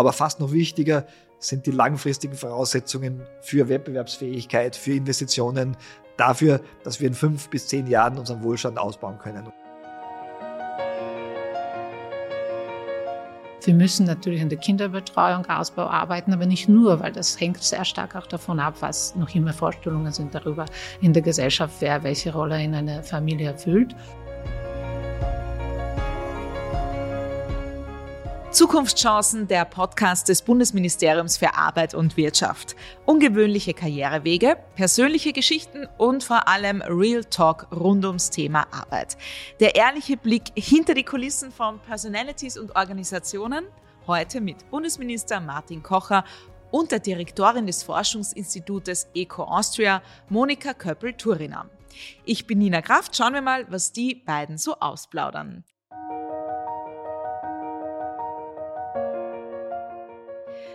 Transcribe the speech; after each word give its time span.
Aber 0.00 0.14
fast 0.14 0.40
noch 0.40 0.50
wichtiger 0.52 1.04
sind 1.38 1.66
die 1.66 1.72
langfristigen 1.72 2.32
Voraussetzungen 2.32 3.20
für 3.42 3.68
Wettbewerbsfähigkeit, 3.68 4.74
für 4.74 4.94
Investitionen, 4.94 5.76
dafür, 6.16 6.62
dass 6.84 7.00
wir 7.00 7.08
in 7.08 7.12
fünf 7.12 7.50
bis 7.50 7.66
zehn 7.66 7.86
Jahren 7.86 8.16
unseren 8.16 8.42
Wohlstand 8.42 8.78
ausbauen 8.78 9.18
können. 9.18 9.52
Wir 13.62 13.74
müssen 13.74 14.06
natürlich 14.06 14.40
in 14.40 14.48
der 14.48 14.56
Kinderbetreuung, 14.56 15.44
Ausbau 15.44 15.82
arbeiten, 15.82 16.32
aber 16.32 16.46
nicht 16.46 16.66
nur, 16.66 17.00
weil 17.00 17.12
das 17.12 17.38
hängt 17.38 17.62
sehr 17.62 17.84
stark 17.84 18.16
auch 18.16 18.26
davon 18.26 18.58
ab, 18.58 18.76
was 18.80 19.14
noch 19.16 19.34
immer 19.34 19.52
Vorstellungen 19.52 20.12
sind 20.12 20.34
darüber 20.34 20.64
in 21.02 21.12
der 21.12 21.20
Gesellschaft, 21.20 21.74
wer 21.80 22.02
welche 22.02 22.32
Rolle 22.32 22.62
in 22.62 22.74
einer 22.74 23.02
Familie 23.02 23.48
erfüllt. 23.48 23.94
Zukunftschancen, 28.60 29.48
der 29.48 29.64
Podcast 29.64 30.28
des 30.28 30.42
Bundesministeriums 30.42 31.38
für 31.38 31.54
Arbeit 31.54 31.94
und 31.94 32.18
Wirtschaft. 32.18 32.76
Ungewöhnliche 33.06 33.72
Karrierewege, 33.72 34.58
persönliche 34.74 35.32
Geschichten 35.32 35.88
und 35.96 36.22
vor 36.24 36.46
allem 36.46 36.82
Real 36.82 37.24
Talk 37.24 37.68
rund 37.72 38.04
ums 38.04 38.28
Thema 38.28 38.66
Arbeit. 38.70 39.16
Der 39.60 39.76
ehrliche 39.76 40.18
Blick 40.18 40.52
hinter 40.56 40.92
die 40.92 41.04
Kulissen 41.04 41.52
von 41.52 41.78
Personalities 41.78 42.58
und 42.58 42.76
Organisationen. 42.76 43.64
Heute 44.06 44.42
mit 44.42 44.70
Bundesminister 44.70 45.40
Martin 45.40 45.82
Kocher 45.82 46.26
und 46.70 46.92
der 46.92 46.98
Direktorin 46.98 47.66
des 47.66 47.82
Forschungsinstitutes 47.82 49.08
Eco 49.14 49.44
Austria, 49.44 50.02
Monika 50.28 50.74
Köppel-Turiner. 50.74 51.70
Ich 52.26 52.46
bin 52.46 52.58
Nina 52.58 52.82
Kraft. 52.82 53.16
Schauen 53.16 53.32
wir 53.32 53.40
mal, 53.40 53.64
was 53.70 53.92
die 53.92 54.16
beiden 54.16 54.58
so 54.58 54.76
ausplaudern. 54.80 55.64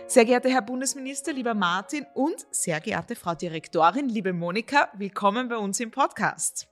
Sehr 0.08 0.24
geehrter 0.24 0.48
Herr 0.48 0.62
Bundesminister, 0.62 1.32
lieber 1.32 1.54
Martin 1.54 2.06
und 2.14 2.46
sehr 2.52 2.80
geehrte 2.80 3.16
Frau 3.16 3.34
Direktorin, 3.34 4.08
liebe 4.08 4.32
Monika, 4.32 4.88
willkommen 4.96 5.48
bei 5.48 5.56
uns 5.56 5.80
im 5.80 5.90
Podcast. 5.90 6.68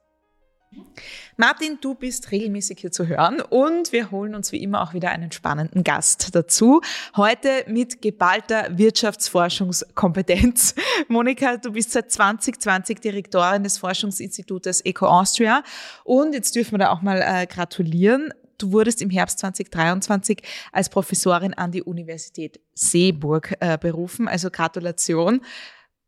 Martin, 1.37 1.79
du 1.81 1.97
bist 1.97 2.31
regelmäßig 2.31 2.79
hier 2.79 2.93
zu 2.93 3.09
hören 3.09 3.41
und 3.41 3.91
wir 3.91 4.13
holen 4.13 4.37
uns 4.37 4.53
wie 4.53 4.63
immer 4.63 4.83
auch 4.83 4.95
wieder 4.95 5.11
einen 5.11 5.33
spannenden 5.33 5.83
Gast 5.83 6.35
dazu. 6.35 6.81
Heute 7.17 7.65
mit 7.67 8.01
geballter 8.03 8.79
Wirtschaftsforschungskompetenz. 8.79 10.77
Monika, 11.09 11.57
du 11.57 11.73
bist 11.73 11.91
seit 11.91 12.13
2020 12.13 13.01
Direktorin 13.01 13.65
des 13.65 13.79
Forschungsinstitutes 13.79 14.81
Eco 14.85 15.07
Austria 15.07 15.65
und 16.05 16.35
jetzt 16.35 16.55
dürfen 16.55 16.73
wir 16.73 16.79
da 16.79 16.91
auch 16.91 17.03
mal 17.03 17.21
äh, 17.21 17.47
gratulieren. 17.47 18.33
Du 18.59 18.73
wurdest 18.73 19.03
im 19.03 19.11
Herbst 19.11 19.39
2023 19.41 20.43
als 20.73 20.89
Professorin 20.89 21.55
an 21.55 21.73
die 21.73 21.83
Universität 21.83 22.61
Seeburg 22.75 23.57
äh, 23.61 23.79
berufen. 23.79 24.29
Also 24.29 24.51
Gratulation. 24.51 25.41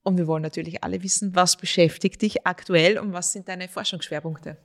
Und 0.03 0.19
wir 0.19 0.27
wollen 0.27 0.43
natürlich 0.43 0.85
alle 0.85 1.03
wissen, 1.03 1.35
was 1.35 1.57
beschäftigt 1.57 2.23
dich 2.23 2.47
aktuell 2.47 2.99
und 2.99 3.13
was 3.13 3.33
sind 3.33 3.49
deine 3.49 3.69
Forschungsschwerpunkte? 3.69 4.57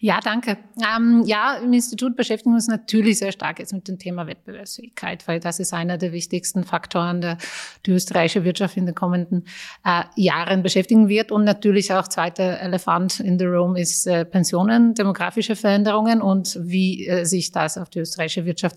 Ja, 0.00 0.20
danke. 0.20 0.58
Ähm, 0.78 1.22
ja, 1.26 1.54
im 1.56 1.72
Institut 1.72 2.16
beschäftigen 2.16 2.50
wir 2.52 2.56
uns 2.56 2.68
natürlich 2.68 3.18
sehr 3.18 3.32
stark 3.32 3.58
jetzt 3.58 3.72
mit 3.72 3.88
dem 3.88 3.98
Thema 3.98 4.26
Wettbewerbsfähigkeit, 4.26 5.26
weil 5.28 5.40
das 5.40 5.60
ist 5.60 5.72
einer 5.72 5.98
der 5.98 6.12
wichtigsten 6.12 6.64
Faktoren, 6.64 7.20
der 7.20 7.38
die 7.86 7.92
österreichische 7.92 8.44
Wirtschaft 8.44 8.76
in 8.76 8.86
den 8.86 8.94
kommenden 8.94 9.44
äh, 9.84 10.04
Jahren 10.16 10.62
beschäftigen 10.62 11.08
wird. 11.08 11.32
Und 11.32 11.44
natürlich 11.44 11.92
auch 11.92 12.08
zweiter 12.08 12.60
Elefant 12.60 13.20
in 13.20 13.38
the 13.38 13.44
room 13.44 13.76
ist 13.76 14.06
äh, 14.06 14.24
Pensionen, 14.24 14.94
demografische 14.94 15.56
Veränderungen 15.56 16.22
und 16.22 16.58
wie 16.60 17.06
äh, 17.06 17.24
sich 17.24 17.52
das 17.52 17.78
auf 17.78 17.90
die 17.90 18.00
österreichische 18.00 18.44
Wirtschaft 18.44 18.76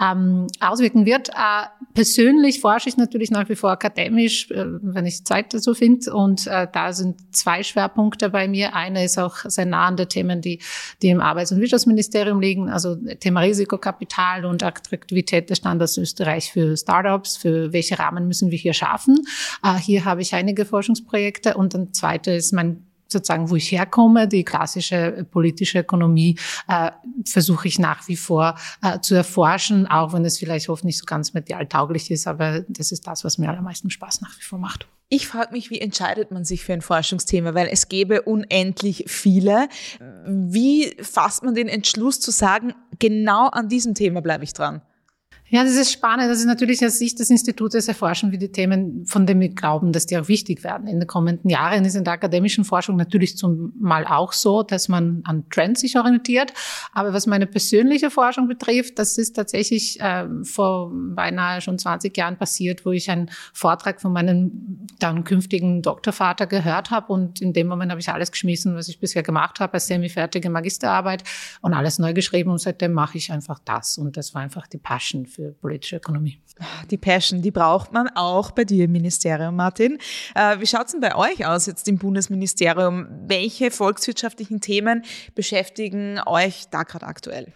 ähm, 0.00 0.46
auswirken 0.60 1.06
wird. 1.06 1.30
Äh, 1.30 1.66
persönlich 1.94 2.60
forsche 2.60 2.88
ich 2.88 2.96
natürlich 2.96 3.30
nach 3.30 3.48
wie 3.48 3.56
vor 3.56 3.70
akademisch, 3.70 4.50
äh, 4.50 4.64
wenn 4.66 5.06
ich 5.06 5.24
Zeit 5.24 5.54
dazu 5.54 5.74
finde. 5.74 6.12
Und 6.12 6.46
äh, 6.46 6.66
da 6.72 6.92
sind 6.92 7.34
zwei 7.34 7.62
Schwerpunkte 7.62 8.30
bei 8.30 8.48
mir. 8.48 8.74
Einer 8.74 9.04
ist 9.04 9.18
auch 9.18 9.36
sehr 9.44 9.66
nah 9.66 9.86
an 9.86 9.96
der 9.96 10.08
Themen 10.08 10.41
die, 10.42 10.60
die 11.00 11.08
im 11.08 11.20
Arbeits- 11.20 11.52
und 11.52 11.60
Wirtschaftsministerium 11.60 12.40
liegen, 12.40 12.68
also 12.68 12.96
Thema 13.20 13.40
Risikokapital 13.40 14.44
und 14.44 14.62
Attraktivität 14.62 15.48
des 15.48 15.58
Standards 15.58 15.96
Österreich 15.96 16.52
für 16.52 16.76
Startups, 16.76 17.36
für 17.36 17.72
welche 17.72 17.98
Rahmen 17.98 18.26
müssen 18.26 18.50
wir 18.50 18.58
hier 18.58 18.74
schaffen. 18.74 19.20
Äh, 19.62 19.76
hier 19.76 20.04
habe 20.04 20.22
ich 20.22 20.34
einige 20.34 20.64
Forschungsprojekte 20.64 21.54
und 21.54 21.74
dann 21.74 21.92
zweite 21.92 22.32
ist 22.32 22.52
mein 22.52 22.84
sozusagen, 23.12 23.50
wo 23.50 23.56
ich 23.56 23.70
herkomme, 23.70 24.26
die 24.26 24.42
klassische 24.42 25.26
politische 25.30 25.80
Ökonomie, 25.80 26.38
äh, 26.66 26.90
versuche 27.24 27.68
ich 27.68 27.78
nach 27.78 28.08
wie 28.08 28.16
vor 28.16 28.56
äh, 28.82 28.98
zu 29.00 29.14
erforschen, 29.14 29.86
auch 29.86 30.12
wenn 30.12 30.24
es 30.24 30.38
vielleicht 30.38 30.68
oft 30.68 30.84
nicht 30.84 30.98
so 30.98 31.04
ganz 31.04 31.34
medial 31.34 31.66
tauglich 31.66 32.10
ist, 32.10 32.26
aber 32.26 32.64
das 32.68 32.90
ist 32.90 33.06
das, 33.06 33.22
was 33.22 33.38
mir 33.38 33.48
allermeisten 33.48 33.90
Spaß 33.90 34.22
nach 34.22 34.36
wie 34.38 34.42
vor 34.42 34.58
macht. 34.58 34.88
Ich 35.14 35.28
frage 35.28 35.52
mich, 35.52 35.68
wie 35.68 35.78
entscheidet 35.78 36.30
man 36.30 36.46
sich 36.46 36.64
für 36.64 36.72
ein 36.72 36.80
Forschungsthema, 36.80 37.52
weil 37.52 37.68
es 37.70 37.90
gäbe 37.90 38.22
unendlich 38.22 39.04
viele. 39.08 39.68
Wie 40.24 40.96
fasst 41.02 41.42
man 41.42 41.54
den 41.54 41.68
Entschluss 41.68 42.18
zu 42.18 42.30
sagen, 42.30 42.72
genau 42.98 43.48
an 43.48 43.68
diesem 43.68 43.94
Thema 43.94 44.22
bleibe 44.22 44.44
ich 44.44 44.54
dran? 44.54 44.80
Ja, 45.54 45.64
das 45.64 45.74
ist 45.74 45.92
spannend. 45.92 46.30
Das 46.30 46.38
ist 46.38 46.46
natürlich 46.46 46.82
aus 46.82 46.96
Sicht 46.96 47.18
des 47.18 47.28
Institutes 47.28 47.86
erforschen 47.86 48.32
wir 48.32 48.38
die 48.38 48.50
Themen, 48.50 49.04
von 49.04 49.26
denen 49.26 49.38
wir 49.42 49.50
glauben, 49.50 49.92
dass 49.92 50.06
die 50.06 50.16
auch 50.16 50.26
wichtig 50.26 50.64
werden 50.64 50.86
in 50.86 50.98
den 50.98 51.06
kommenden 51.06 51.50
Jahren. 51.50 51.84
Ist 51.84 51.94
in 51.94 52.04
der 52.04 52.14
akademischen 52.14 52.64
Forschung 52.64 52.96
natürlich 52.96 53.36
zumal 53.36 54.06
auch 54.06 54.32
so, 54.32 54.62
dass 54.62 54.88
man 54.88 55.20
an 55.24 55.44
Trends 55.50 55.82
sich 55.82 55.98
orientiert. 55.98 56.54
Aber 56.94 57.12
was 57.12 57.26
meine 57.26 57.46
persönliche 57.46 58.08
Forschung 58.08 58.48
betrifft, 58.48 58.98
das 58.98 59.18
ist 59.18 59.34
tatsächlich 59.34 60.00
äh, 60.00 60.26
vor 60.42 60.90
beinahe 60.90 61.60
schon 61.60 61.78
20 61.78 62.16
Jahren 62.16 62.38
passiert, 62.38 62.86
wo 62.86 62.92
ich 62.92 63.10
einen 63.10 63.30
Vortrag 63.52 64.00
von 64.00 64.14
meinem 64.14 64.86
dann 65.00 65.22
künftigen 65.22 65.82
Doktorvater 65.82 66.46
gehört 66.46 66.90
habe. 66.90 67.12
Und 67.12 67.42
in 67.42 67.52
dem 67.52 67.66
Moment 67.66 67.90
habe 67.90 68.00
ich 68.00 68.08
alles 68.08 68.32
geschmissen, 68.32 68.74
was 68.74 68.88
ich 68.88 69.00
bisher 69.00 69.22
gemacht 69.22 69.60
habe, 69.60 69.74
als 69.74 69.86
semi-fertige 69.86 70.48
Magisterarbeit 70.48 71.24
und 71.60 71.74
alles 71.74 71.98
neu 71.98 72.14
geschrieben. 72.14 72.48
Und 72.48 72.58
seitdem 72.58 72.94
mache 72.94 73.18
ich 73.18 73.30
einfach 73.30 73.58
das. 73.66 73.98
Und 73.98 74.16
das 74.16 74.32
war 74.32 74.40
einfach 74.40 74.66
die 74.66 74.78
Passion 74.78 75.26
für 75.26 75.41
für 75.42 75.52
politische 75.52 75.96
Ökonomie. 75.96 76.38
Die 76.90 76.98
Passion, 76.98 77.42
die 77.42 77.50
braucht 77.50 77.92
man 77.92 78.08
auch 78.14 78.50
bei 78.52 78.64
dir 78.64 78.84
im 78.84 78.92
Ministerium, 78.92 79.56
Martin. 79.56 79.98
Äh, 80.34 80.60
wie 80.60 80.66
schaut 80.66 80.86
es 80.86 80.92
denn 80.92 81.00
bei 81.00 81.16
euch 81.16 81.46
aus 81.46 81.66
jetzt 81.66 81.88
im 81.88 81.98
Bundesministerium? 81.98 83.08
Welche 83.26 83.70
volkswirtschaftlichen 83.70 84.60
Themen 84.60 85.04
beschäftigen 85.34 86.20
euch 86.26 86.66
da 86.70 86.82
gerade 86.84 87.06
aktuell? 87.06 87.52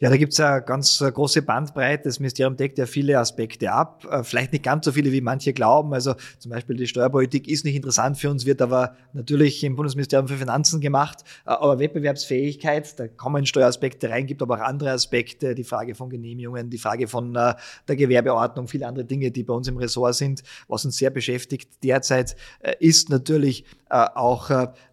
Ja, 0.00 0.10
da 0.10 0.16
gibt's 0.16 0.38
eine 0.38 0.62
ganz 0.62 1.00
äh, 1.00 1.10
große 1.10 1.42
Bandbreite. 1.42 2.04
Das 2.04 2.20
Ministerium 2.20 2.56
deckt 2.56 2.78
ja 2.78 2.86
viele 2.86 3.18
Aspekte 3.18 3.72
ab. 3.72 4.06
Äh, 4.08 4.22
vielleicht 4.22 4.52
nicht 4.52 4.62
ganz 4.62 4.84
so 4.84 4.92
viele, 4.92 5.10
wie 5.10 5.20
manche 5.20 5.52
glauben. 5.52 5.92
Also 5.92 6.14
zum 6.38 6.52
Beispiel 6.52 6.76
die 6.76 6.86
Steuerpolitik 6.86 7.48
ist 7.48 7.64
nicht 7.64 7.74
interessant 7.74 8.16
für 8.16 8.30
uns, 8.30 8.46
wird 8.46 8.62
aber 8.62 8.94
natürlich 9.12 9.64
im 9.64 9.74
Bundesministerium 9.74 10.28
für 10.28 10.36
Finanzen 10.36 10.80
gemacht. 10.80 11.24
Äh, 11.44 11.50
aber 11.50 11.80
Wettbewerbsfähigkeit, 11.80 12.96
da 12.96 13.08
kommen 13.08 13.44
Steueraspekte 13.44 14.08
rein, 14.08 14.26
gibt 14.26 14.40
aber 14.40 14.58
auch 14.58 14.60
andere 14.60 14.92
Aspekte, 14.92 15.56
die 15.56 15.64
Frage 15.64 15.96
von 15.96 16.10
Genehmigungen, 16.10 16.70
die 16.70 16.78
Frage 16.78 17.08
von 17.08 17.34
der 17.34 17.56
Gewerbeordnung, 17.88 18.68
viele 18.68 18.86
andere 18.86 19.04
Dinge, 19.04 19.32
die 19.32 19.42
bei 19.42 19.54
uns 19.54 19.66
im 19.66 19.78
Ressort 19.78 20.14
sind, 20.14 20.42
was 20.68 20.84
uns 20.84 20.96
sehr 20.96 21.10
beschäftigt 21.10 21.70
derzeit, 21.82 22.36
ist 22.78 23.10
natürlich 23.10 23.64
auch 23.88 24.50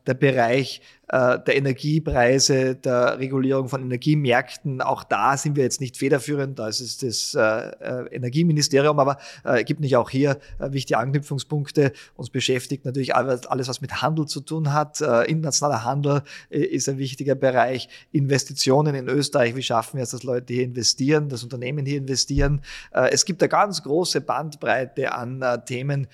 der 0.07 0.13
Bereich 0.13 0.81
äh, 1.07 1.37
der 1.45 1.55
Energiepreise, 1.55 2.75
der 2.75 3.19
Regulierung 3.19 3.69
von 3.69 3.83
Energiemärkten. 3.83 4.81
Auch 4.81 5.03
da 5.03 5.37
sind 5.37 5.55
wir 5.55 5.63
jetzt 5.63 5.79
nicht 5.79 5.97
federführend, 5.97 6.57
da 6.57 6.67
ist 6.67 6.79
es 6.79 6.97
das 6.97 7.35
äh, 7.35 7.39
äh 7.39 8.15
Energieministerium, 8.15 8.97
aber 8.97 9.17
äh, 9.43 9.63
gibt 9.63 9.81
nicht 9.81 9.95
auch 9.97 10.09
hier 10.09 10.39
wichtige 10.57 10.97
Anknüpfungspunkte. 10.97 11.91
Uns 12.15 12.31
beschäftigt 12.31 12.85
natürlich 12.85 13.15
alles, 13.15 13.67
was 13.67 13.81
mit 13.81 14.01
Handel 14.01 14.25
zu 14.25 14.41
tun 14.41 14.73
hat. 14.73 15.01
Internationaler 15.01 15.83
Handel 15.83 16.21
ist 16.49 16.87
ein 16.89 16.97
wichtiger 16.97 17.35
Bereich. 17.35 17.89
Investitionen 18.11 18.95
in 18.95 19.07
Österreich, 19.07 19.55
wie 19.55 19.61
schaffen 19.61 19.97
wir 19.97 20.03
es, 20.03 20.11
dass 20.11 20.23
Leute 20.23 20.53
hier 20.53 20.63
investieren, 20.63 21.29
dass 21.29 21.43
Unternehmen 21.43 21.85
hier 21.85 21.97
investieren. 21.97 22.61
Es 22.91 23.25
gibt 23.25 23.41
eine 23.41 23.49
ganz 23.49 23.83
große 23.83 24.21
Bandbreite 24.21 25.13
an 25.13 25.43
Themen, 25.65 26.07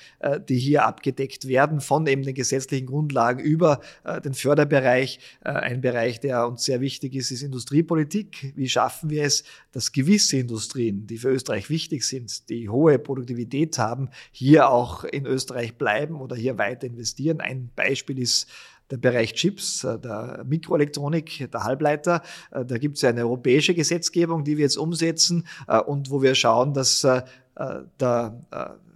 die 0.49 0.57
hier 0.57 0.85
abgedeckt 0.85 1.47
werden, 1.47 1.81
von 1.81 2.07
eben 2.07 2.23
den 2.23 2.35
gesetzlichen 2.35 2.87
Grundlagen 2.87 3.39
über 3.39 3.79
den 4.23 4.33
Förderbereich 4.33 4.80
Bereich. 4.81 5.19
Äh, 5.43 5.51
ein 5.51 5.81
Bereich, 5.81 6.19
der 6.19 6.47
uns 6.47 6.63
sehr 6.63 6.81
wichtig 6.81 7.15
ist, 7.15 7.31
ist 7.31 7.43
Industriepolitik. 7.43 8.53
Wie 8.55 8.67
schaffen 8.67 9.09
wir 9.09 9.23
es, 9.23 9.43
dass 9.71 9.91
gewisse 9.91 10.37
Industrien, 10.37 11.05
die 11.07 11.17
für 11.17 11.29
Österreich 11.29 11.69
wichtig 11.69 12.03
sind, 12.03 12.49
die 12.49 12.69
hohe 12.69 12.97
Produktivität 12.97 13.77
haben, 13.77 14.09
hier 14.31 14.69
auch 14.69 15.03
in 15.03 15.25
Österreich 15.25 15.75
bleiben 15.77 16.19
oder 16.19 16.35
hier 16.35 16.57
weiter 16.57 16.87
investieren? 16.87 17.41
Ein 17.41 17.69
Beispiel 17.75 18.19
ist 18.19 18.47
der 18.89 18.97
Bereich 18.97 19.33
Chips, 19.33 19.83
äh, 19.83 19.99
der 19.99 20.43
Mikroelektronik, 20.47 21.49
der 21.51 21.63
Halbleiter. 21.63 22.23
Äh, 22.51 22.65
da 22.65 22.77
gibt 22.77 22.97
es 22.97 23.03
eine 23.03 23.21
europäische 23.21 23.75
Gesetzgebung, 23.75 24.43
die 24.43 24.57
wir 24.57 24.63
jetzt 24.63 24.77
umsetzen 24.77 25.47
und 25.85 26.09
wo 26.09 26.21
wir 26.21 26.35
schauen, 26.35 26.73
dass 26.73 27.01
der 27.01 28.41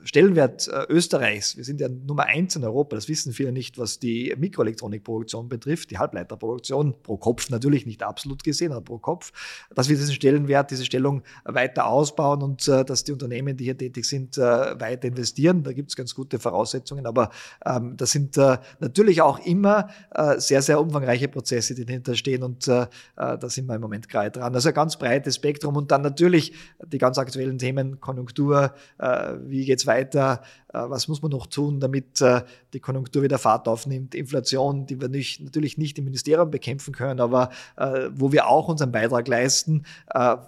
Stellenwert 0.05 0.67
äh, 0.67 0.85
Österreichs, 0.87 1.57
wir 1.57 1.63
sind 1.63 1.81
ja 1.81 1.89
Nummer 1.89 2.25
eins 2.25 2.55
in 2.55 2.63
Europa, 2.63 2.95
das 2.95 3.09
wissen 3.09 3.33
viele 3.33 3.51
nicht, 3.51 3.79
was 3.79 3.97
die 3.97 4.35
Mikroelektronikproduktion 4.37 5.49
betrifft, 5.49 5.89
die 5.89 5.97
Halbleiterproduktion 5.97 7.01
pro 7.01 7.17
Kopf, 7.17 7.49
natürlich 7.49 7.87
nicht 7.87 8.03
absolut 8.03 8.43
gesehen, 8.43 8.71
aber 8.71 8.81
pro 8.81 8.99
Kopf, 8.99 9.31
dass 9.73 9.89
wir 9.89 9.97
diesen 9.97 10.13
Stellenwert, 10.13 10.69
diese 10.69 10.85
Stellung 10.85 11.23
weiter 11.43 11.87
ausbauen 11.87 12.43
und 12.43 12.67
äh, 12.67 12.85
dass 12.85 13.03
die 13.03 13.13
Unternehmen, 13.13 13.57
die 13.57 13.63
hier 13.63 13.77
tätig 13.77 14.05
sind, 14.05 14.37
äh, 14.37 14.41
weiter 14.79 15.07
investieren. 15.07 15.63
Da 15.63 15.73
gibt 15.73 15.89
es 15.89 15.95
ganz 15.95 16.13
gute 16.13 16.37
Voraussetzungen, 16.37 17.07
aber 17.07 17.31
ähm, 17.65 17.97
das 17.97 18.11
sind 18.11 18.37
natürlich 18.79 19.21
auch 19.21 19.39
immer 19.45 19.89
sehr, 20.37 20.61
sehr 20.61 20.79
umfangreiche 20.79 21.27
Prozesse, 21.27 21.73
die 21.73 21.85
dahinter 21.85 22.15
stehen 22.15 22.43
und 22.43 22.67
da 22.67 22.89
sind 23.43 23.67
wir 23.67 23.75
im 23.75 23.81
Moment 23.81 24.09
gerade 24.09 24.31
dran. 24.31 24.53
Also 24.53 24.69
ein 24.69 24.75
ganz 24.75 24.97
breites 24.97 25.35
Spektrum 25.35 25.75
und 25.75 25.91
dann 25.91 26.01
natürlich 26.01 26.53
die 26.85 26.97
ganz 26.97 27.17
aktuellen 27.17 27.57
Themen, 27.57 27.99
Konjunktur, 27.99 28.73
wie 29.45 29.65
geht's 29.65 29.87
weiter, 29.87 29.94
äh, 30.03 30.89
was 30.89 31.07
muss 31.07 31.21
man 31.21 31.31
noch 31.31 31.47
tun, 31.47 31.79
damit 31.79 32.21
äh, 32.21 32.41
die 32.73 32.79
Konjunktur 32.79 33.23
wieder 33.23 33.37
Fahrt 33.37 33.67
aufnimmt, 33.67 34.13
Inflation, 34.13 34.85
die 34.85 34.99
wir 34.99 35.07
nicht, 35.07 35.41
natürlich 35.41 35.77
nicht 35.77 35.97
im 35.97 36.05
Ministerium 36.05 36.51
bekämpfen 36.51 36.93
können, 36.93 37.19
aber 37.19 37.49
äh, 37.77 38.09
wo 38.13 38.31
wir 38.31 38.47
auch 38.47 38.67
unseren 38.67 38.91
Beitrag 38.91 39.27
leisten, 39.27 39.85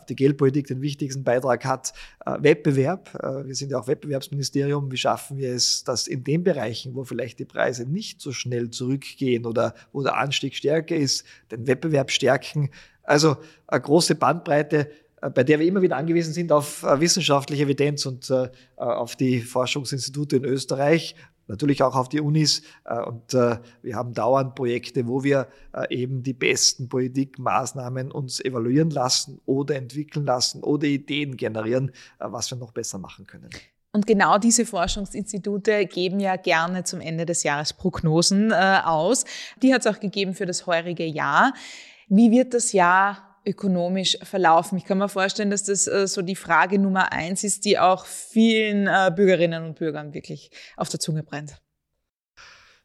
die 0.09 0.15
Geldpolitik 0.15 0.67
den 0.67 0.81
wichtigsten 0.81 1.23
Beitrag 1.23 1.65
hat, 1.65 1.93
Wettbewerb, 2.25 3.13
wir 3.45 3.55
sind 3.55 3.71
ja 3.71 3.79
auch 3.79 3.87
Wettbewerbsministerium, 3.87 4.91
wie 4.91 4.97
schaffen 4.97 5.37
wir 5.37 5.53
es, 5.53 5.83
dass 5.83 6.07
in 6.07 6.23
den 6.23 6.43
Bereichen, 6.43 6.95
wo 6.95 7.03
vielleicht 7.03 7.39
die 7.39 7.45
Preise 7.45 7.85
nicht 7.89 8.21
so 8.21 8.31
schnell 8.31 8.69
zurückgehen 8.69 9.45
oder 9.45 9.73
wo 9.91 10.03
der 10.03 10.17
Anstieg 10.17 10.55
stärker 10.55 10.95
ist, 10.95 11.25
den 11.51 11.67
Wettbewerb 11.67 12.11
stärken. 12.11 12.69
Also 13.03 13.37
eine 13.67 13.81
große 13.81 14.15
Bandbreite, 14.15 14.91
bei 15.21 15.43
der 15.43 15.59
wir 15.59 15.65
immer 15.65 15.81
wieder 15.81 15.97
angewiesen 15.97 16.33
sind 16.33 16.51
auf 16.51 16.83
äh, 16.83 16.99
wissenschaftliche 16.99 17.63
Evidenz 17.63 18.05
und 18.05 18.29
äh, 18.29 18.49
auf 18.75 19.15
die 19.15 19.41
Forschungsinstitute 19.41 20.37
in 20.37 20.45
Österreich, 20.45 21.15
natürlich 21.47 21.81
auch 21.81 21.95
auf 21.95 22.09
die 22.09 22.19
Unis. 22.19 22.61
Und 22.85 23.31
wir 23.31 23.95
haben 23.95 24.13
dauernd 24.13 24.53
Projekte, 24.53 25.07
wo 25.07 25.23
wir 25.23 25.47
eben 25.89 26.21
die 26.21 26.33
besten 26.33 26.89
Politikmaßnahmen 26.89 28.11
uns 28.11 28.43
evaluieren 28.43 28.89
lassen 28.89 29.39
oder 29.45 29.77
entwickeln 29.77 30.25
lassen 30.25 30.61
oder 30.61 30.87
Ideen 30.87 31.37
generieren, 31.37 31.93
was 32.19 32.51
wir 32.51 32.57
noch 32.57 32.73
besser 32.73 32.97
machen 32.97 33.25
können. 33.25 33.49
Und 33.93 34.05
genau 34.05 34.37
diese 34.37 34.65
Forschungsinstitute 34.65 35.87
geben 35.87 36.19
ja 36.19 36.35
gerne 36.35 36.83
zum 36.83 37.01
Ende 37.01 37.25
des 37.25 37.41
Jahres 37.41 37.73
Prognosen 37.73 38.51
äh, 38.51 38.81
aus. 38.83 39.25
Die 39.63 39.73
hat 39.73 39.85
es 39.85 39.87
auch 39.87 39.99
gegeben 39.99 40.35
für 40.35 40.45
das 40.45 40.67
heurige 40.67 41.05
Jahr. 41.05 41.53
Wie 42.07 42.29
wird 42.29 42.53
das 42.53 42.73
Jahr 42.73 43.26
ökonomisch 43.47 44.17
verlaufen? 44.23 44.77
Ich 44.77 44.85
kann 44.85 44.97
mir 44.97 45.09
vorstellen, 45.09 45.49
dass 45.49 45.63
das 45.63 45.87
äh, 45.87 46.07
so 46.07 46.21
die 46.21 46.35
Frage 46.35 46.79
Nummer 46.79 47.11
eins 47.11 47.43
ist, 47.43 47.65
die 47.65 47.79
auch 47.79 48.05
vielen 48.05 48.87
äh, 48.87 49.11
Bürgerinnen 49.15 49.63
und 49.63 49.79
Bürgern 49.79 50.13
wirklich 50.13 50.51
auf 50.75 50.89
der 50.89 50.99
Zunge 50.99 51.23
brennt. 51.23 51.57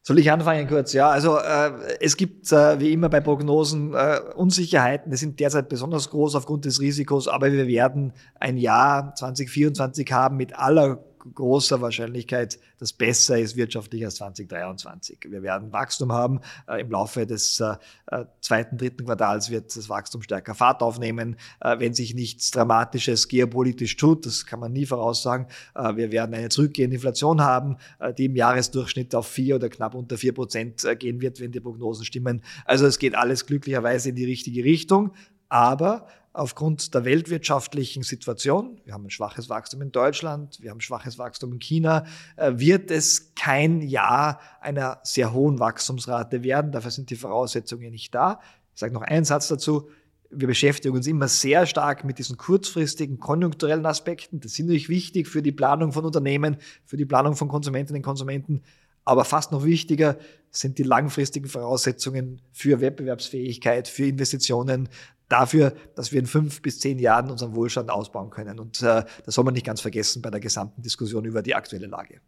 Soll 0.05 0.19
ich 0.19 0.29
anfangen 0.29 0.67
kurz? 0.67 0.91
Ja, 0.91 1.09
also 1.09 1.37
äh, 1.37 1.71
es 2.01 2.17
gibt 2.17 2.51
äh, 2.51 2.77
wie 2.81 2.91
immer 2.91 3.07
bei 3.07 3.21
Prognosen 3.21 3.93
äh, 3.93 4.19
Unsicherheiten. 4.35 5.11
Die 5.11 5.17
sind 5.17 5.39
derzeit 5.39 5.69
besonders 5.69 6.09
groß 6.09 6.35
aufgrund 6.35 6.65
des 6.65 6.81
Risikos, 6.81 7.29
aber 7.29 7.53
wir 7.53 7.67
werden 7.67 8.11
ein 8.37 8.57
Jahr 8.57 9.15
2024 9.15 10.11
haben 10.11 10.35
mit 10.35 10.59
aller 10.59 11.05
großer 11.33 11.81
Wahrscheinlichkeit 11.81 12.59
das 12.83 12.91
besser 12.91 13.39
ist 13.39 13.55
wirtschaftlich 13.55 14.03
als 14.03 14.15
2023. 14.15 15.19
Wir 15.29 15.41
werden 15.41 15.71
Wachstum 15.71 16.11
haben. 16.11 16.41
Äh, 16.67 16.81
Im 16.81 16.91
Laufe 16.91 17.25
des 17.25 17.61
äh, 17.61 17.75
äh, 18.07 18.25
zweiten, 18.41 18.77
dritten 18.77 19.05
Quartals 19.05 19.49
wird 19.49 19.73
das 19.73 19.87
Wachstum 19.87 20.21
stärker 20.21 20.53
Fahrt 20.53 20.81
aufnehmen, 20.81 21.37
wenn 21.61 21.93
sich 21.93 22.13
nichts 22.13 22.51
Dramatisches 22.51 23.29
geopolitisch 23.29 23.95
tut. 23.95 24.25
Das 24.25 24.45
kann 24.45 24.59
man 24.59 24.73
nie 24.73 24.85
voraussagen. 24.85 25.47
Wir 25.73 26.11
werden 26.11 26.33
eine 26.35 26.49
zurückgehende 26.49 26.95
Inflation 26.95 27.41
haben, 27.41 27.77
die 28.17 28.25
im 28.25 28.35
Jahresdurchschnitt 28.35 29.15
auf 29.15 29.27
vier 29.27 29.55
oder 29.55 29.69
knapp 29.69 29.95
unter 29.95 30.17
vier 30.17 30.33
Prozent 30.33 30.85
gehen 30.99 31.21
wird, 31.21 31.39
wenn 31.39 31.51
die 31.51 31.59
Prognosen 31.59 32.05
stimmen. 32.05 32.43
Also 32.65 32.85
es 32.85 32.99
geht 32.99 33.15
alles 33.15 33.45
glücklicherweise 33.45 34.09
in 34.09 34.15
die 34.15 34.25
richtige 34.25 34.63
Richtung. 34.63 35.13
Aber 35.49 36.07
aufgrund 36.33 36.95
der 36.95 37.05
weltwirtschaftlichen 37.05 38.01
Situation, 38.01 38.81
wir 38.85 38.93
haben 38.93 39.05
ein 39.05 39.11
schwaches 39.11 39.49
Wachstum 39.49 39.83
in 39.83 39.91
Deutschland, 39.91 40.57
wir 40.61 40.71
haben 40.71 40.81
schwaches 40.81 41.19
Wachstum 41.19 41.53
in 41.53 41.59
China, 41.59 42.05
äh, 42.35 42.53
wird 42.55 42.89
es 42.89 43.35
kein 43.35 43.81
Jahr 43.81 44.39
einer 44.59 44.99
sehr 45.03 45.31
hohen 45.31 45.59
Wachstumsrate 45.59 46.43
werden. 46.43 46.71
Dafür 46.71 46.91
sind 46.91 47.11
die 47.11 47.15
Voraussetzungen 47.15 47.91
nicht 47.91 48.13
da. 48.15 48.39
Ich 48.73 48.79
sage 48.79 48.93
noch 48.93 49.03
einen 49.03 49.25
Satz 49.25 49.47
dazu. 49.47 49.89
Wir 50.31 50.47
beschäftigen 50.47 50.95
uns 50.95 51.05
immer 51.05 51.27
sehr 51.27 51.67
stark 51.67 52.03
mit 52.03 52.17
diesen 52.17 52.37
kurzfristigen 52.37 53.19
konjunkturellen 53.19 53.85
Aspekten. 53.85 54.39
Das 54.39 54.53
sind 54.53 54.65
natürlich 54.65 54.89
wichtig 54.89 55.27
für 55.27 55.43
die 55.43 55.51
Planung 55.51 55.93
von 55.93 56.03
Unternehmen, 56.03 56.57
für 56.85 56.97
die 56.97 57.05
Planung 57.05 57.35
von 57.35 57.47
Konsumentinnen 57.47 57.99
und 57.99 58.05
Konsumenten. 58.05 58.63
Aber 59.05 59.25
fast 59.25 59.51
noch 59.51 59.63
wichtiger 59.63 60.17
sind 60.49 60.77
die 60.77 60.83
langfristigen 60.83 61.47
Voraussetzungen 61.47 62.41
für 62.51 62.79
Wettbewerbsfähigkeit, 62.79 63.87
für 63.87 64.05
Investitionen, 64.05 64.87
dafür, 65.29 65.73
dass 65.95 66.11
wir 66.11 66.19
in 66.19 66.25
fünf 66.25 66.61
bis 66.61 66.79
zehn 66.79 66.99
Jahren 66.99 67.31
unseren 67.31 67.55
Wohlstand 67.55 67.89
ausbauen 67.89 68.29
können. 68.29 68.59
Und 68.59 68.81
äh, 68.81 69.03
das 69.25 69.35
soll 69.35 69.43
man 69.43 69.53
nicht 69.53 69.65
ganz 69.65 69.81
vergessen 69.81 70.21
bei 70.21 70.29
der 70.29 70.39
gesamten 70.39 70.81
Diskussion 70.81 71.25
über 71.25 71.41
die 71.41 71.55
aktuelle 71.55 71.87
Lage. 71.87 72.21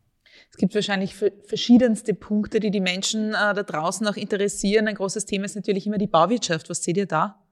Es 0.51 0.57
gibt 0.57 0.75
wahrscheinlich 0.75 1.15
verschiedenste 1.15 2.13
Punkte, 2.13 2.59
die 2.59 2.71
die 2.71 2.81
Menschen 2.81 3.29
äh, 3.29 3.53
da 3.53 3.63
draußen 3.63 4.07
auch 4.07 4.15
interessieren. 4.15 4.87
Ein 4.87 4.95
großes 4.95 5.25
Thema 5.25 5.45
ist 5.45 5.55
natürlich 5.55 5.87
immer 5.87 5.97
die 5.97 6.07
Bauwirtschaft. 6.07 6.69
Was 6.69 6.83
seht 6.83 6.97
ihr 6.97 7.05
da? 7.05 7.44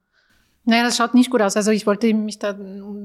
Naja, 0.65 0.83
das 0.83 0.95
schaut 0.95 1.13
nicht 1.13 1.30
gut 1.30 1.42
aus. 1.42 1.57
Also 1.57 1.71
ich 1.71 1.86
wollte 1.86 2.13
mich 2.13 2.39
da 2.39 2.56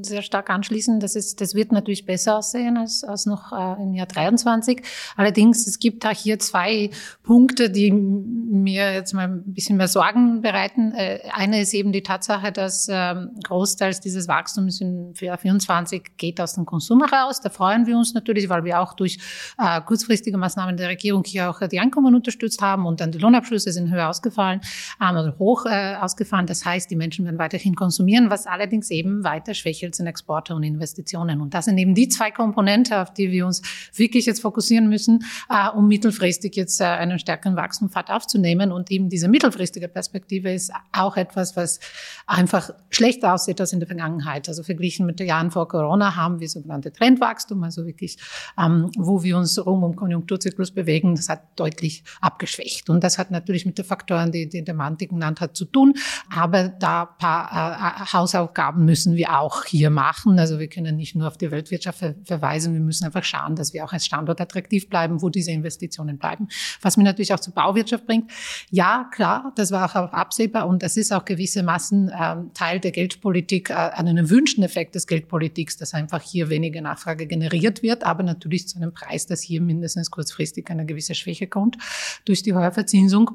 sehr 0.02 0.22
stark 0.22 0.48
anschließen. 0.48 1.00
Das, 1.00 1.16
ist, 1.16 1.40
das 1.40 1.56
wird 1.56 1.72
natürlich 1.72 2.06
besser 2.06 2.36
aussehen 2.36 2.76
als, 2.76 3.02
als 3.02 3.26
noch 3.26 3.50
äh, 3.52 3.82
im 3.82 3.94
Jahr 3.94 4.06
23. 4.06 4.80
Allerdings, 5.16 5.66
es 5.66 5.80
gibt 5.80 6.06
auch 6.06 6.12
hier 6.12 6.38
zwei 6.38 6.90
Punkte, 7.24 7.68
die 7.68 7.90
mir 7.90 8.92
jetzt 8.92 9.12
mal 9.12 9.26
ein 9.26 9.42
bisschen 9.44 9.76
mehr 9.76 9.88
Sorgen 9.88 10.40
bereiten. 10.40 10.92
Äh, 10.92 11.18
eine 11.32 11.60
ist 11.60 11.74
eben 11.74 11.90
die 11.90 12.04
Tatsache, 12.04 12.52
dass 12.52 12.86
ähm, 12.88 13.30
großteils 13.42 14.00
dieses 14.00 14.28
Wachstums 14.28 14.80
im 14.80 15.12
Jahr 15.20 15.36
24 15.36 16.16
geht 16.16 16.40
aus 16.40 16.54
dem 16.54 16.64
Konsum 16.64 17.04
heraus. 17.04 17.40
Da 17.40 17.50
freuen 17.50 17.88
wir 17.88 17.96
uns 17.96 18.14
natürlich, 18.14 18.48
weil 18.48 18.62
wir 18.62 18.78
auch 18.78 18.94
durch 18.94 19.18
äh, 19.58 19.80
kurzfristige 19.80 20.38
Maßnahmen 20.38 20.76
der 20.76 20.90
Regierung 20.90 21.24
hier 21.26 21.50
auch 21.50 21.66
die 21.66 21.80
Einkommen 21.80 22.14
unterstützt 22.14 22.62
haben 22.62 22.86
und 22.86 23.00
dann 23.00 23.10
die 23.10 23.18
Lohnabschlüsse 23.18 23.72
sind 23.72 23.90
höher 23.90 24.08
ausgefallen, 24.08 24.60
ähm, 25.02 25.16
oder 25.16 25.34
hoch 25.40 25.66
äh, 25.66 25.96
ausgefallen. 25.96 26.46
Das 26.46 26.64
heißt, 26.64 26.88
die 26.88 26.96
Menschen 26.96 27.24
werden 27.24 27.38
weiter 27.38 27.47
weiterhin 27.48 27.74
konsumieren, 27.74 28.28
was 28.28 28.46
allerdings 28.46 28.90
eben 28.90 29.24
weiter 29.24 29.54
schwächelt 29.54 29.94
sind 29.94 30.06
Exporte 30.06 30.54
und 30.54 30.62
Investitionen. 30.62 31.40
Und 31.40 31.54
das 31.54 31.64
sind 31.64 31.78
eben 31.78 31.94
die 31.94 32.08
zwei 32.08 32.30
Komponenten, 32.30 32.94
auf 32.94 33.14
die 33.14 33.30
wir 33.30 33.46
uns 33.46 33.62
wirklich 33.94 34.26
jetzt 34.26 34.42
fokussieren 34.42 34.88
müssen, 34.88 35.24
äh, 35.48 35.68
um 35.70 35.88
mittelfristig 35.88 36.54
jetzt 36.56 36.80
äh, 36.80 36.84
einen 36.84 37.18
stärkeren 37.18 37.56
Wachstumspfad 37.56 38.10
aufzunehmen. 38.10 38.70
Und 38.70 38.90
eben 38.90 39.08
diese 39.08 39.28
mittelfristige 39.28 39.88
Perspektive 39.88 40.52
ist 40.52 40.72
auch 40.92 41.16
etwas, 41.16 41.56
was 41.56 41.80
einfach 42.26 42.70
schlechter 42.90 43.32
aussieht 43.32 43.60
als 43.60 43.72
in 43.72 43.80
der 43.80 43.86
Vergangenheit. 43.86 44.46
Also 44.48 44.62
verglichen 44.62 45.06
mit 45.06 45.18
den 45.18 45.26
Jahren 45.26 45.50
vor 45.50 45.68
Corona 45.68 46.16
haben 46.16 46.40
wir 46.40 46.48
sogenannte 46.48 46.92
Trendwachstum, 46.92 47.62
also 47.62 47.86
wirklich, 47.86 48.18
ähm, 48.62 48.90
wo 48.98 49.22
wir 49.22 49.38
uns 49.38 49.64
rum 49.64 49.82
um 49.82 49.96
Konjunkturzyklus 49.96 50.72
bewegen, 50.72 51.14
das 51.14 51.30
hat 51.30 51.42
deutlich 51.56 52.04
abgeschwächt. 52.20 52.90
Und 52.90 53.02
das 53.02 53.16
hat 53.16 53.30
natürlich 53.30 53.64
mit 53.64 53.78
den 53.78 53.86
Faktoren, 53.86 54.32
die, 54.32 54.48
die 54.48 54.62
der 54.62 54.74
Mantik 54.74 55.10
genannt 55.10 55.40
hat, 55.40 55.56
zu 55.56 55.64
tun. 55.64 55.94
Aber 56.34 56.68
da 56.68 57.06
paar 57.06 57.37
äh, 57.46 58.12
Hausaufgaben 58.12 58.84
müssen 58.84 59.16
wir 59.16 59.38
auch 59.38 59.64
hier 59.64 59.90
machen. 59.90 60.38
Also 60.38 60.58
wir 60.58 60.68
können 60.68 60.96
nicht 60.96 61.14
nur 61.14 61.28
auf 61.28 61.36
die 61.36 61.50
Weltwirtschaft 61.50 61.98
ver 61.98 62.14
verweisen, 62.24 62.74
wir 62.74 62.80
müssen 62.80 63.04
einfach 63.04 63.24
schauen, 63.24 63.56
dass 63.56 63.72
wir 63.72 63.84
auch 63.84 63.92
als 63.92 64.06
Standort 64.06 64.40
attraktiv 64.40 64.88
bleiben, 64.88 65.22
wo 65.22 65.28
diese 65.28 65.50
Investitionen 65.50 66.18
bleiben. 66.18 66.48
Was 66.82 66.96
mir 66.96 67.04
natürlich 67.04 67.32
auch 67.32 67.40
zur 67.40 67.54
Bauwirtschaft 67.54 68.06
bringt. 68.06 68.30
Ja, 68.70 69.08
klar, 69.12 69.52
das 69.56 69.70
war 69.70 69.88
auch 69.88 70.12
absehbar 70.12 70.66
und 70.66 70.82
das 70.82 70.96
ist 70.96 71.12
auch 71.12 71.24
gewissermaßen 71.24 72.08
äh, 72.08 72.36
Teil 72.54 72.80
der 72.80 72.90
Geldpolitik, 72.90 73.70
äh, 73.70 73.74
einen 73.74 74.30
wünschenden 74.30 74.68
Effekt 74.68 74.94
des 74.94 75.06
Geldpolitiks, 75.06 75.76
dass 75.76 75.94
einfach 75.94 76.22
hier 76.22 76.48
weniger 76.48 76.80
Nachfrage 76.80 77.26
generiert 77.26 77.82
wird, 77.82 78.04
aber 78.04 78.22
natürlich 78.22 78.68
zu 78.68 78.76
einem 78.76 78.92
Preis, 78.92 79.26
dass 79.26 79.42
hier 79.42 79.60
mindestens 79.60 80.10
kurzfristig 80.10 80.70
eine 80.70 80.86
gewisse 80.86 81.14
Schwäche 81.14 81.46
kommt 81.46 81.76
durch 82.24 82.42
die 82.42 82.54
Heuerverzinsung 82.54 83.30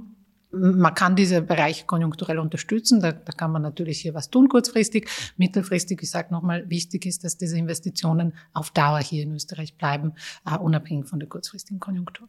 man 0.54 0.94
kann 0.94 1.16
diese 1.16 1.42
Bereiche 1.42 1.86
konjunkturell 1.86 2.40
unterstützen. 2.40 3.02
Da, 3.02 3.12
da, 3.12 3.32
kann 3.34 3.52
man 3.52 3.62
natürlich 3.62 4.00
hier 4.00 4.14
was 4.14 4.30
tun 4.30 4.48
kurzfristig. 4.50 5.10
Mittelfristig, 5.38 6.02
ich 6.02 6.12
sage 6.12 6.32
nochmal, 6.32 6.70
wichtig 6.70 7.06
ist, 7.06 7.24
dass 7.24 7.38
diese 7.38 7.58
Investitionen 7.58 8.34
auf 8.54 8.72
Dauer 8.72 9.00
hier 9.00 9.24
in 9.24 9.34
Österreich 9.34 9.76
bleiben, 9.78 10.14
uh, 10.50 10.58
unabhängig 10.58 11.08
von 11.08 11.20
der 11.20 11.28
kurzfristigen 11.28 11.80
Konjunktur. 11.80 12.28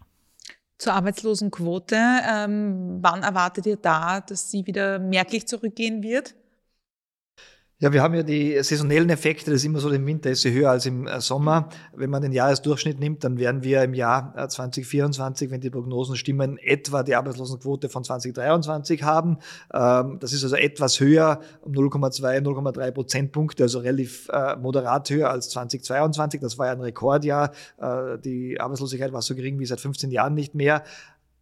Zur 0.78 0.94
Arbeitslosenquote. 0.94 1.96
Ähm, 1.96 2.98
wann 3.00 3.22
erwartet 3.22 3.66
ihr 3.66 3.76
da, 3.76 4.20
dass 4.20 4.50
sie 4.50 4.66
wieder 4.66 4.98
merklich 4.98 5.46
zurückgehen 5.46 6.02
wird? 6.02 6.34
Ja, 7.80 7.92
wir 7.92 8.02
haben 8.02 8.14
ja 8.14 8.22
die 8.22 8.62
saisonellen 8.62 9.10
Effekte, 9.10 9.50
das 9.50 9.60
ist 9.60 9.64
immer 9.64 9.80
so, 9.80 9.90
im 9.90 10.06
Winter 10.06 10.30
ist 10.30 10.42
sie 10.42 10.52
höher 10.52 10.70
als 10.70 10.86
im 10.86 11.08
äh, 11.08 11.20
Sommer. 11.20 11.70
Wenn 11.92 12.08
man 12.08 12.22
den 12.22 12.30
Jahresdurchschnitt 12.30 13.00
nimmt, 13.00 13.24
dann 13.24 13.36
werden 13.36 13.64
wir 13.64 13.82
im 13.82 13.94
Jahr 13.94 14.32
2024, 14.48 15.48
äh, 15.48 15.50
wenn 15.50 15.60
die 15.60 15.70
Prognosen 15.70 16.14
stimmen, 16.14 16.56
etwa 16.58 17.02
die 17.02 17.16
Arbeitslosenquote 17.16 17.88
von 17.88 18.04
2023 18.04 19.02
haben. 19.02 19.38
Ähm, 19.72 20.18
das 20.20 20.32
ist 20.32 20.44
also 20.44 20.54
etwas 20.54 21.00
höher, 21.00 21.40
um 21.62 21.72
0,2, 21.72 22.42
0,3 22.42 22.90
Prozentpunkte, 22.92 23.64
also 23.64 23.80
relativ 23.80 24.28
äh, 24.28 24.54
moderat 24.54 25.10
höher 25.10 25.30
als 25.30 25.48
2022. 25.48 26.40
Das 26.40 26.56
war 26.58 26.66
ja 26.66 26.72
ein 26.72 26.80
Rekordjahr. 26.80 27.50
Die 28.24 28.60
Arbeitslosigkeit 28.60 29.12
war 29.12 29.20
so 29.20 29.34
gering 29.34 29.58
wie 29.58 29.66
seit 29.66 29.80
15 29.80 30.10
Jahren 30.10 30.34
nicht 30.34 30.54
mehr 30.54 30.84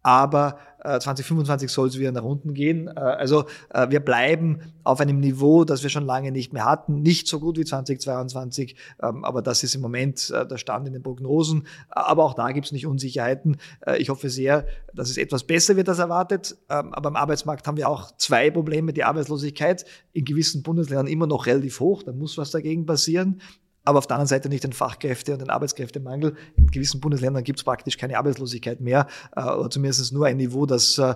aber 0.03 0.57
äh, 0.83 0.99
2025 0.99 1.71
soll 1.71 1.87
es 1.87 1.97
wieder 1.97 2.11
nach 2.11 2.23
unten 2.23 2.53
gehen. 2.53 2.87
Äh, 2.87 2.99
also 2.99 3.45
äh, 3.69 3.89
wir 3.89 4.01
bleiben 4.01 4.59
auf 4.83 4.99
einem 4.99 5.19
Niveau, 5.19 5.63
das 5.63 5.81
wir 5.81 5.89
schon 5.89 6.05
lange 6.05 6.31
nicht 6.31 6.51
mehr 6.53 6.65
hatten. 6.65 7.01
Nicht 7.01 7.27
so 7.27 7.39
gut 7.39 7.57
wie 7.57 7.63
2022, 7.63 8.75
ähm, 9.01 9.23
aber 9.23 9.41
das 9.41 9.63
ist 9.63 9.75
im 9.75 9.81
Moment 9.81 10.29
äh, 10.29 10.45
der 10.45 10.57
Stand 10.57 10.87
in 10.87 10.93
den 10.93 11.01
Prognosen. 11.01 11.65
Aber 11.89 12.25
auch 12.25 12.33
da 12.33 12.51
gibt 12.51 12.65
es 12.65 12.71
nicht 12.73 12.85
Unsicherheiten. 12.85 13.57
Äh, 13.85 13.97
ich 13.97 14.09
hoffe 14.09 14.29
sehr, 14.29 14.67
dass 14.93 15.09
es 15.09 15.17
etwas 15.17 15.45
besser 15.45 15.77
wird 15.77 15.87
als 15.87 15.99
erwartet. 15.99 16.57
Ähm, 16.69 16.93
aber 16.93 17.07
am 17.07 17.15
Arbeitsmarkt 17.15 17.65
haben 17.65 17.77
wir 17.77 17.87
auch 17.87 18.11
zwei 18.17 18.51
Probleme. 18.51 18.91
Die 18.91 19.05
Arbeitslosigkeit 19.05 19.85
in 20.11 20.25
gewissen 20.25 20.63
Bundesländern 20.63 21.07
immer 21.07 21.27
noch 21.27 21.45
relativ 21.45 21.79
hoch. 21.79 22.03
Da 22.03 22.11
muss 22.11 22.37
was 22.37 22.51
dagegen 22.51 22.85
passieren 22.85 23.41
aber 23.83 23.99
auf 23.99 24.07
der 24.07 24.15
anderen 24.15 24.27
Seite 24.27 24.49
nicht 24.49 24.63
den 24.63 24.73
Fachkräfte- 24.73 25.33
und 25.33 25.39
den 25.39 25.49
Arbeitskräftemangel. 25.49 26.35
In 26.55 26.67
gewissen 26.67 26.99
Bundesländern 26.99 27.43
gibt 27.43 27.59
es 27.59 27.63
praktisch 27.63 27.97
keine 27.97 28.17
Arbeitslosigkeit 28.17 28.81
mehr, 28.81 29.07
äh, 29.35 29.41
oder 29.41 29.69
zumindest 29.69 30.13
nur 30.13 30.25
ein 30.25 30.37
Niveau, 30.37 30.65
das 30.65 30.97
äh, 30.97 31.15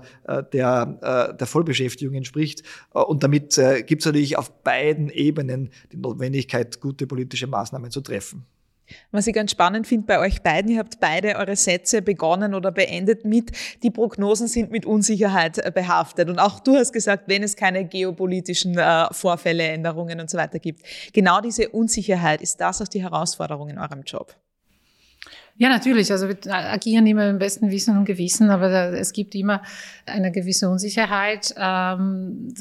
der, 0.53 1.31
äh, 1.33 1.37
der 1.37 1.47
Vollbeschäftigung 1.47 2.15
entspricht. 2.15 2.63
Äh, 2.93 2.99
und 2.99 3.23
damit 3.23 3.57
äh, 3.57 3.83
gibt 3.83 4.01
es 4.01 4.05
natürlich 4.05 4.37
auf 4.37 4.51
beiden 4.63 5.09
Ebenen 5.09 5.71
die 5.91 5.97
Notwendigkeit, 5.97 6.81
gute 6.81 7.07
politische 7.07 7.47
Maßnahmen 7.47 7.91
zu 7.91 8.01
treffen. 8.01 8.45
Was 9.11 9.27
ich 9.27 9.33
ganz 9.33 9.51
spannend 9.51 9.87
finde 9.87 10.07
bei 10.07 10.19
euch 10.19 10.41
beiden, 10.41 10.71
ihr 10.71 10.79
habt 10.79 10.99
beide 10.99 11.35
eure 11.35 11.55
Sätze 11.55 12.01
begonnen 12.01 12.53
oder 12.53 12.71
beendet 12.71 13.25
mit, 13.25 13.51
die 13.83 13.91
Prognosen 13.91 14.47
sind 14.47 14.71
mit 14.71 14.85
Unsicherheit 14.85 15.57
äh, 15.57 15.71
behaftet. 15.71 16.29
Und 16.29 16.39
auch 16.39 16.59
du 16.59 16.75
hast 16.75 16.93
gesagt, 16.93 17.23
wenn 17.27 17.43
es 17.43 17.55
keine 17.55 17.85
geopolitischen 17.85 18.77
äh, 18.77 19.07
Vorfälle, 19.11 19.63
Änderungen 19.63 20.19
und 20.19 20.29
so 20.29 20.37
weiter 20.37 20.59
gibt. 20.59 20.81
Genau 21.13 21.41
diese 21.41 21.69
Unsicherheit, 21.69 22.41
ist 22.41 22.61
das 22.61 22.81
auch 22.81 22.87
die 22.87 23.01
Herausforderung 23.01 23.69
in 23.69 23.77
eurem 23.77 24.03
Job? 24.03 24.35
Ja, 25.59 25.69
natürlich. 25.69 26.11
Also 26.11 26.27
wir 26.27 26.37
agieren 26.53 27.07
immer 27.07 27.27
im 27.27 27.39
besten 27.39 27.71
Wissen 27.71 27.97
und 27.97 28.05
Gewissen, 28.05 28.51
aber 28.51 28.69
es 28.93 29.11
gibt 29.11 29.33
immer 29.33 29.63
eine 30.05 30.31
gewisse 30.31 30.69
Unsicherheit. 30.69 31.55
Ähm, 31.57 32.53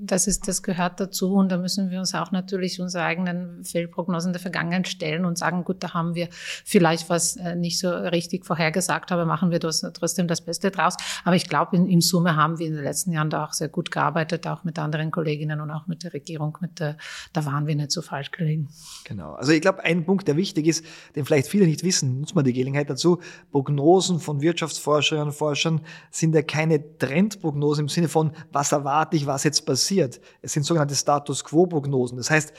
das 0.00 0.26
ist, 0.26 0.46
das 0.46 0.62
gehört 0.62 1.00
dazu 1.00 1.34
und 1.34 1.50
da 1.50 1.56
müssen 1.56 1.90
wir 1.90 1.98
uns 1.98 2.14
auch 2.14 2.30
natürlich 2.30 2.80
unsere 2.80 3.04
eigenen 3.04 3.64
Fehlprognosen 3.64 4.34
der 4.34 4.42
Vergangenheit 4.42 4.88
stellen 4.88 5.24
und 5.24 5.38
sagen, 5.38 5.64
gut, 5.64 5.82
da 5.82 5.94
haben 5.94 6.14
wir 6.14 6.28
vielleicht 6.30 7.08
was 7.08 7.36
äh, 7.36 7.56
nicht 7.56 7.78
so 7.78 7.88
richtig 7.88 8.44
vorhergesagt, 8.44 9.10
aber 9.10 9.24
machen 9.24 9.50
wir 9.50 9.58
das 9.58 9.80
trotzdem 9.94 10.28
das 10.28 10.42
Beste 10.42 10.70
draus. 10.70 10.96
Aber 11.24 11.34
ich 11.34 11.48
glaube, 11.48 11.76
in, 11.76 11.88
in 11.88 12.02
Summe 12.02 12.36
haben 12.36 12.58
wir 12.58 12.66
in 12.66 12.74
den 12.74 12.84
letzten 12.84 13.12
Jahren 13.12 13.30
da 13.30 13.46
auch 13.46 13.54
sehr 13.54 13.68
gut 13.68 13.90
gearbeitet, 13.90 14.46
auch 14.46 14.64
mit 14.64 14.78
anderen 14.78 15.10
Kolleginnen 15.10 15.62
und 15.62 15.70
auch 15.70 15.86
mit 15.86 16.04
der 16.04 16.12
Regierung. 16.12 16.58
Mit 16.60 16.78
der, 16.78 16.98
da 17.32 17.46
waren 17.46 17.66
wir 17.66 17.74
nicht 17.74 17.90
so 17.90 18.02
falsch 18.02 18.32
gelegen. 18.32 18.68
Genau. 19.04 19.32
Also 19.32 19.52
ich 19.52 19.62
glaube, 19.62 19.82
ein 19.82 20.04
Punkt, 20.04 20.28
der 20.28 20.36
wichtig 20.36 20.66
ist, 20.66 20.84
den 21.16 21.24
vielleicht 21.24 21.48
viele 21.48 21.66
nicht 21.66 21.82
wissen, 21.84 22.17
nutzt 22.20 22.34
man 22.34 22.44
die 22.44 22.52
Gelegenheit 22.52 22.90
dazu. 22.90 23.18
Prognosen 23.50 24.20
von 24.20 24.40
Wirtschaftsforscherinnen 24.40 25.28
und 25.28 25.34
Forschern 25.34 25.80
sind 26.10 26.34
ja 26.34 26.42
keine 26.42 26.98
Trendprognosen 26.98 27.84
im 27.84 27.88
Sinne 27.88 28.08
von, 28.08 28.32
was 28.52 28.72
erwarte 28.72 29.16
ich, 29.16 29.26
was 29.26 29.44
jetzt 29.44 29.66
passiert. 29.66 30.20
Es 30.42 30.52
sind 30.52 30.64
sogenannte 30.64 30.94
Status 30.94 31.44
Quo-Prognosen. 31.44 32.18
Das 32.18 32.30
heißt, 32.30 32.52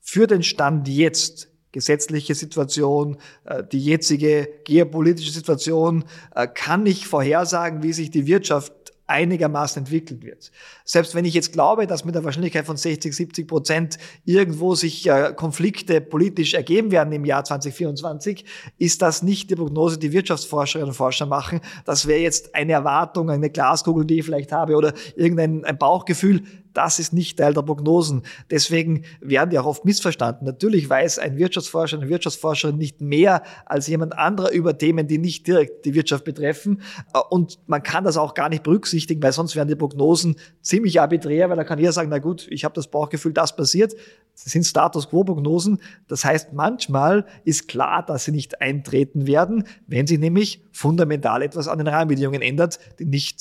für 0.00 0.26
den 0.26 0.42
Stand 0.42 0.88
jetzt 0.88 1.50
gesetzliche 1.72 2.34
Situation, 2.34 3.16
äh, 3.44 3.62
die 3.64 3.78
jetzige 3.78 4.48
geopolitische 4.64 5.30
Situation, 5.30 6.04
äh, 6.34 6.48
kann 6.48 6.86
ich 6.86 7.06
vorhersagen, 7.06 7.82
wie 7.82 7.92
sich 7.92 8.10
die 8.10 8.26
Wirtschaft 8.26 8.72
einigermaßen 9.10 9.80
entwickelt 9.80 10.22
wird. 10.22 10.50
Selbst 10.84 11.14
wenn 11.14 11.24
ich 11.24 11.34
jetzt 11.34 11.52
glaube, 11.52 11.86
dass 11.86 12.04
mit 12.04 12.14
der 12.14 12.24
Wahrscheinlichkeit 12.24 12.64
von 12.64 12.76
60, 12.76 13.14
70 13.14 13.48
Prozent 13.48 13.98
irgendwo 14.24 14.74
sich 14.74 15.06
äh, 15.06 15.34
Konflikte 15.36 16.00
politisch 16.00 16.54
ergeben 16.54 16.90
werden 16.90 17.12
im 17.12 17.24
Jahr 17.24 17.44
2024, 17.44 18.44
ist 18.78 19.02
das 19.02 19.22
nicht 19.22 19.50
die 19.50 19.56
Prognose, 19.56 19.98
die 19.98 20.12
Wirtschaftsforscherinnen 20.12 20.90
und 20.90 20.94
Forscher 20.94 21.26
machen. 21.26 21.60
Das 21.84 22.06
wäre 22.06 22.20
jetzt 22.20 22.54
eine 22.54 22.72
Erwartung, 22.72 23.30
eine 23.30 23.50
Glaskugel, 23.50 24.06
die 24.06 24.20
ich 24.20 24.24
vielleicht 24.24 24.52
habe 24.52 24.76
oder 24.76 24.94
irgendein 25.16 25.64
ein 25.64 25.76
Bauchgefühl 25.76 26.42
das 26.72 26.98
ist 26.98 27.12
nicht 27.12 27.38
Teil 27.38 27.54
der 27.54 27.62
Prognosen. 27.62 28.22
Deswegen 28.50 29.04
werden 29.20 29.50
die 29.50 29.58
auch 29.58 29.66
oft 29.66 29.84
missverstanden. 29.84 30.44
Natürlich 30.46 30.88
weiß 30.88 31.18
ein 31.18 31.36
Wirtschaftsforscher, 31.36 31.98
eine 31.98 32.08
Wirtschaftsforscherin 32.08 32.76
nicht 32.76 33.00
mehr 33.00 33.42
als 33.66 33.86
jemand 33.86 34.16
anderer 34.16 34.50
über 34.50 34.76
Themen, 34.76 35.06
die 35.06 35.18
nicht 35.18 35.46
direkt 35.46 35.84
die 35.84 35.94
Wirtschaft 35.94 36.24
betreffen. 36.24 36.82
Und 37.30 37.58
man 37.66 37.82
kann 37.82 38.04
das 38.04 38.16
auch 38.16 38.34
gar 38.34 38.48
nicht 38.48 38.62
berücksichtigen, 38.62 39.22
weil 39.22 39.32
sonst 39.32 39.56
wären 39.56 39.68
die 39.68 39.76
Prognosen 39.76 40.36
ziemlich 40.62 41.00
arbiträr, 41.00 41.50
weil 41.50 41.56
da 41.56 41.64
kann 41.64 41.78
jeder 41.78 41.92
sagen, 41.92 42.10
na 42.10 42.18
gut, 42.18 42.46
ich 42.50 42.64
habe 42.64 42.74
das 42.74 42.88
Bauchgefühl, 42.88 43.32
das 43.32 43.56
passiert. 43.56 43.94
Das 44.42 44.52
sind 44.52 44.64
Status 44.64 45.10
Quo-Prognosen. 45.10 45.80
Das 46.08 46.24
heißt, 46.24 46.52
manchmal 46.52 47.26
ist 47.44 47.68
klar, 47.68 48.04
dass 48.04 48.24
sie 48.24 48.32
nicht 48.32 48.60
eintreten 48.62 49.26
werden, 49.26 49.64
wenn 49.86 50.06
sich 50.06 50.18
nämlich 50.18 50.62
fundamental 50.72 51.42
etwas 51.42 51.68
an 51.68 51.78
den 51.78 51.88
Rahmenbedingungen 51.88 52.40
ändert, 52.40 52.78
die 52.98 53.04
nicht 53.04 53.40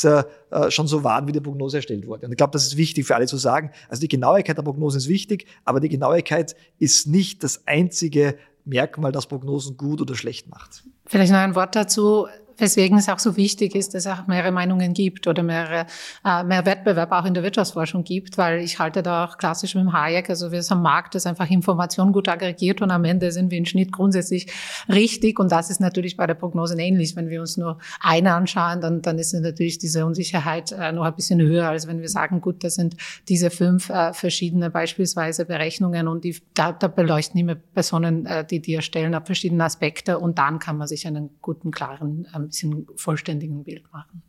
äh, 0.52 0.72
schon 0.72 0.88
so 0.88 1.04
waren, 1.04 1.28
wie 1.28 1.32
die 1.32 1.40
Prognose 1.40 1.78
erstellt 1.78 2.08
wurde. 2.08 2.26
Und 2.26 2.32
ich 2.32 2.38
glaube, 2.38 2.52
das 2.52 2.66
ist 2.66 2.78
wichtig 2.78 3.06
für 3.06 3.16
alle 3.16 3.28
zu 3.28 3.38
sagen. 3.38 3.72
Also 3.88 4.02
die 4.02 4.08
Genauigkeit 4.08 4.58
der 4.58 4.64
Prognosen 4.64 4.98
ist 4.98 5.08
wichtig, 5.08 5.46
aber 5.66 5.80
die 5.80 5.90
Genauigkeit 5.90 6.56
ist 6.78 7.08
nicht 7.08 7.44
das 7.44 7.68
einzige 7.68 8.38
Merkmal, 8.66 9.12
das 9.12 9.28
Prognosen 9.28 9.78
gut 9.78 10.02
oder 10.02 10.16
schlecht 10.16 10.50
macht. 10.50 10.84
Vielleicht 11.06 11.32
noch 11.32 11.40
ein 11.40 11.56
Wort 11.56 11.76
dazu 11.76 12.28
weswegen 12.60 12.98
es 12.98 13.10
auch 13.10 13.20
so 13.20 13.38
wichtig 13.38 13.76
ist, 13.76 13.94
dass 13.94 14.06
es 14.06 14.12
auch 14.12 14.28
mehrere 14.28 14.52
Meinungen 14.52 14.94
gibt 14.94 15.28
oder 15.28 15.44
mehrere, 15.44 15.86
äh, 16.26 16.44
mehr 16.44 16.66
Wettbewerb 16.66 17.12
auch 17.12 17.26
in 17.26 17.34
der 17.34 17.44
Wirtschaftsforschung 17.44 18.04
gibt, 18.04 18.38
weil 18.38 18.60
ich 18.62 18.80
halte 18.80 19.04
da 19.04 19.26
auch 19.26 19.38
klassisch 19.38 19.76
mit 19.76 19.84
dem 19.84 19.94
Hayek, 19.94 20.30
also 20.30 20.52
wir 20.52 20.62
sind 20.62 20.78
am 20.78 20.84
Markt, 20.84 21.16
das 21.16 21.26
einfach 21.26 21.50
Information 21.50 22.12
gut 22.12 22.28
aggregiert 22.28 22.82
und 22.82 22.92
am 22.92 23.04
Ende 23.04 23.32
sind 23.32 23.52
wir 23.52 23.58
im 23.58 23.66
Schnitt 23.66 23.92
grundsätzlich 23.92 24.52
richtig 24.88 25.40
und 25.40 25.52
das 25.52 25.70
ist 25.70 25.80
natürlich 25.80 26.18
bei 26.18 26.28
der 26.28 26.36
Prognose 26.36 26.80
ähnlich. 26.80 27.16
Wenn 27.16 27.30
wir 27.30 27.42
uns 27.42 27.58
nur 27.58 27.80
eine 28.02 28.34
anschauen, 28.34 28.82
dann, 28.82 29.02
dann 29.02 29.18
ist 29.18 29.34
natürlich 29.34 29.78
diese 29.78 30.06
Unsicherheit 30.06 30.72
äh, 30.72 30.92
noch 30.92 31.06
ein 31.06 31.16
bisschen 31.16 31.42
höher, 31.42 31.70
als 31.70 31.88
wenn 31.88 32.02
wir 32.02 32.10
sagen, 32.10 32.42
gut, 32.42 32.64
das 32.64 32.76
sind 32.76 32.96
diese 33.28 33.50
fünf 33.50 33.90
äh, 33.90 34.14
verschiedene 34.14 34.70
beispielsweise 34.70 35.46
Berechnungen 35.46 36.08
und 36.08 36.24
die, 36.24 36.38
da, 36.54 36.72
da 36.72 36.88
beleuchten 36.88 37.40
immer 37.40 37.56
Personen, 37.56 38.26
äh, 38.26 38.46
die 38.46 38.60
die 38.62 38.76
erstellen, 38.76 39.14
ab 39.14 39.28
verschiedene 39.28 39.64
Aspekte 39.64 40.20
und 40.20 40.38
dann 40.38 40.60
kann 40.60 40.78
man 40.78 40.88
sich 40.88 41.08
einen 41.08 41.30
guten, 41.42 41.72
klaren 41.72 42.28
ähm, 42.36 42.49
bisschen 42.50 42.88
vollständigen 42.96 43.64
Bild 43.64 43.92
machen. 43.92 44.24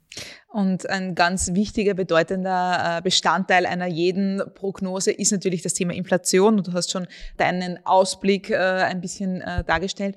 Und 0.49 0.89
ein 0.89 1.15
ganz 1.15 1.55
wichtiger, 1.55 1.95
bedeutender 1.95 2.99
äh, 2.99 3.03
Bestandteil 3.03 3.67
einer 3.67 3.87
jeden 3.87 4.43
Prognose 4.55 5.13
ist 5.13 5.31
natürlich 5.31 5.63
das 5.63 5.75
Thema 5.75 5.95
Inflation. 5.95 6.59
Und 6.59 6.67
du 6.67 6.73
hast 6.73 6.91
schon 6.91 7.07
deinen 7.37 7.85
Ausblick 7.87 8.51
äh, 8.51 8.57
ein 8.57 9.01
bisschen 9.01 9.41
äh, 9.41 9.65
dargestellt. 9.65 10.17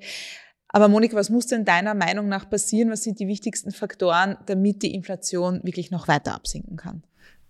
Aber 0.68 0.88
Monika, 0.88 1.16
was 1.16 1.30
muss 1.30 1.46
denn 1.46 1.64
deiner 1.64 1.94
Meinung 1.94 2.28
nach 2.28 2.50
passieren? 2.50 2.90
Was 2.90 3.04
sind 3.04 3.20
die 3.20 3.28
wichtigsten 3.28 3.70
Faktoren, 3.70 4.36
damit 4.46 4.82
die 4.82 4.92
Inflation 4.92 5.60
wirklich 5.62 5.92
noch 5.92 6.08
weiter 6.08 6.34
absinken 6.34 6.76
kann? 6.76 7.04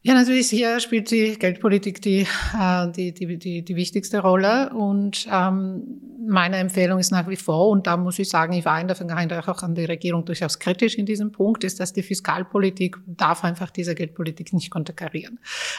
Ja, 0.06 0.12
natürlich 0.12 0.50
hier 0.50 0.80
spielt 0.80 1.10
die 1.10 1.38
Geldpolitik 1.38 2.02
die, 2.02 2.26
äh, 2.60 2.92
die, 2.94 3.12
die, 3.14 3.38
die, 3.38 3.64
die 3.64 3.74
wichtigste 3.74 4.18
Rolle. 4.18 4.68
Und 4.74 5.26
ähm, 5.32 5.98
meine 6.28 6.58
Empfehlung 6.58 6.98
ist 6.98 7.10
nach 7.10 7.26
wie 7.26 7.36
vor, 7.36 7.70
und 7.70 7.86
da 7.86 7.96
muss 7.96 8.18
ich 8.18 8.28
sagen, 8.28 8.52
ich 8.52 8.66
war 8.66 8.78
in 8.78 8.86
der 8.86 8.96
Vergangenheit 8.96 9.48
auch 9.48 9.62
an 9.62 9.74
die 9.74 9.86
Regierung 9.86 10.26
durchaus 10.26 10.58
kritisch 10.58 10.96
in 10.96 11.06
diesem 11.06 11.32
Punkt, 11.32 11.64
ist, 11.64 11.80
dass 11.80 11.94
die 11.94 12.02
Fiskalpolitik 12.02 12.98
darf 13.06 13.44
einfach 13.44 13.70
diese 13.70 13.94
Geldpolitik 13.94 14.52
nicht 14.52 14.70
konterkarieren. 14.70 15.38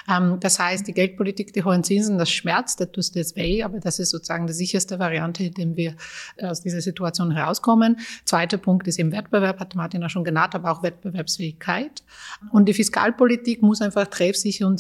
Ähm, 0.10 0.40
das 0.40 0.58
heißt, 0.58 0.88
die 0.88 0.94
Geldpolitik, 0.94 1.54
die 1.54 1.64
hohen 1.64 1.84
Zinsen, 1.84 2.18
das 2.18 2.32
schmerzt, 2.32 2.80
das 2.80 2.92
tut 2.92 3.14
jetzt 3.14 3.36
weh, 3.36 3.62
aber 3.62 3.80
das 3.80 4.00
ist 4.00 4.10
sozusagen 4.10 4.48
die 4.48 4.54
sicherste 4.54 4.98
Variante, 4.98 5.44
in 5.44 5.54
dem 5.54 5.76
wir 5.76 5.96
aus 6.42 6.62
dieser 6.62 6.82
Situation 6.82 7.30
herauskommen. 7.30 7.98
Zweiter 8.26 8.58
Punkt 8.58 8.88
ist 8.88 8.98
eben 8.98 9.12
Wettbewerb, 9.12 9.60
hat 9.60 9.76
Martin 9.76 10.04
auch 10.04 10.10
schon 10.10 10.24
genannt, 10.24 10.56
aber 10.56 10.72
auch 10.72 10.82
Wettbewerbsfähigkeit. 10.82 12.04
Und 12.52 12.68
die 12.68 12.74
Fiskalpolitik 12.74 13.62
muss 13.62 13.84
einfach 13.84 14.15
treffsicher 14.16 14.74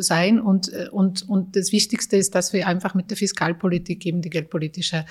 sein. 0.00 0.40
Und, 0.40 0.68
und, 0.90 1.28
und 1.28 1.56
das 1.56 1.72
Wichtigste 1.72 2.16
ist, 2.16 2.34
dass 2.34 2.52
wir 2.52 2.66
einfach 2.66 2.94
mit 2.94 3.10
der 3.10 3.16
Fiskalpolitik 3.16 4.04
eben 4.06 4.22
die 4.22 4.30
geldpolitische 4.30 5.04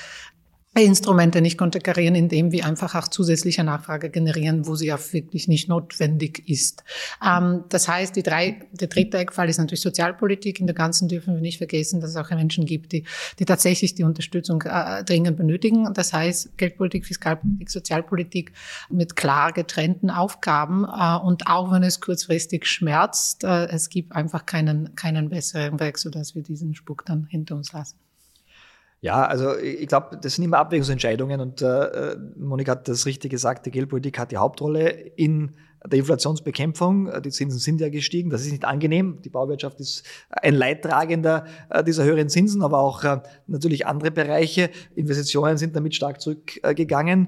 Instrumente 0.81 1.41
nicht 1.41 1.57
konterkarieren, 1.57 2.15
indem 2.15 2.51
wir 2.51 2.65
einfach 2.65 2.95
auch 2.95 3.07
zusätzliche 3.07 3.63
Nachfrage 3.63 4.09
generieren, 4.09 4.65
wo 4.65 4.73
sie 4.73 4.87
ja 4.87 4.97
wirklich 5.11 5.47
nicht 5.47 5.69
notwendig 5.69 6.49
ist. 6.49 6.83
Ähm, 7.23 7.65
das 7.69 7.87
heißt, 7.87 8.15
die 8.15 8.23
drei, 8.23 8.61
der 8.71 8.87
dritte 8.87 9.19
Eckfall 9.19 9.49
ist 9.49 9.59
natürlich 9.59 9.81
Sozialpolitik. 9.81 10.59
In 10.59 10.65
der 10.65 10.75
ganzen 10.75 11.07
dürfen 11.07 11.35
wir 11.35 11.41
nicht 11.41 11.59
vergessen, 11.59 12.01
dass 12.01 12.09
es 12.09 12.15
auch 12.15 12.31
Menschen 12.31 12.65
gibt, 12.65 12.91
die, 12.91 13.05
die 13.37 13.45
tatsächlich 13.45 13.93
die 13.93 14.03
Unterstützung 14.03 14.63
äh, 14.63 15.03
dringend 15.03 15.37
benötigen. 15.37 15.93
Das 15.93 16.11
heißt, 16.11 16.57
Geldpolitik, 16.57 17.05
Fiskalpolitik, 17.05 17.69
Sozialpolitik 17.69 18.51
mit 18.89 19.15
klar 19.15 19.53
getrennten 19.53 20.09
Aufgaben. 20.09 20.85
Äh, 20.85 21.17
und 21.17 21.45
auch 21.45 21.71
wenn 21.71 21.83
es 21.83 22.01
kurzfristig 22.01 22.65
schmerzt, 22.65 23.43
äh, 23.43 23.67
es 23.67 23.89
gibt 23.89 24.13
einfach 24.13 24.47
keinen, 24.47 24.95
keinen 24.95 25.29
besseren 25.29 25.79
Weg, 25.79 25.99
sodass 25.99 26.33
wir 26.33 26.41
diesen 26.41 26.73
Spuk 26.73 27.05
dann 27.05 27.25
hinter 27.25 27.55
uns 27.55 27.71
lassen. 27.73 28.02
Ja, 29.03 29.25
also 29.25 29.57
ich 29.57 29.87
glaube, 29.87 30.17
das 30.21 30.35
sind 30.35 30.45
immer 30.45 30.59
Abwägungsentscheidungen 30.59 31.41
und 31.41 31.61
äh, 31.61 32.15
Monika 32.37 32.71
hat 32.71 32.87
das 32.87 33.05
richtig 33.05 33.31
gesagt, 33.31 33.65
die 33.65 33.71
Geldpolitik 33.71 34.17
hat 34.17 34.31
die 34.31 34.37
Hauptrolle 34.37 34.91
in 34.91 35.51
der 35.85 35.99
Inflationsbekämpfung. 35.99 37.11
Die 37.21 37.29
Zinsen 37.29 37.59
sind 37.59 37.81
ja 37.81 37.89
gestiegen, 37.89 38.29
das 38.29 38.45
ist 38.45 38.53
nicht 38.53 38.63
angenehm. 38.63 39.19
Die 39.21 39.27
Bauwirtschaft 39.27 39.81
ist 39.81 40.05
ein 40.29 40.53
Leidtragender 40.53 41.43
äh, 41.69 41.83
dieser 41.83 42.05
höheren 42.05 42.29
Zinsen, 42.29 42.61
aber 42.61 42.79
auch 42.79 43.03
äh, 43.03 43.19
natürlich 43.45 43.85
andere 43.85 44.09
Bereiche. 44.09 44.69
Investitionen 44.95 45.57
sind 45.57 45.75
damit 45.75 45.95
stark 45.95 46.21
zurückgegangen. 46.21 47.27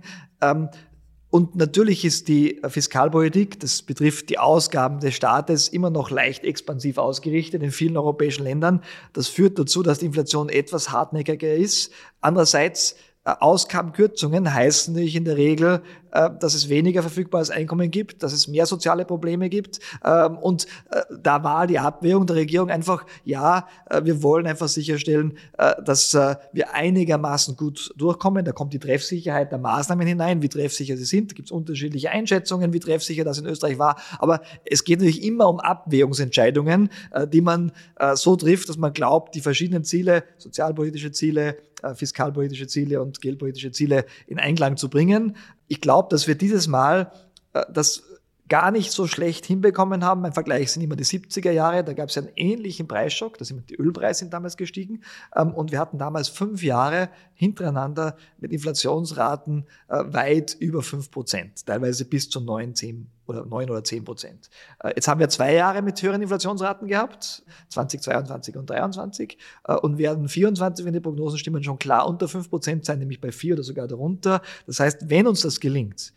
Und 1.36 1.58
natürlich 1.58 2.06
ist 2.06 2.30
die 2.30 2.62
Fiskalpolitik, 2.66 3.60
das 3.60 3.82
betrifft 3.82 4.30
die 4.30 4.40
Ausgaben 4.40 5.02
des 5.02 5.16
Staates, 5.16 5.68
immer 5.68 5.90
noch 5.90 6.10
leicht 6.10 6.46
expansiv 6.46 6.98
ausgerichtet 6.98 7.62
in 7.62 7.72
vielen 7.72 7.98
europäischen 7.98 8.46
Ländern. 8.46 8.82
Das 9.12 9.28
führt 9.28 9.60
dazu, 9.60 9.84
dass 9.84 10.00
die 10.00 10.06
Inflation 10.06 10.48
etwas 10.48 10.94
hartnäckiger 10.94 11.54
ist. 11.54 11.92
Andererseits 12.22 12.96
Ausgabenkürzungen 13.26 14.54
heißen 14.54 14.94
natürlich 14.94 15.16
in 15.16 15.26
der 15.26 15.36
Regel, 15.36 15.82
äh, 16.12 16.30
dass 16.40 16.54
es 16.54 16.70
weniger 16.70 17.02
verfügbares 17.02 17.50
Einkommen 17.50 17.90
gibt, 17.90 18.22
dass 18.22 18.34
es 18.34 18.48
mehr 18.48 18.68
soziale 18.68 19.04
Probleme 19.04 19.50
gibt. 19.50 19.80
Ähm, 20.06 20.38
und 20.38 20.68
äh, 20.92 21.02
da 21.22 21.44
war 21.44 21.66
die 21.66 21.80
Abwehrung 21.80 22.28
der 22.28 22.36
Regierung 22.36 22.70
einfach, 22.70 23.06
ja, 23.24 23.68
wir 24.04 24.22
wollen 24.22 24.46
einfach 24.46 24.68
sicherstellen, 24.68 25.38
dass 25.84 26.14
wir 26.14 26.74
einigermaßen 26.74 27.56
gut 27.56 27.94
durchkommen. 27.96 28.46
Da 28.46 28.52
kommt 28.52 28.74
die 28.74 28.80
Treffsicherheit 28.80 29.52
der 29.52 29.60
Maßnahmen 29.60 30.06
hinein, 30.06 30.42
wie 30.42 30.50
treffsicher 30.50 30.98
sie 30.98 31.06
sind. 31.06 31.32
Da 31.32 31.36
gibt 31.36 31.50
es 31.50 31.52
unterschiedliche 31.52 32.12
Einschätzungen, 32.12 32.74
wie 32.74 32.80
treffsicher 32.80 33.24
das 33.24 33.38
in 33.38 33.46
Österreich 33.46 33.80
war. 33.80 33.98
Aber 34.20 34.42
es 34.66 34.84
geht 34.84 35.00
natürlich 35.00 35.24
immer 35.24 35.50
um 35.50 35.60
Abwägungsentscheidungen, 35.60 36.90
die 37.32 37.42
man 37.42 37.72
so 38.16 38.36
trifft, 38.36 38.70
dass 38.70 38.78
man 38.78 38.94
glaubt, 38.94 39.36
die 39.36 39.42
verschiedenen 39.42 39.84
Ziele, 39.84 40.24
sozialpolitische 40.38 41.12
Ziele, 41.12 41.58
fiskalpolitische 41.94 42.68
Ziele 42.68 43.02
und 43.02 43.22
geldpolitische 43.22 43.72
Ziele 43.72 44.06
in 44.26 44.40
Einklang 44.40 44.78
zu 44.78 44.90
bringen. 44.90 45.36
Ich 45.68 45.82
glaube, 45.82 46.08
dass 46.10 46.28
wir 46.28 46.36
dieses 46.36 46.68
Mal 46.68 47.12
äh, 47.54 47.64
das 47.72 48.04
gar 48.48 48.72
nicht 48.72 48.92
so 48.92 49.08
schlecht 49.08 49.46
hinbekommen 49.46 50.04
haben. 50.04 50.22
Mein 50.22 50.34
Vergleich 50.34 50.72
sind 50.72 50.84
immer 50.84 50.96
die 50.96 51.06
70er 51.06 51.52
Jahre, 51.52 51.84
da 51.84 51.94
gab 51.94 52.10
es 52.10 52.18
einen 52.18 52.30
ähnlichen 52.36 52.88
Preisschock, 52.88 53.38
da 53.38 53.46
sind 53.46 53.70
die 53.70 53.76
Ölpreise 53.76 54.20
sind 54.20 54.34
damals 54.34 54.56
gestiegen 54.56 55.02
ähm, 55.36 55.54
und 55.54 55.72
wir 55.72 55.80
hatten 55.80 55.98
damals 55.98 56.30
fünf 56.30 56.62
Jahre 56.64 57.10
hintereinander 57.34 58.16
mit 58.38 58.52
Inflationsraten 58.52 59.66
äh, 59.88 60.04
weit 60.08 60.56
über 60.60 60.84
fünf 60.84 61.10
Prozent, 61.10 61.66
teilweise 61.66 62.06
bis 62.06 62.30
zu 62.30 62.40
neun, 62.40 62.76
zehn 62.76 63.10
oder 63.26 63.46
neun 63.46 63.70
oder 63.72 63.84
zehn 63.84 64.04
Prozent. 64.04 64.50
Äh, 64.80 64.94
jetzt 64.96 65.08
haben 65.08 65.20
wir 65.20 65.30
zwei 65.30 65.56
Jahre 65.56 65.82
mit 65.82 66.02
höheren 66.02 66.22
Inflationsraten 66.22 66.88
gehabt, 66.88 67.44
2022 67.70 68.56
und 68.56 68.68
2023 68.68 69.38
äh, 69.68 69.74
und 69.74 69.98
werden 69.98 70.30
24, 70.30 70.86
wenn 70.86 70.94
die 70.94 71.00
Prognosen 71.00 71.40
stimmen, 71.40 71.64
schon 71.64 71.80
klar 71.80 72.08
unter 72.08 72.28
fünf 72.28 72.50
Prozent 72.52 72.86
sein, 72.86 73.00
nämlich 73.00 73.20
bei 73.20 73.32
vier 73.32 73.56
oder 73.56 73.64
sogar 73.64 73.88
darunter. 73.88 74.42
Das 74.68 74.80
heißt, 74.80 75.10
wenn 75.10 75.26
uns 75.26 75.42
das 75.42 75.60
gelingt, 75.60 76.14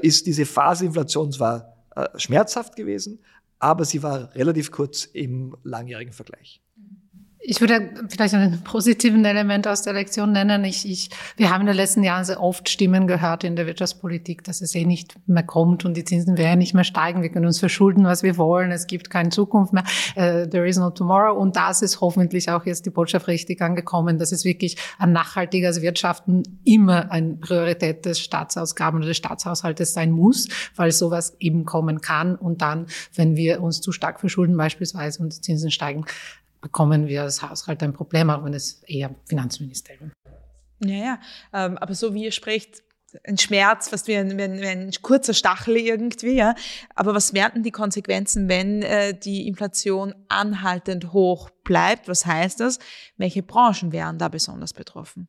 ist 0.00 0.26
diese 0.28 0.46
Phase 0.46 0.84
Inflation 0.84 1.32
zwar 1.32 1.71
äh, 1.96 2.08
schmerzhaft 2.18 2.76
gewesen, 2.76 3.20
aber 3.58 3.84
sie 3.84 4.02
war 4.02 4.34
relativ 4.34 4.70
kurz 4.70 5.04
im 5.04 5.56
langjährigen 5.62 6.12
Vergleich. 6.12 6.60
Ich 7.44 7.60
würde 7.60 7.90
vielleicht 8.08 8.34
einen 8.34 8.62
positiven 8.62 9.24
Element 9.24 9.66
aus 9.66 9.82
der 9.82 9.94
Lektion 9.94 10.30
nennen. 10.30 10.62
Ich, 10.64 10.88
ich, 10.88 11.10
wir 11.36 11.50
haben 11.50 11.62
in 11.62 11.66
den 11.66 11.74
letzten 11.74 12.04
Jahren 12.04 12.24
sehr 12.24 12.40
oft 12.40 12.68
Stimmen 12.68 13.08
gehört 13.08 13.42
in 13.42 13.56
der 13.56 13.66
Wirtschaftspolitik, 13.66 14.44
dass 14.44 14.60
es 14.60 14.76
eh 14.76 14.84
nicht 14.84 15.16
mehr 15.26 15.42
kommt 15.42 15.84
und 15.84 15.96
die 15.96 16.04
Zinsen 16.04 16.38
werden 16.38 16.60
nicht 16.60 16.72
mehr 16.72 16.84
steigen. 16.84 17.20
Wir 17.20 17.30
können 17.30 17.46
uns 17.46 17.58
verschulden, 17.58 18.04
was 18.04 18.22
wir 18.22 18.36
wollen. 18.36 18.70
Es 18.70 18.86
gibt 18.86 19.10
keine 19.10 19.30
Zukunft 19.30 19.72
mehr. 19.72 19.82
Uh, 20.14 20.46
there 20.46 20.68
is 20.68 20.78
no 20.78 20.90
tomorrow. 20.90 21.36
Und 21.36 21.56
das 21.56 21.82
ist 21.82 22.00
hoffentlich 22.00 22.48
auch 22.48 22.64
jetzt 22.64 22.86
die 22.86 22.90
Botschaft 22.90 23.26
richtig 23.26 23.60
angekommen, 23.60 24.18
dass 24.18 24.30
es 24.30 24.44
wirklich 24.44 24.76
ein 24.98 25.10
nachhaltiges 25.10 25.82
Wirtschaften 25.82 26.44
immer 26.64 27.10
eine 27.10 27.34
Priorität 27.34 28.04
des 28.04 28.20
Staatsausgaben 28.20 29.00
oder 29.00 29.08
des 29.08 29.16
Staatshaushaltes 29.16 29.94
sein 29.94 30.12
muss, 30.12 30.46
weil 30.76 30.92
sowas 30.92 31.34
eben 31.40 31.64
kommen 31.64 32.00
kann. 32.00 32.36
Und 32.36 32.62
dann, 32.62 32.86
wenn 33.16 33.34
wir 33.34 33.60
uns 33.62 33.80
zu 33.80 33.90
stark 33.90 34.20
verschulden 34.20 34.56
beispielsweise 34.56 35.20
und 35.20 35.34
die 35.34 35.40
Zinsen 35.40 35.72
steigen, 35.72 36.04
bekommen 36.62 37.08
wir 37.08 37.22
als 37.22 37.42
Haushalt 37.42 37.82
ein 37.82 37.92
Problem, 37.92 38.30
auch 38.30 38.42
wenn 38.44 38.54
es 38.54 38.82
eher 38.84 39.14
Finanzministerium. 39.28 40.12
Ja, 40.82 40.96
ja. 40.96 41.20
Ähm, 41.52 41.76
aber 41.76 41.94
so 41.94 42.14
wie 42.14 42.24
ihr 42.24 42.32
sprecht, 42.32 42.82
ein 43.24 43.36
Schmerz, 43.36 43.88
fast 43.88 44.08
wie 44.08 44.16
ein, 44.16 44.38
wie 44.38 44.42
ein, 44.42 44.60
wie 44.60 44.66
ein 44.66 44.90
kurzer 45.02 45.34
Stachel 45.34 45.76
irgendwie, 45.76 46.32
ja. 46.34 46.54
Aber 46.94 47.14
was 47.14 47.34
wären 47.34 47.52
denn 47.54 47.62
die 47.62 47.70
Konsequenzen, 47.70 48.48
wenn 48.48 48.82
äh, 48.82 49.12
die 49.12 49.46
Inflation 49.46 50.14
anhaltend 50.28 51.12
hoch 51.12 51.50
bleibt? 51.64 52.08
Was 52.08 52.24
heißt 52.24 52.60
das? 52.60 52.78
Welche 53.18 53.42
Branchen 53.42 53.92
wären 53.92 54.18
da 54.18 54.28
besonders 54.28 54.72
betroffen? 54.72 55.28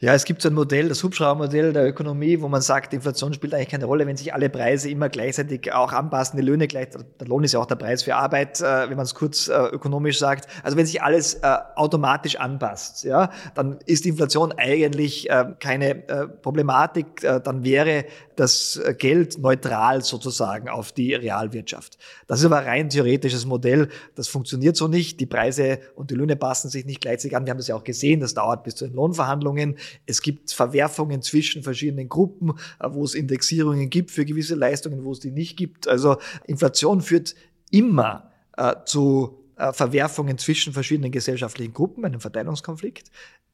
Ja, 0.00 0.14
es 0.14 0.24
gibt 0.24 0.42
so 0.42 0.48
ein 0.48 0.54
Modell, 0.54 0.88
das 0.88 1.02
Hubschraubermodell 1.02 1.72
der 1.72 1.84
Ökonomie, 1.88 2.40
wo 2.40 2.46
man 2.46 2.60
sagt, 2.60 2.94
Inflation 2.94 3.34
spielt 3.34 3.52
eigentlich 3.52 3.70
keine 3.70 3.86
Rolle, 3.86 4.06
wenn 4.06 4.16
sich 4.16 4.32
alle 4.32 4.48
Preise 4.48 4.88
immer 4.88 5.08
gleichzeitig 5.08 5.72
auch 5.72 5.92
anpassen, 5.92 6.38
die 6.38 6.46
Löhne 6.46 6.68
gleich, 6.68 6.90
der 6.90 7.26
Lohn 7.26 7.42
ist 7.42 7.50
ja 7.50 7.58
auch 7.58 7.66
der 7.66 7.74
Preis 7.74 8.04
für 8.04 8.14
Arbeit, 8.14 8.60
äh, 8.60 8.88
wenn 8.88 8.96
man 8.96 9.06
es 9.06 9.16
kurz 9.16 9.48
äh, 9.48 9.54
ökonomisch 9.54 10.20
sagt. 10.20 10.48
Also 10.62 10.76
wenn 10.76 10.86
sich 10.86 11.02
alles 11.02 11.34
äh, 11.34 11.56
automatisch 11.74 12.36
anpasst, 12.36 13.02
ja, 13.02 13.32
dann 13.56 13.80
ist 13.86 14.06
Inflation 14.06 14.52
eigentlich 14.56 15.28
keine 15.58 15.94
Problematik, 16.42 17.20
dann 17.20 17.64
wäre 17.64 18.04
das 18.36 18.80
Geld 18.98 19.38
neutral 19.38 20.04
sozusagen 20.04 20.68
auf 20.68 20.92
die 20.92 21.14
Realwirtschaft. 21.14 21.98
Das 22.28 22.38
ist 22.38 22.46
aber 22.46 22.58
ein 22.58 22.66
rein 22.66 22.88
theoretisches 22.88 23.46
Modell, 23.46 23.88
das 24.14 24.28
funktioniert 24.28 24.76
so 24.76 24.86
nicht. 24.86 25.18
Die 25.18 25.26
Preise 25.26 25.80
und 25.96 26.10
die 26.10 26.14
Löhne 26.14 26.36
passen 26.36 26.68
sich 26.68 26.86
nicht 26.86 27.00
gleichzeitig 27.00 27.36
an. 27.36 27.46
Wir 27.46 27.50
haben 27.50 27.58
das 27.58 27.68
ja 27.68 27.74
auch 27.74 27.84
gesehen, 27.84 28.20
das 28.20 28.34
dauert 28.34 28.62
bis 28.62 28.76
zu 28.76 28.86
den 28.86 28.94
Lohnverhandlungen. 28.94 29.76
Es 30.06 30.22
gibt 30.22 30.52
Verwerfungen 30.52 31.22
zwischen 31.22 31.62
verschiedenen 31.62 32.08
Gruppen, 32.08 32.54
äh, 32.80 32.88
wo 32.90 33.04
es 33.04 33.14
Indexierungen 33.14 33.90
gibt 33.90 34.10
für 34.10 34.24
gewisse 34.24 34.54
Leistungen, 34.54 35.04
wo 35.04 35.12
es 35.12 35.20
die 35.20 35.30
nicht 35.30 35.56
gibt. 35.56 35.88
Also 35.88 36.16
Inflation 36.46 37.00
führt 37.00 37.34
immer 37.70 38.30
äh, 38.56 38.74
zu 38.84 39.38
äh, 39.58 39.72
Verwerfungen 39.72 40.38
zwischen 40.38 40.72
verschiedenen 40.72 41.10
gesellschaftlichen 41.10 41.74
Gruppen, 41.74 42.04
einem 42.04 42.20
Verteilungskonflikt. 42.20 43.10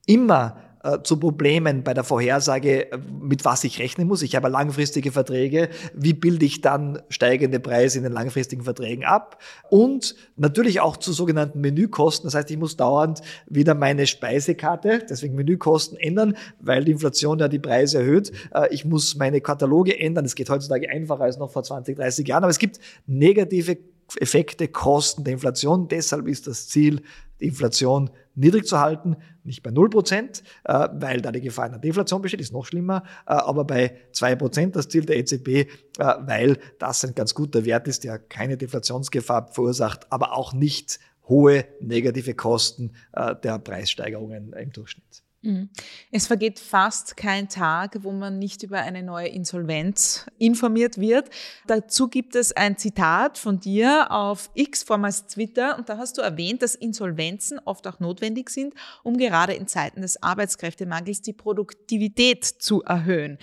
Immer 0.07 0.59
äh, 0.83 0.99
zu 1.03 1.19
Problemen 1.19 1.83
bei 1.83 1.95
der 1.95 2.05
Vorhersage, 2.05 2.93
äh, 2.93 2.99
mit 2.99 3.47
was 3.47 3.65
ich 3.65 3.79
rechnen 3.79 4.07
muss. 4.07 4.21
Ich 4.21 4.37
habe 4.37 4.51
langfristige 4.51 5.13
Verträge. 5.13 5.71
Wie 5.95 6.13
bilde 6.13 6.45
ich 6.45 6.61
dann 6.61 7.01
steigende 7.09 7.59
Preise 7.59 7.97
in 7.97 8.05
den 8.05 8.13
langfristigen 8.13 8.65
Verträgen 8.65 9.05
ab? 9.05 9.43
Und 9.71 10.15
natürlich 10.37 10.81
auch 10.81 10.99
zu 10.99 11.15
sogenannten 11.15 11.63
Menükosten. 11.63 12.27
Das 12.27 12.35
heißt, 12.35 12.51
ich 12.51 12.59
muss 12.59 12.77
dauernd 12.77 13.23
wieder 13.47 13.75
meine 13.75 14.07
Speisekarte, 14.07 15.07
deswegen 15.09 15.35
Menükosten 15.37 15.97
ändern, 15.97 16.37
weil 16.61 16.85
die 16.85 16.93
Inflation 16.93 17.39
ja 17.39 17.49
die 17.49 17.59
Preise 17.59 18.01
erhöht. 18.01 18.31
Ich 18.71 18.85
muss 18.85 19.17
meine 19.17 19.41
Kataloge 19.41 19.99
ändern. 19.99 20.27
Es 20.27 20.35
geht 20.35 20.51
heutzutage 20.51 20.91
einfacher 20.91 21.23
als 21.23 21.39
noch 21.39 21.51
vor 21.51 21.63
20, 21.63 21.97
30 21.97 22.29
Jahren. 22.29 22.45
Aber 22.45 22.51
es 22.51 22.59
gibt 22.59 22.79
negative 23.07 23.79
Effekte, 24.17 24.69
Kosten 24.69 25.25
der 25.25 25.35
Inflation. 25.35 25.89
Deshalb 25.89 26.27
ist 26.29 26.47
das 26.47 26.69
Ziel, 26.69 27.03
die 27.41 27.47
Inflation 27.47 28.11
niedrig 28.35 28.67
zu 28.67 28.79
halten, 28.79 29.17
nicht 29.45 29.63
bei 29.63 29.71
0%, 29.71 30.43
äh, 30.65 30.89
weil 30.95 31.21
da 31.21 31.33
die 31.33 31.41
Gefahr 31.41 31.67
einer 31.67 31.79
Deflation 31.79 32.23
besteht, 32.23 32.41
ist 32.41 32.53
noch 32.53 32.65
schlimmer, 32.65 33.05
äh, 33.27 33.33
aber 33.33 33.65
bei 33.65 33.97
2% 34.13 34.75
das 34.75 34.89
Ziel 34.89 35.05
der 35.05 35.19
EZB, 35.19 35.49
äh, 35.49 35.67
weil 35.99 36.59
das 36.79 37.05
ein 37.05 37.15
ganz 37.15 37.35
guter 37.35 37.65
Wert 37.65 37.87
ist, 37.89 38.05
der 38.05 38.19
keine 38.19 38.57
Deflationsgefahr 38.57 39.53
verursacht, 39.53 40.11
aber 40.11 40.37
auch 40.37 40.53
nicht 40.53 40.99
hohe 41.27 41.65
negative 41.81 42.35
Kosten 42.35 42.93
der 43.15 43.59
Preissteigerungen 43.59 44.53
im 44.53 44.73
Durchschnitt. 44.73 45.24
Mhm. 45.45 45.69
Es 46.11 46.27
vergeht 46.27 46.59
fast 46.59 47.19
kein 47.19 47.51
Tag, 47.51 47.99
wo 48.01 48.13
man 48.13 48.39
nicht 48.39 48.63
über 48.63 48.79
eine 48.79 49.03
neue 49.03 49.29
Insolvenz 49.29 50.27
informiert 50.39 50.99
wird. 50.99 51.29
Dazu 51.67 52.09
gibt 52.09 52.35
es 52.35 52.53
ein 52.53 52.79
Zitat 52.79 53.37
von 53.37 53.61
dir 53.61 54.11
auf 54.11 54.51
X, 54.55 54.83
vormals 54.83 55.27
Twitter, 55.27 55.77
und 55.77 55.91
da 55.91 55.99
hast 55.99 56.17
du 56.17 56.23
erwähnt, 56.23 56.63
dass 56.63 56.75
Insolvenzen 56.75 57.61
oft 57.67 57.87
auch 57.87 58.01
notwendig 58.01 58.49
sind, 58.49 58.75
um 59.03 59.19
gerade 59.19 59.53
in 59.53 59.67
Zeiten 59.67 60.01
des 60.01 60.23
Arbeitskräftemangels 60.23 61.21
die 61.21 61.35
Produktivität 61.35 62.45
zu 62.45 62.83
erhöhen. 62.83 63.37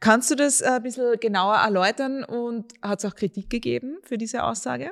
Kannst 0.00 0.30
du 0.32 0.34
das 0.34 0.62
ein 0.62 0.82
bisschen 0.82 1.18
genauer 1.20 1.56
erläutern 1.56 2.24
und 2.24 2.74
hat 2.82 2.98
es 2.98 3.04
auch 3.04 3.14
Kritik 3.14 3.50
gegeben 3.50 3.98
für 4.02 4.18
diese 4.18 4.42
Aussage? 4.42 4.90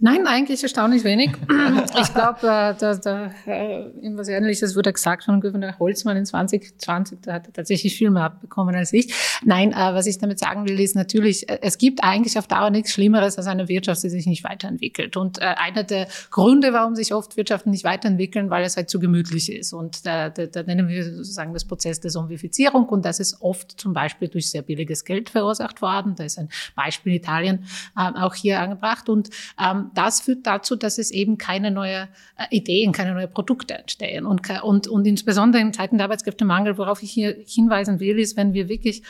Nein, 0.00 0.26
eigentlich 0.26 0.62
erstaunlich 0.62 1.04
wenig. 1.04 1.30
Ich 2.00 2.12
glaube, 2.12 2.40
äh, 2.40 2.74
da, 2.78 2.94
da 2.96 3.30
äh, 3.46 3.82
irgendwas 4.00 4.28
Ähnliches 4.28 4.74
wurde 4.74 4.92
gesagt 4.92 5.24
von 5.24 5.40
Gouverneur 5.40 5.78
Holzmann 5.78 6.16
in 6.16 6.26
2020. 6.26 7.20
Da 7.22 7.34
hat 7.34 7.46
er 7.46 7.52
tatsächlich 7.52 7.96
viel 7.96 8.10
mehr 8.10 8.24
abbekommen 8.24 8.74
als 8.74 8.92
ich. 8.92 9.14
Nein, 9.44 9.72
äh, 9.72 9.76
was 9.76 10.06
ich 10.06 10.18
damit 10.18 10.38
sagen 10.38 10.68
will, 10.68 10.78
ist 10.80 10.96
natürlich, 10.96 11.48
äh, 11.48 11.58
es 11.62 11.78
gibt 11.78 12.02
eigentlich 12.02 12.38
auf 12.38 12.46
Dauer 12.46 12.70
nichts 12.70 12.92
Schlimmeres 12.92 13.38
als 13.38 13.46
eine 13.46 13.68
Wirtschaft, 13.68 14.02
die 14.02 14.08
sich 14.08 14.26
nicht 14.26 14.44
weiterentwickelt. 14.44 15.16
Und 15.16 15.40
einer 15.40 15.84
der 15.84 16.08
Gründe, 16.30 16.72
warum 16.72 16.94
sich 16.94 17.14
oft 17.14 17.36
Wirtschaften 17.36 17.70
nicht 17.70 17.84
weiterentwickeln, 17.84 18.50
weil 18.50 18.64
es 18.64 18.76
halt 18.76 18.90
zu 18.90 18.98
gemütlich 18.98 19.52
ist. 19.52 19.72
Und 19.72 20.06
da, 20.06 20.30
da, 20.30 20.46
da 20.46 20.62
nennen 20.62 20.88
wir 20.88 21.04
sozusagen 21.04 21.52
das 21.52 21.64
Prozess 21.64 22.00
der 22.00 22.10
Zombifizierung. 22.10 22.88
Und 22.88 23.04
das 23.04 23.20
ist 23.20 23.40
oft 23.40 23.80
zum 23.80 23.92
Beispiel 23.92 24.28
durch 24.28 24.50
sehr 24.50 24.62
billiges 24.62 25.04
Geld 25.04 25.30
verursacht 25.30 25.82
worden. 25.82 26.14
Da 26.16 26.24
ist 26.24 26.38
ein 26.38 26.48
Beispiel 26.74 27.14
Italien 27.14 27.66
auch 27.94 28.34
hier 28.34 28.60
angebracht. 28.60 29.08
Und 29.08 29.30
ähm, 29.60 29.83
das 29.94 30.20
führt 30.20 30.46
dazu, 30.46 30.76
dass 30.76 30.98
es 30.98 31.10
eben 31.10 31.38
keine 31.38 31.70
neuen 31.70 32.08
äh, 32.36 32.46
Ideen, 32.50 32.92
keine 32.92 33.14
neuen 33.14 33.30
Produkte 33.30 33.74
entstehen. 33.74 34.26
Und, 34.26 34.48
und, 34.62 34.88
und 34.88 35.06
insbesondere 35.06 35.62
in 35.62 35.72
Zeiten 35.72 35.98
der 35.98 36.06
Arbeitskräftemangel, 36.06 36.78
worauf 36.78 37.02
ich 37.02 37.10
hier 37.10 37.36
hinweisen 37.46 38.00
will, 38.00 38.18
ist, 38.18 38.36
wenn 38.36 38.54
wir 38.54 38.68
wirklich 38.68 39.02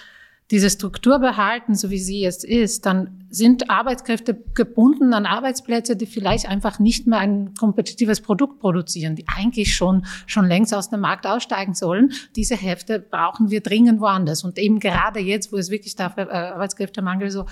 diese 0.51 0.69
Struktur 0.69 1.19
behalten, 1.21 1.75
so 1.75 1.89
wie 1.91 1.99
sie 1.99 2.21
jetzt 2.21 2.45
ist, 2.45 2.85
dann 2.85 3.25
sind 3.31 3.71
Arbeitskräfte 3.71 4.37
gebunden 4.55 5.15
an 5.15 5.25
Arbeitsplätze, 5.25 5.97
die 5.97 6.05
vielleicht 6.07 6.47
einfach 6.47 6.79
nicht 6.79 7.07
mehr 7.07 7.19
ein 7.19 7.55
kompetitives 7.55 8.21
Produkt 8.21 8.61
produzieren, 8.61 9.17
die 9.17 9.25
eigentlich 9.27 9.75
schon, 9.75 10.05
schon 10.27 10.45
längst 10.45 10.75
aus 10.75 10.91
dem 10.91 11.01
Markt 11.01 11.27
aussteigen 11.27 11.73
sollen. 11.75 12.13
Diese 12.37 12.57
Hälfte 12.57 12.99
brauchen 12.99 13.51
wir 13.51 13.63
dringend 13.63 14.01
woanders. 14.01 14.45
Und 14.45 14.59
eben 14.59 14.81
gerade 14.81 15.19
jetzt, 15.19 15.51
wo 15.51 15.57
es 15.57 15.71
wirklich 15.71 15.97
der 15.97 16.13
äh, 16.19 16.31
Arbeitskräftemangel 16.31 17.31
so, 17.31 17.47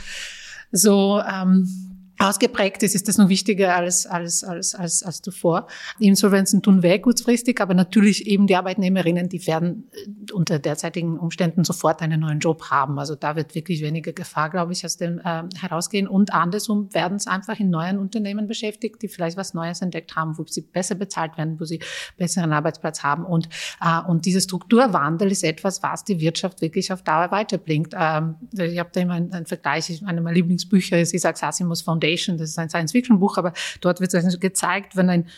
so 0.70 1.20
ähm, 1.20 1.91
ausgeprägt 2.22 2.82
ist, 2.82 2.94
ist 2.94 3.08
das 3.08 3.18
noch 3.18 3.28
wichtiger 3.28 3.74
als, 3.74 4.06
als, 4.06 4.44
als, 4.44 4.74
als, 4.74 5.02
als 5.02 5.22
zuvor. 5.22 5.66
Die 5.98 6.06
Insolvenzen 6.06 6.62
tun 6.62 6.82
weh 6.82 6.98
kurzfristig, 6.98 7.60
aber 7.60 7.74
natürlich 7.74 8.26
eben 8.26 8.46
die 8.46 8.56
Arbeitnehmerinnen, 8.56 9.28
die 9.28 9.46
werden 9.46 9.90
äh, 9.92 10.32
unter 10.32 10.58
derzeitigen 10.58 11.18
Umständen 11.18 11.64
sofort 11.64 12.00
einen 12.02 12.20
neuen 12.20 12.38
Job 12.38 12.70
haben. 12.70 12.98
Also 12.98 13.14
da 13.14 13.36
wird 13.36 13.54
wirklich 13.54 13.82
weniger 13.82 14.12
Gefahr, 14.12 14.50
glaube 14.50 14.72
ich, 14.72 14.84
aus 14.84 14.96
dem 14.96 15.18
äh, 15.18 15.42
herausgehen. 15.58 16.06
Und 16.06 16.32
andersrum 16.32 16.92
werden 16.94 17.16
es 17.16 17.26
einfach 17.26 17.58
in 17.58 17.70
neuen 17.70 17.98
Unternehmen 17.98 18.46
beschäftigt, 18.46 19.02
die 19.02 19.08
vielleicht 19.08 19.36
was 19.36 19.54
Neues 19.54 19.82
entdeckt 19.82 20.14
haben, 20.14 20.38
wo 20.38 20.44
sie 20.46 20.62
besser 20.62 20.94
bezahlt 20.94 21.36
werden, 21.36 21.58
wo 21.58 21.64
sie 21.64 21.80
besseren 22.16 22.52
Arbeitsplatz 22.52 23.02
haben. 23.02 23.24
Und, 23.24 23.48
äh, 23.80 24.00
und 24.08 24.26
dieser 24.26 24.40
Strukturwandel 24.40 25.32
ist 25.32 25.44
etwas, 25.44 25.82
was 25.82 26.04
die 26.04 26.20
Wirtschaft 26.20 26.60
wirklich 26.60 26.92
auf 26.92 27.02
Dauer 27.02 27.30
weiterbringt. 27.30 27.94
Ähm, 27.98 28.36
ich 28.52 28.78
habe 28.78 28.90
da 28.92 29.00
immer 29.00 29.14
einen, 29.14 29.32
einen 29.32 29.46
Vergleich, 29.46 30.02
eine 30.04 30.20
meiner 30.20 30.34
Lieblingsbücher 30.34 31.00
ist 31.00 31.14
Isaac 31.14 31.42
Asimovs 31.42 31.82
Foundation 31.82 32.11
Foundation, 32.12 32.38
das 32.38 32.50
ist 32.50 32.58
ein 32.58 32.68
Science-Fiction-Buch, 32.68 33.38
aber 33.38 33.52
dort 33.80 34.00
wird 34.00 34.14
also 34.14 34.38
gezeigt, 34.38 34.96
wenn 34.96 35.10
ein 35.10 35.28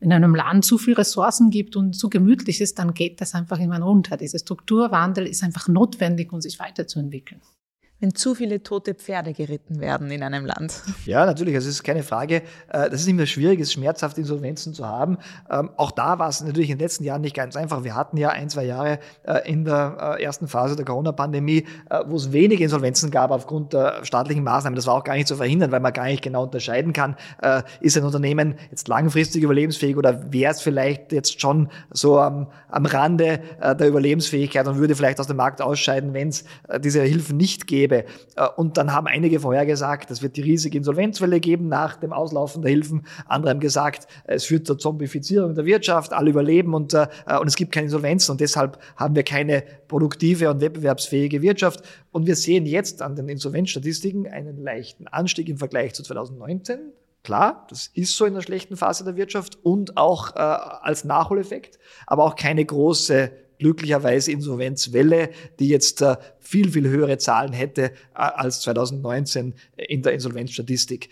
in 0.00 0.12
einem 0.12 0.34
Land 0.34 0.64
zu 0.64 0.78
viel 0.78 0.94
Ressourcen 0.94 1.50
gibt 1.50 1.76
und 1.76 1.92
zu 1.92 2.10
gemütlich 2.10 2.60
ist, 2.60 2.80
dann 2.80 2.92
geht 2.92 3.20
das 3.20 3.36
einfach 3.36 3.60
immer 3.60 3.78
runter. 3.80 4.16
Dieser 4.16 4.40
Strukturwandel 4.40 5.28
ist 5.28 5.44
einfach 5.44 5.68
notwendig, 5.68 6.32
um 6.32 6.40
sich 6.40 6.58
weiterzuentwickeln 6.58 7.40
wenn 8.02 8.16
zu 8.16 8.34
viele 8.34 8.64
tote 8.64 8.94
Pferde 8.94 9.32
geritten 9.32 9.78
werden 9.78 10.10
in 10.10 10.24
einem 10.24 10.44
Land. 10.44 10.82
Ja, 11.06 11.24
natürlich, 11.24 11.54
also 11.54 11.68
es 11.68 11.76
ist 11.76 11.84
keine 11.84 12.02
Frage. 12.02 12.42
Äh, 12.68 12.90
das 12.90 13.02
ist 13.02 13.06
immer 13.06 13.26
schwierig, 13.26 13.60
es 13.60 13.68
ist 13.68 13.74
schmerzhaft, 13.74 14.18
Insolvenzen 14.18 14.74
zu 14.74 14.88
haben. 14.88 15.18
Ähm, 15.48 15.70
auch 15.76 15.92
da 15.92 16.18
war 16.18 16.28
es 16.28 16.40
natürlich 16.40 16.70
in 16.70 16.78
den 16.78 16.84
letzten 16.84 17.04
Jahren 17.04 17.20
nicht 17.20 17.36
ganz 17.36 17.54
einfach. 17.54 17.84
Wir 17.84 17.94
hatten 17.94 18.16
ja 18.16 18.30
ein, 18.30 18.50
zwei 18.50 18.64
Jahre 18.64 18.98
äh, 19.22 19.48
in 19.48 19.64
der 19.64 20.16
äh, 20.18 20.22
ersten 20.22 20.48
Phase 20.48 20.74
der 20.74 20.84
Corona-Pandemie, 20.84 21.64
wo 22.06 22.16
es 22.16 22.32
wenige 22.32 22.64
Insolvenzen 22.64 23.12
gab 23.12 23.30
aufgrund 23.30 23.72
der 23.72 24.04
staatlichen 24.04 24.42
Maßnahmen. 24.42 24.74
Das 24.74 24.86
war 24.86 24.94
auch 24.94 25.04
gar 25.04 25.14
nicht 25.14 25.28
zu 25.28 25.36
verhindern, 25.36 25.70
weil 25.70 25.78
man 25.78 25.92
gar 25.92 26.06
nicht 26.06 26.22
genau 26.22 26.44
unterscheiden 26.44 26.92
kann, 26.92 27.16
ist 27.80 27.96
ein 27.96 28.04
Unternehmen 28.04 28.54
jetzt 28.70 28.88
langfristig 28.88 29.42
überlebensfähig 29.42 29.96
oder 29.96 30.32
wäre 30.32 30.52
es 30.52 30.60
vielleicht 30.60 31.12
jetzt 31.12 31.40
schon 31.40 31.68
so 31.90 32.18
am, 32.18 32.48
am 32.68 32.86
Rande 32.86 33.40
der 33.60 33.86
Überlebensfähigkeit 33.86 34.66
und 34.66 34.78
würde 34.78 34.96
vielleicht 34.96 35.20
aus 35.20 35.26
dem 35.26 35.36
Markt 35.36 35.60
ausscheiden, 35.60 36.14
wenn 36.14 36.28
es 36.28 36.44
diese 36.80 37.02
Hilfen 37.02 37.36
nicht 37.36 37.66
gäbe 37.66 37.91
gäbe. 37.92 38.04
Äh, 38.36 38.48
und 38.56 38.76
dann 38.76 38.92
haben 38.92 39.06
einige 39.06 39.40
vorhergesagt, 39.40 40.10
es 40.10 40.22
wird 40.22 40.36
die 40.36 40.42
riesige 40.42 40.78
Insolvenzwelle 40.78 41.40
geben 41.40 41.68
nach 41.68 41.96
dem 41.96 42.12
Auslaufen 42.12 42.62
der 42.62 42.70
Hilfen. 42.70 43.06
Andere 43.26 43.50
haben 43.50 43.60
gesagt, 43.60 44.06
es 44.24 44.44
führt 44.44 44.66
zur 44.66 44.78
Zombifizierung 44.78 45.54
der 45.54 45.64
Wirtschaft, 45.64 46.12
alle 46.12 46.30
überleben 46.30 46.74
und, 46.74 46.94
äh, 46.94 47.06
und 47.40 47.46
es 47.46 47.56
gibt 47.56 47.72
keine 47.72 47.84
Insolvenzen 47.84 48.32
und 48.32 48.40
deshalb 48.40 48.78
haben 48.96 49.14
wir 49.14 49.22
keine 49.22 49.64
produktive 49.88 50.50
und 50.50 50.60
wettbewerbsfähige 50.60 51.42
Wirtschaft. 51.42 51.82
Und 52.10 52.26
wir 52.26 52.36
sehen 52.36 52.66
jetzt 52.66 53.02
an 53.02 53.16
den 53.16 53.28
Insolvenzstatistiken 53.28 54.26
einen 54.26 54.62
leichten 54.62 55.06
Anstieg 55.06 55.48
im 55.48 55.58
Vergleich 55.58 55.94
zu 55.94 56.02
2019. 56.02 56.78
Klar, 57.24 57.66
das 57.70 57.88
ist 57.94 58.16
so 58.16 58.24
in 58.24 58.34
der 58.34 58.42
schlechten 58.42 58.76
Phase 58.76 59.04
der 59.04 59.14
Wirtschaft 59.16 59.56
und 59.62 59.96
auch 59.96 60.34
äh, 60.34 60.40
als 60.40 61.04
Nachholeffekt, 61.04 61.78
aber 62.06 62.24
auch 62.24 62.34
keine 62.34 62.64
große 62.64 63.30
glücklicherweise 63.62 64.32
Insolvenzwelle, 64.32 65.30
die 65.60 65.68
jetzt 65.68 66.02
äh, 66.02 66.16
viel, 66.40 66.70
viel 66.70 66.88
höhere 66.88 67.16
Zahlen 67.18 67.52
hätte 67.52 67.92
als 68.12 68.60
2019 68.62 69.54
in 69.76 70.02
der 70.02 70.12
Insolvenzstatistik. 70.12 71.08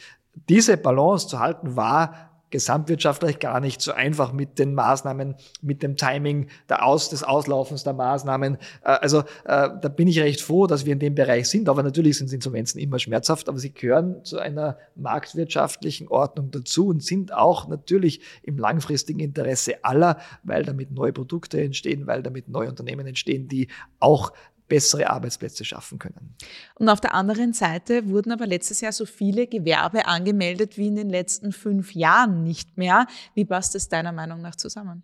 Diese 0.49 0.77
Balance 0.77 1.29
zu 1.29 1.39
halten 1.39 1.77
war 1.77 2.30
gesamtwirtschaftlich 2.51 3.39
gar 3.39 3.61
nicht 3.61 3.81
so 3.81 3.93
einfach 3.93 4.33
mit 4.33 4.59
den 4.59 4.75
Maßnahmen, 4.75 5.37
mit 5.63 5.83
dem 5.83 5.97
Timing 5.97 6.49
der 6.69 6.85
Aus, 6.85 7.11
des 7.11 7.23
Auslaufens 7.23 7.85
der 7.85 7.93
Maßnahmen. 7.93 8.57
Äh, 8.85 8.91
also 8.91 9.21
äh, 9.45 9.69
da 9.81 9.89
bin 9.89 10.09
ich 10.09 10.21
recht 10.21 10.41
froh, 10.41 10.67
dass 10.67 10.85
wir 10.85 10.93
in 10.93 10.99
dem 10.99 11.15
Bereich 11.15 11.49
sind. 11.49 11.69
Aber 11.69 11.83
natürlich 11.83 12.19
sind 12.19 12.33
Insolvenzen 12.33 12.81
immer 12.81 12.99
schmerzhaft, 12.99 13.49
aber 13.49 13.59
sie 13.59 13.73
gehören 13.73 14.25
zu 14.25 14.39
einer 14.39 14.79
marktwirtschaftlichen 14.97 16.09
Ordnung 16.09 16.51
dazu 16.51 16.89
und 16.89 17.03
sind 17.03 17.33
auch 17.33 17.69
natürlich 17.69 18.21
im 18.43 18.59
langfristigen 18.59 19.21
Interesse 19.21 19.85
aller, 19.85 20.19
weil 20.43 20.65
damit 20.65 20.91
neue 20.91 21.13
Produkte 21.13 21.61
entstehen, 21.61 22.07
weil 22.07 22.23
damit 22.23 22.49
neue 22.49 22.69
Unternehmen 22.69 23.07
entstehen, 23.07 23.49
die 23.49 23.69
auch 23.99 24.33
bessere 24.71 25.11
Arbeitsplätze 25.11 25.67
schaffen 25.67 25.99
können. 25.99 26.35
Und 26.77 26.89
auf 26.89 27.03
der 27.03 27.13
anderen 27.13 27.53
Seite 27.53 28.09
wurden 28.09 28.33
aber 28.33 28.47
letztes 28.47 28.81
Jahr 28.81 28.93
so 28.93 29.05
viele 29.05 29.47
Gewerbe 29.47 30.07
angemeldet 30.07 30.79
wie 30.79 30.87
in 30.87 30.97
den 30.97 31.11
letzten 31.11 31.53
fünf 31.53 31.95
Jahren 31.95 32.43
nicht 32.43 32.79
mehr. 32.79 33.07
Wie 33.35 33.45
passt 33.45 33.75
es 33.75 33.91
deiner 33.91 34.13
Meinung 34.13 34.41
nach 34.41 34.57
zusammen? 34.57 35.03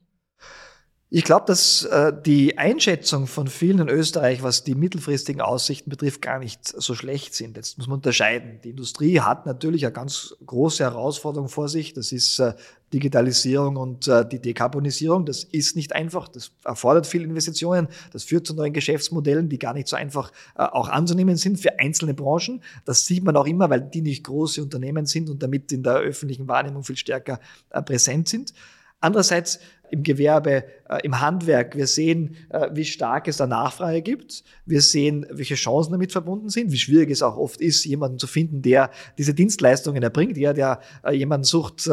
Ich 1.08 1.22
glaube, 1.22 1.44
dass 1.46 1.84
äh, 1.84 2.12
die 2.24 2.58
Einschätzung 2.58 3.28
von 3.28 3.46
vielen 3.46 3.78
in 3.78 3.88
Österreich, 3.88 4.42
was 4.42 4.64
die 4.64 4.74
mittelfristigen 4.74 5.40
Aussichten 5.40 5.88
betrifft, 5.88 6.20
gar 6.20 6.40
nicht 6.40 6.66
so 6.66 6.94
schlecht 6.96 7.32
sind. 7.32 7.56
Jetzt 7.56 7.78
muss 7.78 7.86
man 7.86 7.98
unterscheiden. 7.98 8.60
Die 8.64 8.70
Industrie 8.70 9.20
hat 9.20 9.46
natürlich 9.46 9.84
eine 9.84 9.92
ganz 9.92 10.34
große 10.44 10.82
Herausforderung 10.82 11.48
vor 11.48 11.68
sich. 11.68 11.94
Das 11.94 12.10
ist 12.10 12.40
äh, 12.40 12.54
Digitalisierung 12.96 13.76
und 13.76 14.08
äh, 14.08 14.26
die 14.26 14.40
Dekarbonisierung. 14.40 15.26
Das 15.26 15.44
ist 15.44 15.76
nicht 15.76 15.94
einfach. 15.94 16.28
Das 16.28 16.52
erfordert 16.64 17.06
viele 17.06 17.24
Investitionen. 17.24 17.88
Das 18.12 18.24
führt 18.24 18.46
zu 18.46 18.54
neuen 18.54 18.72
Geschäftsmodellen, 18.72 19.50
die 19.50 19.58
gar 19.58 19.74
nicht 19.74 19.86
so 19.86 19.96
einfach 19.96 20.32
äh, 20.56 20.62
auch 20.62 20.88
anzunehmen 20.88 21.36
sind 21.36 21.60
für 21.60 21.78
einzelne 21.78 22.14
Branchen. 22.14 22.62
Das 22.86 23.04
sieht 23.04 23.22
man 23.22 23.36
auch 23.36 23.46
immer, 23.46 23.68
weil 23.68 23.82
die 23.82 24.00
nicht 24.00 24.24
große 24.24 24.62
Unternehmen 24.62 25.04
sind 25.04 25.28
und 25.28 25.42
damit 25.42 25.70
in 25.72 25.82
der 25.82 25.96
öffentlichen 25.96 26.48
Wahrnehmung 26.48 26.84
viel 26.84 26.96
stärker 26.96 27.38
äh, 27.68 27.82
präsent 27.82 28.28
sind. 28.28 28.54
Andererseits 29.00 29.60
im 29.90 30.02
Gewerbe, 30.02 30.64
äh, 30.88 31.00
im 31.02 31.20
Handwerk. 31.20 31.74
Wir 31.76 31.86
sehen, 31.86 32.36
äh, 32.50 32.68
wie 32.72 32.84
stark 32.84 33.26
es 33.26 33.38
da 33.38 33.46
Nachfrage 33.46 34.02
gibt. 34.02 34.44
Wir 34.66 34.80
sehen, 34.80 35.26
welche 35.30 35.56
Chancen 35.56 35.92
damit 35.92 36.12
verbunden 36.12 36.48
sind, 36.48 36.70
wie 36.70 36.78
schwierig 36.78 37.10
es 37.10 37.22
auch 37.22 37.36
oft 37.36 37.60
ist, 37.60 37.84
jemanden 37.84 38.18
zu 38.18 38.26
finden, 38.26 38.62
der 38.62 38.90
diese 39.18 39.34
Dienstleistungen 39.34 40.02
erbringt. 40.02 40.36
Ja, 40.36 40.52
der 40.52 40.80
äh, 41.04 41.12
jemanden 41.12 41.44
sucht 41.44 41.88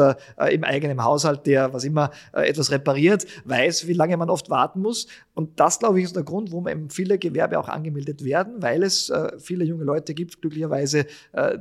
im 0.50 0.64
eigenen 0.64 1.02
Haushalt, 1.02 1.46
der 1.46 1.72
was 1.72 1.84
immer 1.84 2.10
etwas 2.32 2.70
repariert, 2.70 3.26
weiß, 3.44 3.86
wie 3.86 3.92
lange 3.92 4.16
man 4.16 4.30
oft 4.30 4.50
warten 4.50 4.80
muss. 4.80 5.06
Und 5.34 5.60
das, 5.60 5.78
glaube 5.78 5.98
ich, 5.98 6.06
ist 6.06 6.16
der 6.16 6.22
Grund, 6.22 6.50
warum 6.52 6.68
eben 6.68 6.90
viele 6.90 7.18
Gewerbe 7.18 7.58
auch 7.58 7.68
angemeldet 7.68 8.24
werden, 8.24 8.62
weil 8.62 8.82
es 8.82 9.12
viele 9.38 9.64
junge 9.64 9.84
Leute 9.84 10.14
gibt, 10.14 10.40
glücklicherweise, 10.40 11.06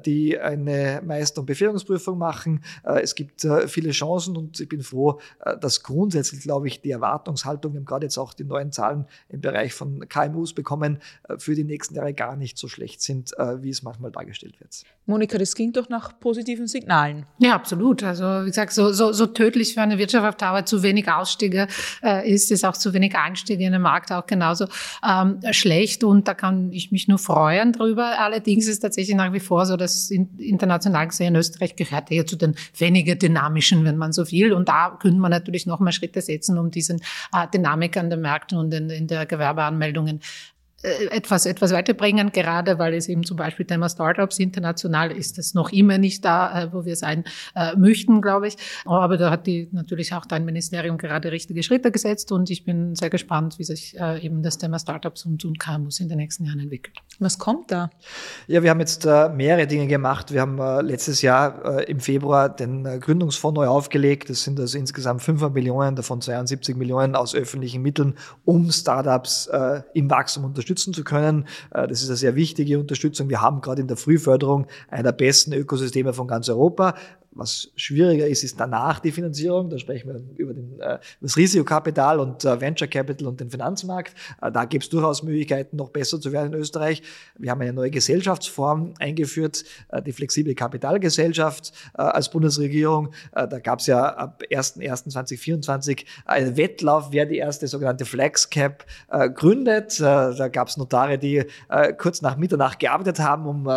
die 0.06 0.40
eine 0.40 1.02
Meister- 1.06 1.42
und 1.42 1.46
Befähigungsprüfung 1.46 2.18
machen. 2.18 2.64
es 2.84 3.16
gibt 3.16 3.46
viele 3.68 3.92
Chancen 3.92 4.38
und 4.38 4.60
ich 4.60 4.70
bin 4.70 4.82
froh, 4.82 5.20
dass 5.62 5.84
grundsätzlich 5.84 6.42
glaube 6.42 6.68
ich, 6.68 6.82
die 6.82 6.92
Erwartungshaltung, 7.24 7.74
wir 7.74 7.80
haben 7.80 7.86
gerade 7.86 8.06
jetzt 8.06 8.18
auch 8.18 8.34
die 8.34 8.44
neuen 8.44 8.72
Zahlen 8.72 9.06
im 9.30 9.42
Bereich 9.42 9.74
von 9.74 10.08
KMUs 10.08 10.54
bekommen, 10.54 11.00
äh, 11.30 11.38
für 11.38 11.56
die 11.56 11.64
nächsten 11.64 11.96
Jahre 11.96 12.14
gar 12.14 12.36
nicht 12.36 12.58
so 12.58 12.68
schlecht 12.68 13.02
sind, 13.02 13.38
äh, 13.38 13.64
wie 13.64 13.70
es 13.70 13.84
manchmal 13.84 14.12
dargestellt 14.12 14.60
wird. 14.60 14.84
Monika, 15.06 15.38
das 15.38 15.54
klingt 15.54 15.76
doch 15.76 15.90
nach 15.90 16.18
positiven 16.20 16.66
Signalen. 16.66 17.26
Ja, 17.38 17.56
absolut. 17.56 18.04
Also 18.04 18.24
wie 18.24 18.46
gesagt, 18.46 18.72
so, 18.72 18.94
so, 18.94 19.12
so 19.12 19.26
tödlich 19.26 19.74
für 19.74 19.82
eine 19.82 19.98
Wirtschaft 19.98 20.26
auf 20.26 20.36
Dauer 20.36 20.66
zu 20.66 20.82
wenig 20.82 21.12
Ausstiege 21.12 21.68
äh, 22.02 22.32
ist, 22.32 22.52
ist 22.52 22.64
auch 22.64 22.78
zu 22.78 22.94
wenig 22.94 23.14
Einstiege 23.14 23.66
in 23.66 23.74
den 23.74 23.82
Markt 23.82 24.14
auch 24.14 24.26
genauso 24.26 24.68
ähm, 25.06 25.40
schlecht. 25.52 26.06
Und 26.06 26.30
da 26.30 26.34
kann 26.34 26.72
ich 26.72 26.94
mich 26.94 27.10
nur 27.10 27.18
freuen 27.18 27.74
drüber. 27.74 28.18
Allerdings 28.20 28.68
ist 28.68 28.80
tatsächlich 28.80 29.18
nach 29.18 29.34
wie 29.34 29.42
vor 29.42 29.66
so, 29.66 29.76
dass 29.76 30.10
international 30.10 31.10
gesehen 31.10 31.36
Österreich 31.36 31.76
gehört 31.76 32.10
eher 32.10 32.26
zu 32.26 32.38
den 32.38 32.56
weniger 32.78 33.16
dynamischen, 33.16 33.84
wenn 33.84 33.98
man 33.98 34.14
so 34.14 34.32
will. 34.32 34.54
Und 34.54 34.70
da 34.70 34.98
könnte 35.02 35.20
man 35.20 35.32
natürlich 35.32 35.66
noch 35.66 35.82
mal 35.82 35.92
Schritte 35.92 36.22
setzen, 36.22 36.58
um 36.58 36.72
diesen 36.72 37.02
äh, 37.34 37.46
Dynamik 37.54 37.98
an 37.98 38.10
den 38.10 38.22
Märkten 38.22 38.58
und 38.58 38.74
in, 38.74 38.90
in 38.90 39.08
der 39.08 39.26
Gewerbeanmeldungen 39.26 40.22
etwas, 40.84 41.46
etwas 41.46 41.72
weiterbringen, 41.72 42.32
gerade 42.32 42.78
weil 42.78 42.94
es 42.94 43.08
eben 43.08 43.24
zum 43.24 43.38
Beispiel 43.38 43.66
Thema 43.66 43.88
Startups 43.88 44.38
international 44.40 45.12
ist 45.12 45.40
es 45.40 45.54
noch 45.54 45.72
immer 45.72 45.98
nicht 45.98 46.26
da, 46.26 46.64
äh, 46.64 46.74
wo 46.74 46.84
wir 46.84 46.98
sein 46.98 47.24
äh, 47.56 47.76
möchten, 47.78 48.22
glaube 48.22 48.50
ich. 48.50 48.58
Aber 48.86 49.18
da 49.18 49.32
hat 49.32 49.48
die 49.48 49.70
natürlich 49.72 50.14
auch 50.14 50.26
dein 50.26 50.44
Ministerium 50.44 50.98
gerade 50.98 51.32
richtige 51.32 51.64
Schritte 51.64 51.90
gesetzt 51.92 52.34
und 52.34 52.50
ich 52.50 52.66
bin 52.66 52.96
sehr 52.96 53.10
gespannt, 53.10 53.60
wie 53.60 53.64
sich 53.64 53.96
eben 54.22 54.44
das 54.44 54.58
Thema 54.58 54.80
Startups 54.80 55.26
und, 55.26 55.46
und 55.46 55.60
KMUs 55.60 56.00
in 56.00 56.10
den 56.10 56.18
nächsten 56.18 56.46
Jahren 56.46 56.60
entwickelt. 56.60 56.98
Was 57.20 57.38
kommt 57.38 57.72
da? 57.72 57.90
Ja, 58.48 58.64
wir 58.64 58.70
haben 58.70 58.80
jetzt 58.80 59.06
mehrere 59.06 59.68
Dinge 59.68 59.88
gemacht. 59.88 60.34
Wir 60.34 60.42
haben 60.42 60.58
letztes 60.86 61.22
Jahr 61.22 61.88
im 61.88 62.00
Februar 62.00 62.50
den 62.50 62.84
Gründungsfonds 63.00 63.56
neu 63.56 63.68
aufgelegt. 63.68 64.30
Das 64.30 64.44
sind 64.44 64.60
also 64.60 64.78
insgesamt 64.78 65.22
500 65.22 65.54
Millionen, 65.54 65.96
davon 65.96 66.22
72 66.22 66.76
Millionen 66.76 67.16
aus 67.16 67.36
öffentlichen 67.36 67.82
Mitteln, 67.82 68.16
um 68.46 68.72
Startups 68.72 69.50
im 69.94 70.10
Wachstum 70.10 70.46
unterstützen 70.46 70.73
unterstützen 70.74 70.94
zu 70.94 71.04
können. 71.04 71.46
Äh, 71.72 71.88
das 71.88 72.02
ist 72.02 72.10
eine 72.10 72.18
sehr 72.18 72.36
wichtige 72.36 72.80
Unterstützung. 72.80 73.30
Wir 73.30 73.42
haben 73.42 73.62
gerade 73.62 73.82
in 73.82 73.88
der 73.88 73.98
Frühförderung 73.98 74.68
einer 74.90 75.12
besten 75.12 75.54
Ökosysteme 75.54 76.14
von 76.14 76.28
ganz 76.28 76.50
Europa. 76.50 76.96
Was 77.36 77.72
schwieriger 77.76 78.28
ist, 78.28 78.44
ist 78.44 78.60
danach 78.60 79.00
die 79.00 79.12
Finanzierung. 79.12 79.70
Da 79.70 79.80
sprechen 79.80 80.08
wir 80.08 80.22
über 80.38 80.54
den, 80.54 80.80
äh, 80.80 81.00
das 81.20 81.36
Risikokapital 81.36 82.20
und 82.20 82.46
äh, 82.46 82.62
Venture 82.62 82.88
Capital 82.88 83.28
und 83.28 83.40
den 83.40 83.50
Finanzmarkt. 83.50 84.14
Äh, 84.42 84.52
da 84.52 84.66
gibt 84.66 84.84
es 84.84 84.90
durchaus 84.90 85.24
Möglichkeiten, 85.24 85.78
noch 85.78 85.90
besser 85.90 86.22
zu 86.22 86.32
werden 86.32 86.54
in 86.54 86.60
Österreich. 86.60 87.02
Wir 87.38 87.50
haben 87.50 87.62
eine 87.62 87.74
neue 87.74 87.90
Gesellschaftsform 87.90 88.94
eingeführt, 89.00 89.64
die 90.06 90.12
flexible 90.12 90.54
Kapitalgesellschaft 90.54 91.74
als 91.94 92.30
Bundesregierung. 92.30 93.14
Da 93.32 93.60
gab 93.60 93.80
es 93.80 93.88
ja 93.88 94.06
ab 94.06 94.44
1.1.2024 94.50 96.06
einen 96.26 96.58
Wettlauf, 96.58 97.10
wer 97.12 97.26
die 97.26 97.38
erste 97.38 97.68
sogenannte 97.68 98.06
FlexCap 98.06 98.86
gründet. 99.36 100.00
da 100.00 100.48
gab 100.50 100.68
es 100.68 100.78
Notare, 100.78 101.18
die 101.18 101.44
kurz 101.98 102.22
nach 102.22 102.38
Mitternacht 102.38 102.80
gearbeitet 102.80 103.20
haben, 103.20 103.46
um, 103.46 103.68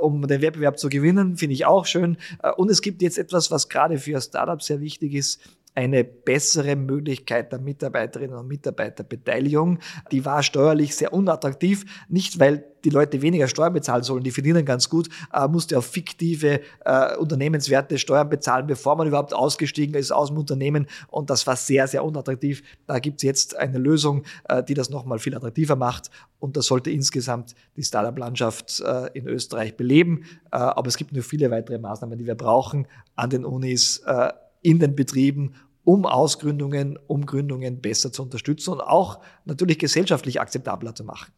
um 0.00 0.26
den 0.26 0.42
Wettbewerb 0.42 0.78
zu 0.78 0.88
gewinnen. 0.88 1.36
Finde 1.36 1.54
ich 1.54 1.66
auch 1.66 1.86
schön. 1.86 2.16
und 2.56 2.70
es 2.70 2.82
gibt 2.82 2.95
gibt 2.96 3.02
jetzt 3.02 3.18
etwas, 3.18 3.50
was 3.50 3.68
gerade 3.68 3.98
für 3.98 4.18
Startups 4.20 4.66
sehr 4.66 4.80
wichtig 4.80 5.12
ist, 5.12 5.38
eine 5.76 6.04
bessere 6.04 6.74
Möglichkeit 6.74 7.52
der 7.52 7.60
Mitarbeiterinnen 7.60 8.36
und 8.36 8.48
Mitarbeiterbeteiligung. 8.48 9.78
Die 10.10 10.24
war 10.24 10.42
steuerlich 10.42 10.96
sehr 10.96 11.12
unattraktiv, 11.12 11.84
nicht 12.08 12.40
weil 12.40 12.64
die 12.82 12.90
Leute 12.90 13.20
weniger 13.20 13.46
Steuern 13.48 13.72
bezahlen 13.72 14.02
sollen, 14.02 14.22
die 14.22 14.30
verdienen 14.30 14.64
ganz 14.64 14.88
gut, 14.88 15.08
äh, 15.32 15.46
musste 15.48 15.76
auf 15.76 15.86
fiktive 15.86 16.60
äh, 16.84 17.16
Unternehmenswerte 17.16 17.98
Steuern 17.98 18.28
bezahlen, 18.28 18.66
bevor 18.66 18.96
man 18.96 19.08
überhaupt 19.08 19.34
ausgestiegen 19.34 19.94
ist 19.96 20.12
aus 20.12 20.28
dem 20.28 20.38
Unternehmen 20.38 20.86
und 21.08 21.28
das 21.28 21.46
war 21.46 21.56
sehr, 21.56 21.88
sehr 21.88 22.04
unattraktiv. 22.04 22.62
Da 22.86 22.98
gibt 22.98 23.18
es 23.18 23.22
jetzt 23.24 23.56
eine 23.56 23.78
Lösung, 23.78 24.22
äh, 24.48 24.62
die 24.62 24.74
das 24.74 24.88
nochmal 24.88 25.18
viel 25.18 25.34
attraktiver 25.34 25.76
macht 25.76 26.10
und 26.38 26.56
das 26.56 26.66
sollte 26.66 26.90
insgesamt 26.90 27.54
die 27.76 27.82
Startup-Landschaft 27.82 28.80
äh, 28.80 29.10
in 29.14 29.26
Österreich 29.26 29.76
beleben. 29.76 30.22
Äh, 30.52 30.56
aber 30.56 30.88
es 30.88 30.96
gibt 30.96 31.12
noch 31.12 31.24
viele 31.24 31.50
weitere 31.50 31.78
Maßnahmen, 31.78 32.16
die 32.16 32.26
wir 32.26 32.36
brauchen 32.36 32.86
an 33.16 33.30
den 33.30 33.44
Unis, 33.44 33.98
äh, 34.06 34.30
in 34.66 34.80
den 34.80 34.96
Betrieben 34.96 35.54
um 35.84 36.04
Ausgründungen, 36.04 36.98
um 37.06 37.24
Gründungen 37.24 37.80
besser 37.80 38.12
zu 38.12 38.24
unterstützen 38.24 38.72
und 38.72 38.80
auch 38.80 39.20
natürlich 39.44 39.78
gesellschaftlich 39.78 40.40
akzeptabler 40.40 40.96
zu 40.96 41.04
machen. 41.04 41.32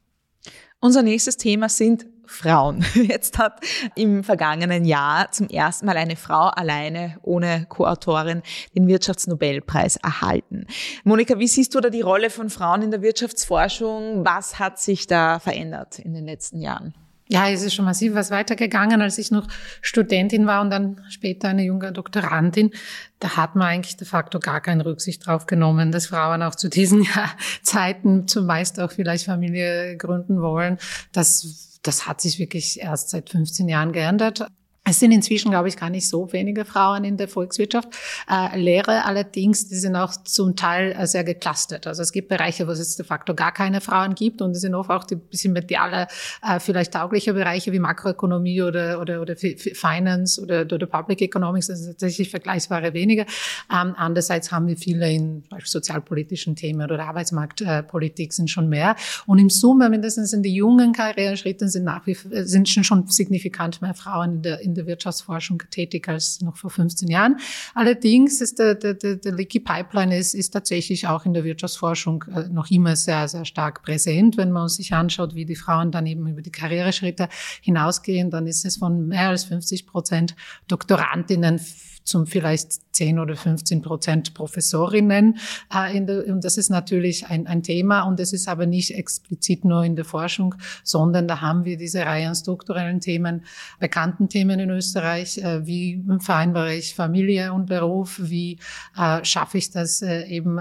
Unser 0.81 1.03
nächstes 1.03 1.37
Thema 1.37 1.69
sind 1.69 2.07
Frauen. 2.25 2.83
Jetzt 2.95 3.37
hat 3.37 3.61
im 3.97 4.25
vergangenen 4.25 4.87
Jahr 4.87 5.31
zum 5.31 5.49
ersten 5.49 5.85
Mal 5.85 5.99
eine 5.99 6.17
Frau 6.17 6.47
alleine 6.47 7.19
ohne 7.23 7.67
Co-Autorin 7.69 8.41
den 8.75 8.87
Wirtschaftsnobelpreis 8.87 9.97
erhalten. 9.97 10.67
Monika, 11.05 11.39
wie 11.39 11.49
siehst 11.49 11.75
du 11.75 11.81
da 11.81 11.91
die 11.91 12.01
Rolle 12.01 12.31
von 12.31 12.49
Frauen 12.49 12.81
in 12.81 12.91
der 12.91 13.03
Wirtschaftsforschung? 13.03 14.25
Was 14.25 14.59
hat 14.59 14.79
sich 14.79 15.07
da 15.07 15.39
verändert 15.39 15.99
in 15.99 16.15
den 16.15 16.25
letzten 16.25 16.63
Jahren? 16.63 16.95
Ja, 17.29 17.49
es 17.51 17.63
ist 17.63 17.75
schon 17.75 17.85
massiv 17.85 18.15
was 18.15 18.31
weitergegangen, 18.31 19.03
als 19.03 19.19
ich 19.19 19.31
noch 19.31 19.47
Studentin 19.83 20.47
war 20.47 20.63
und 20.63 20.71
dann 20.71 21.03
später 21.11 21.49
eine 21.49 21.63
junge 21.63 21.93
Doktorandin. 21.93 22.71
Da 23.19 23.37
hat 23.37 23.55
man 23.55 23.69
eigentlich 23.69 23.99
de 23.99 24.07
facto 24.07 24.41
gar 24.41 24.63
keine 24.63 24.87
Rücksicht 24.87 25.27
drauf 25.27 25.45
genommen, 25.45 25.93
dass 25.93 26.07
Frauen 26.07 26.43
auch 26.43 26.55
zu 26.55 26.69
diesen 26.71 27.03
ja, 27.15 27.31
Zeiten 27.63 28.27
zumeist 28.27 28.81
auch 28.81 28.93
vielleicht 28.93 29.27
Familie 29.27 29.97
gründen 29.99 30.41
wollen. 30.41 30.79
Das, 31.13 31.79
das 31.83 32.07
hat 32.07 32.23
sich 32.23 32.39
wirklich 32.39 32.81
erst 32.81 33.11
seit 33.11 33.29
15 33.29 33.69
Jahren 33.69 33.93
geändert. 33.93 34.47
Es 34.89 35.01
sind 35.01 35.13
inzwischen, 35.13 35.51
glaube 35.51 35.69
ich, 35.69 35.77
gar 35.77 35.91
nicht 35.91 36.09
so 36.09 36.33
wenige 36.33 36.65
Frauen 36.65 37.05
in 37.05 37.19
der 37.19 37.29
Volkswirtschaft. 37.29 37.89
Äh, 38.31 38.59
Lehre 38.59 39.05
allerdings, 39.05 39.69
die 39.69 39.75
sind 39.75 39.97
auch 39.97 40.13
zum 40.25 40.57
Teil 40.57 40.93
äh, 40.93 41.07
sehr 41.07 41.25
geclustert. 41.25 41.87
Also 41.87 42.01
es 42.01 42.11
gibt 42.11 42.29
Bereiche, 42.29 42.67
wo 42.67 42.71
es 42.71 42.97
de 42.97 43.05
facto 43.05 43.35
gar 43.35 43.53
keine 43.53 43.83
Frauen 43.83 44.15
gibt 44.15 44.41
und 44.41 44.53
es 44.53 44.63
sind 44.63 44.75
oft 44.75 44.89
auch 44.89 45.05
die 45.05 45.17
bisschen 45.17 45.53
mediale, 45.53 46.07
äh, 46.43 46.59
vielleicht 46.59 46.95
taugliche 46.95 47.35
Bereiche 47.35 47.71
wie 47.73 47.79
Makroökonomie 47.79 48.63
oder, 48.63 48.99
oder, 49.01 49.21
oder 49.21 49.37
Finance 49.37 50.41
oder, 50.41 50.63
oder 50.63 50.87
Public 50.87 51.21
Economics. 51.21 51.67
Das 51.67 51.81
sind 51.81 51.93
tatsächlich 51.93 52.31
vergleichsbare 52.31 52.95
wenige. 52.95 53.27
Ähm, 53.71 53.95
andererseits 53.97 54.51
haben 54.53 54.69
wir 54.69 54.79
viele 54.79 55.13
in 55.13 55.45
sozialpolitischen 55.65 56.57
Themen 56.57 56.91
oder 56.91 57.05
Arbeitsmarktpolitik 57.05 58.33
sind 58.33 58.49
schon 58.49 58.71
mehr. 58.71 58.97
Und 59.27 59.39
im 59.39 59.51
Summe, 59.51 59.91
mindestens 59.91 60.33
in 60.33 60.43
den 60.43 60.55
jungen 60.55 60.93
Karriereschritten, 60.93 61.69
sind 61.69 61.85
nach 61.85 62.07
wie 62.07 62.15
sind 62.15 62.69
schon 62.69 63.07
signifikant 63.09 63.83
mehr 63.83 63.93
Frauen 63.93 64.37
in 64.37 64.43
der, 64.43 64.61
in 64.61 64.78
der 64.79 64.87
Wirtschaftsforschung 64.87 65.63
tätig 65.71 66.09
als 66.09 66.41
noch 66.41 66.57
vor 66.57 66.71
15 66.71 67.09
Jahren. 67.09 67.37
Allerdings 67.75 68.41
ist 68.41 68.59
der, 68.59 68.75
der, 68.75 68.95
der, 68.95 69.17
der 69.17 69.33
Leaky 69.33 69.61
Pipeline 69.61 70.17
ist, 70.17 70.35
ist 70.35 70.51
tatsächlich 70.51 71.07
auch 71.07 71.27
in 71.27 71.35
der 71.35 71.45
Wirtschaftsforschung 71.45 72.25
äh, 72.35 72.49
noch 72.49 72.71
immer 72.71 72.97
sehr, 72.97 73.29
sehr 73.29 73.45
stark 73.45 73.83
präsent. 73.83 74.37
Wenn 74.37 74.53
man 74.53 74.69
sich 74.69 74.95
anschaut, 74.95 75.35
wie 75.35 75.45
die 75.45 75.57
Frauen 75.57 75.91
dann 75.91 76.07
eben 76.07 76.27
über 76.27 76.43
die 76.43 76.53
Karriereschritte 76.53 77.29
hinausgehen, 77.61 78.31
dann 78.31 78.47
ist 78.47 78.65
es 78.65 78.79
von 78.79 79.09
mehr 79.09 79.29
als 79.29 79.45
50 79.45 79.87
Prozent 79.87 80.35
Doktorandinnen 80.69 81.61
zum 82.09 82.27
vielleicht 82.27 82.81
10 82.99 83.19
oder 83.21 83.37
15 83.37 83.83
Prozent 83.83 84.35
Professorinnen. 84.35 85.39
Äh, 85.73 86.01
und 86.31 86.45
das 86.45 86.57
ist 86.57 86.71
natürlich 86.71 87.27
ein, 87.29 87.47
ein 87.47 87.63
Thema 87.63 88.03
und 88.03 88.19
es 88.19 88.33
ist 88.33 88.49
aber 88.49 88.67
nicht 88.67 88.95
explizit 88.95 89.65
nur 89.65 89.85
in 89.85 89.95
der 89.95 90.05
Forschung, 90.05 90.57
sondern 90.83 91.29
da 91.29 91.41
haben 91.41 91.65
wir 91.65 91.77
diese 91.77 92.05
Reihe 92.05 92.29
an 92.29 92.35
strukturellen 92.35 93.01
Themen, 93.01 93.45
bekannten 93.79 94.29
Themen 94.29 94.59
in 94.59 94.71
Österreich. 94.71 95.39
Äh, 95.39 95.67
wie 95.67 96.05
vereinbare 96.19 96.75
ich 96.75 96.95
Familie 96.95 97.53
und 97.53 97.67
Beruf? 97.67 98.21
Wie 98.23 98.59
äh, 98.97 99.25
schaffe 99.25 99.59
ich 99.59 99.71
das 99.71 100.03
eben, 100.03 100.57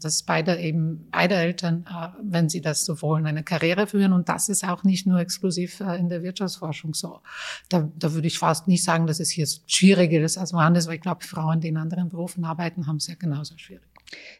dass 0.00 0.22
beide 0.22 0.56
eben 0.56 1.06
beide 1.10 1.34
Eltern, 1.34 1.84
wenn 2.22 2.48
sie 2.48 2.60
das 2.60 2.84
so 2.84 3.00
wollen, 3.02 3.26
eine 3.26 3.42
Karriere 3.42 3.86
führen? 3.86 4.12
Und 4.12 4.28
das 4.28 4.48
ist 4.48 4.64
auch 4.64 4.84
nicht 4.84 5.06
nur 5.06 5.18
exklusiv 5.18 5.80
in 5.80 6.08
der 6.08 6.22
Wirtschaftsforschung 6.22 6.94
so. 6.94 7.20
Da, 7.68 7.88
da 7.98 8.12
würde 8.12 8.26
ich 8.26 8.38
fast 8.38 8.68
nicht 8.68 8.82
sagen, 8.82 9.06
dass 9.06 9.20
es 9.20 9.30
hier 9.30 9.46
schwieriger 9.66 10.20
ist 10.20 10.38
als 10.38 10.52
woanders, 10.70 10.86
weil 10.86 10.94
ich 10.94 11.00
glaube, 11.00 11.24
Frauen, 11.24 11.60
die 11.60 11.68
in 11.68 11.76
anderen 11.76 12.08
Berufen 12.08 12.44
arbeiten, 12.44 12.86
haben 12.86 12.96
es 12.96 13.08
ja 13.08 13.14
genauso 13.18 13.58
schwierig. 13.58 13.84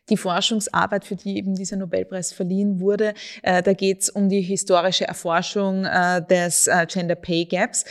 Die 0.08 0.16
Forschungsarbeit, 0.16 1.04
für 1.04 1.16
die 1.16 1.36
eben 1.36 1.54
dieser 1.54 1.76
Nobelpreis 1.76 2.32
verliehen 2.32 2.80
wurde, 2.80 3.14
äh, 3.42 3.62
da 3.62 3.72
geht 3.72 4.02
es 4.02 4.10
um 4.10 4.28
die 4.28 4.40
historische 4.40 5.06
Erforschung 5.06 5.84
äh, 5.84 6.24
des 6.26 6.66
äh, 6.66 6.86
Gender 6.88 7.14
Pay 7.14 7.44
Gaps. 7.44 7.84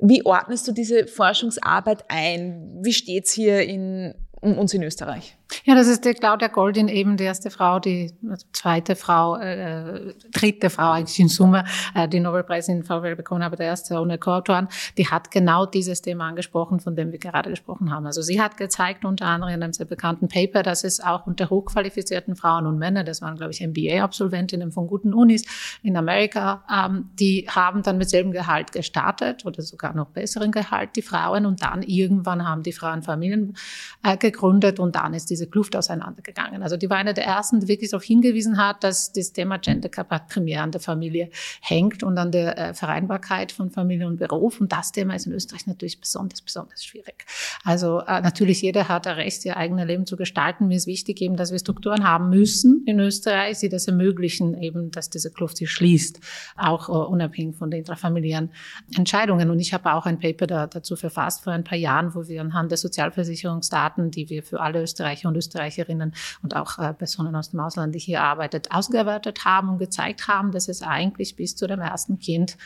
Wie 0.00 0.24
ordnest 0.24 0.66
du 0.66 0.72
diese 0.72 1.06
Forschungsarbeit 1.06 2.04
ein? 2.08 2.80
Wie 2.82 2.92
steht 2.92 3.26
es 3.26 3.32
hier 3.32 3.62
in, 3.62 4.14
um 4.40 4.58
uns 4.58 4.74
in 4.74 4.82
Österreich? 4.82 5.36
Ja, 5.64 5.74
das 5.74 5.86
ist 5.86 6.04
die 6.04 6.14
Claudia 6.14 6.48
Goldin, 6.48 6.88
eben 6.88 7.16
die 7.16 7.24
erste 7.24 7.50
Frau, 7.50 7.78
die 7.78 8.12
zweite 8.52 8.96
Frau, 8.96 9.36
äh, 9.36 10.14
dritte 10.32 10.70
Frau 10.70 10.92
eigentlich 10.92 11.18
in 11.20 11.28
Summe, 11.28 11.64
äh, 11.94 12.08
die 12.08 12.20
Nobelpreis 12.20 12.68
in 12.68 12.82
VWL 12.82 13.16
bekommen 13.16 13.42
aber 13.42 13.56
der 13.56 13.66
erste 13.66 14.00
ohne 14.00 14.18
Co-Autoren. 14.18 14.68
Die 14.96 15.08
hat 15.08 15.30
genau 15.30 15.66
dieses 15.66 16.02
Thema 16.02 16.28
angesprochen, 16.28 16.80
von 16.80 16.96
dem 16.96 17.12
wir 17.12 17.18
gerade 17.18 17.50
gesprochen 17.50 17.90
haben. 17.90 18.06
Also 18.06 18.22
sie 18.22 18.40
hat 18.40 18.56
gezeigt, 18.56 19.04
unter 19.04 19.26
anderem 19.26 19.54
in 19.54 19.62
einem 19.62 19.72
sehr 19.72 19.86
bekannten 19.86 20.28
Paper, 20.28 20.62
dass 20.62 20.84
es 20.84 21.00
auch 21.00 21.26
unter 21.26 21.50
hochqualifizierten 21.50 22.36
Frauen 22.36 22.66
und 22.66 22.78
Männern, 22.78 23.04
das 23.04 23.22
waren, 23.22 23.36
glaube 23.36 23.52
ich, 23.52 23.60
MBA-Absolventinnen 23.60 24.72
von 24.72 24.86
guten 24.86 25.12
Unis 25.14 25.44
in 25.82 25.96
Amerika, 25.96 26.64
ähm, 26.72 27.10
die 27.18 27.46
haben 27.48 27.82
dann 27.82 27.98
mit 27.98 28.10
selben 28.10 28.32
Gehalt 28.32 28.72
gestartet 28.72 29.44
oder 29.44 29.62
sogar 29.62 29.94
noch 29.94 30.08
besseren 30.08 30.52
Gehalt, 30.52 30.90
die 30.96 31.02
Frauen. 31.02 31.46
Und 31.46 31.62
dann 31.62 31.82
irgendwann 31.82 32.46
haben 32.46 32.62
die 32.62 32.72
Frauen 32.72 33.02
Familien 33.02 33.54
äh, 34.02 34.16
gegründet 34.16 34.78
und 34.78 34.94
dann 34.96 35.14
ist 35.14 35.30
diese 35.30 35.41
diese 35.42 35.50
Kluft 35.50 35.74
auseinandergegangen. 35.74 36.62
Also 36.62 36.76
die 36.76 36.88
war 36.88 36.98
eine 36.98 37.14
der 37.14 37.24
ersten, 37.24 37.60
die 37.60 37.68
wirklich 37.68 37.90
darauf 37.90 38.04
hingewiesen 38.04 38.58
hat, 38.58 38.84
dass 38.84 39.12
das 39.12 39.32
Thema 39.32 39.58
Gender 39.58 39.88
primär 39.88 40.62
an 40.62 40.70
der 40.70 40.80
Familie 40.80 41.30
hängt 41.60 42.02
und 42.02 42.16
an 42.16 42.30
der 42.30 42.58
äh, 42.58 42.74
Vereinbarkeit 42.74 43.50
von 43.50 43.70
Familie 43.70 44.06
und 44.06 44.18
Beruf. 44.18 44.60
Und 44.60 44.70
das 44.70 44.92
Thema 44.92 45.14
ist 45.14 45.26
in 45.26 45.32
Österreich 45.32 45.66
natürlich 45.66 46.00
besonders, 46.00 46.42
besonders 46.42 46.84
schwierig. 46.84 47.24
Also 47.64 48.00
äh, 48.00 48.20
natürlich 48.20 48.62
jeder 48.62 48.88
hat 48.88 49.06
ein 49.06 49.16
Recht, 49.16 49.44
ihr 49.44 49.56
eigenes 49.56 49.86
Leben 49.86 50.06
zu 50.06 50.16
gestalten. 50.16 50.68
Mir 50.68 50.76
ist 50.76 50.86
wichtig 50.86 51.20
eben, 51.20 51.36
dass 51.36 51.50
wir 51.50 51.58
Strukturen 51.58 52.04
haben 52.06 52.30
müssen 52.30 52.84
in 52.86 53.00
Österreich, 53.00 53.58
die 53.58 53.68
das 53.68 53.88
ermöglichen, 53.88 54.60
eben, 54.60 54.90
dass 54.90 55.10
diese 55.10 55.32
Kluft 55.32 55.56
sich 55.56 55.70
schließt, 55.70 56.20
auch 56.56 56.88
uh, 56.88 57.10
unabhängig 57.10 57.56
von 57.56 57.70
den 57.70 57.80
intrafamiliären 57.80 58.50
Entscheidungen. 58.96 59.50
Und 59.50 59.58
ich 59.58 59.74
habe 59.74 59.92
auch 59.92 60.06
ein 60.06 60.20
Paper 60.20 60.46
da, 60.46 60.66
dazu 60.66 60.94
verfasst 60.94 61.42
vor 61.42 61.52
ein 61.52 61.64
paar 61.64 61.78
Jahren, 61.78 62.14
wo 62.14 62.28
wir 62.28 62.40
anhand 62.40 62.70
der 62.70 62.78
Sozialversicherungsdaten, 62.78 64.10
die 64.10 64.28
wir 64.28 64.42
für 64.42 64.60
alle 64.60 64.82
Österreicher 64.82 65.21
Österreicher 65.22 65.28
und 65.28 65.36
Österreicherinnen 65.36 66.14
und 66.42 66.56
auch 66.56 66.78
äh, 66.78 66.92
Personen 66.94 67.34
aus 67.36 67.50
dem 67.50 67.60
Ausland, 67.60 67.94
die 67.94 67.98
hier 67.98 68.22
arbeitet, 68.22 68.70
ausgewertet 68.72 69.44
haben 69.44 69.68
und 69.70 69.78
gezeigt 69.78 70.28
haben, 70.28 70.52
dass 70.52 70.68
es 70.68 70.82
eigentlich 70.82 71.36
bis 71.36 71.56
zu 71.56 71.66
dem 71.66 71.80
ersten 71.80 72.18
Kind 72.18 72.56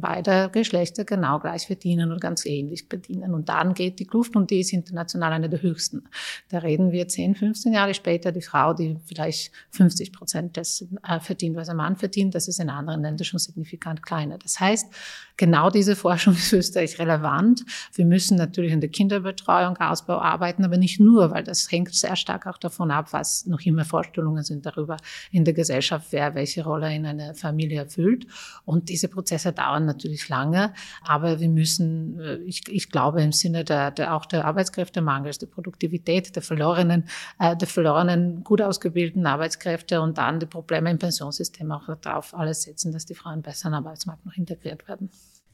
beide 0.00 0.50
Geschlechter 0.50 1.04
genau 1.04 1.38
gleich 1.38 1.66
verdienen 1.66 2.12
und 2.12 2.20
ganz 2.20 2.46
ähnlich 2.46 2.86
verdienen. 2.88 3.34
Und 3.34 3.48
dann 3.48 3.74
geht 3.74 3.98
die 3.98 4.06
Kluft 4.06 4.36
und 4.36 4.50
die 4.50 4.60
ist 4.60 4.72
international 4.72 5.32
eine 5.32 5.48
der 5.48 5.62
höchsten. 5.62 6.04
Da 6.48 6.58
reden 6.58 6.92
wir 6.92 7.08
10, 7.08 7.34
15 7.34 7.72
Jahre 7.72 7.94
später, 7.94 8.32
die 8.32 8.42
Frau, 8.42 8.74
die 8.74 8.96
vielleicht 9.06 9.52
50 9.70 10.12
Prozent 10.12 10.56
dessen 10.56 10.98
äh, 11.02 11.20
verdient, 11.20 11.56
was 11.56 11.68
ein 11.68 11.76
Mann 11.76 11.96
verdient, 11.96 12.34
das 12.34 12.48
ist 12.48 12.60
in 12.60 12.70
anderen 12.70 13.02
Ländern 13.02 13.24
schon 13.24 13.38
signifikant 13.38 14.02
kleiner. 14.02 14.38
Das 14.38 14.60
heißt, 14.60 14.86
genau 15.36 15.70
diese 15.70 15.96
Forschung 15.96 16.34
ist 16.34 16.52
Österreich 16.52 16.98
relevant. 16.98 17.64
Wir 17.94 18.04
müssen 18.04 18.36
natürlich 18.36 18.72
in 18.72 18.80
der 18.80 18.90
Kinderbetreuung, 18.90 19.76
Ausbau 19.78 20.18
arbeiten, 20.18 20.64
aber 20.64 20.76
nicht 20.76 21.00
nur, 21.00 21.30
weil 21.30 21.44
das 21.44 21.70
hängt 21.70 21.94
sehr 21.94 22.16
stark 22.16 22.46
auch 22.46 22.58
davon 22.58 22.90
ab, 22.90 23.12
was 23.12 23.46
noch 23.46 23.60
immer 23.60 23.84
Vorstellungen 23.84 24.44
sind 24.44 24.66
darüber 24.66 24.96
in 25.30 25.44
der 25.44 25.54
Gesellschaft, 25.54 26.08
wer 26.10 26.34
welche 26.34 26.64
Rolle 26.64 26.94
in 26.94 27.06
einer 27.06 27.34
Familie 27.34 27.80
erfüllt. 27.80 28.26
Und 28.64 28.88
diese 28.88 29.08
Prozesse 29.08 29.52
dauern 29.52 29.87
natürlich 29.88 30.28
lange, 30.28 30.72
aber 31.02 31.40
wir 31.40 31.48
müssen, 31.48 32.20
äh, 32.20 32.36
ich, 32.36 32.68
ich 32.68 32.90
glaube 32.90 33.20
im 33.22 33.32
Sinne 33.32 33.64
der, 33.64 33.90
der 33.90 34.14
auch 34.14 34.26
der 34.26 34.44
Arbeitskräftemangels, 34.44 35.38
der 35.38 35.48
Produktivität, 35.48 36.36
der 36.36 36.42
verlorenen, 36.42 37.08
äh, 37.40 37.56
der 37.56 37.66
verlorenen 37.66 38.44
gut 38.44 38.62
ausgebildeten 38.62 39.26
Arbeitskräfte 39.26 40.00
und 40.00 40.18
dann 40.18 40.38
die 40.38 40.46
Probleme 40.46 40.90
im 40.90 40.98
Pensionssystem 40.98 41.72
auch 41.72 41.88
darauf 42.00 42.34
alles 42.34 42.62
setzen, 42.62 42.92
dass 42.92 43.06
die 43.06 43.16
Frauen 43.16 43.42
besser 43.42 43.68
den 43.68 43.74
Arbeitsmarkt 43.74 44.24
noch 44.24 44.36
integriert 44.36 44.86
werden. 44.86 45.10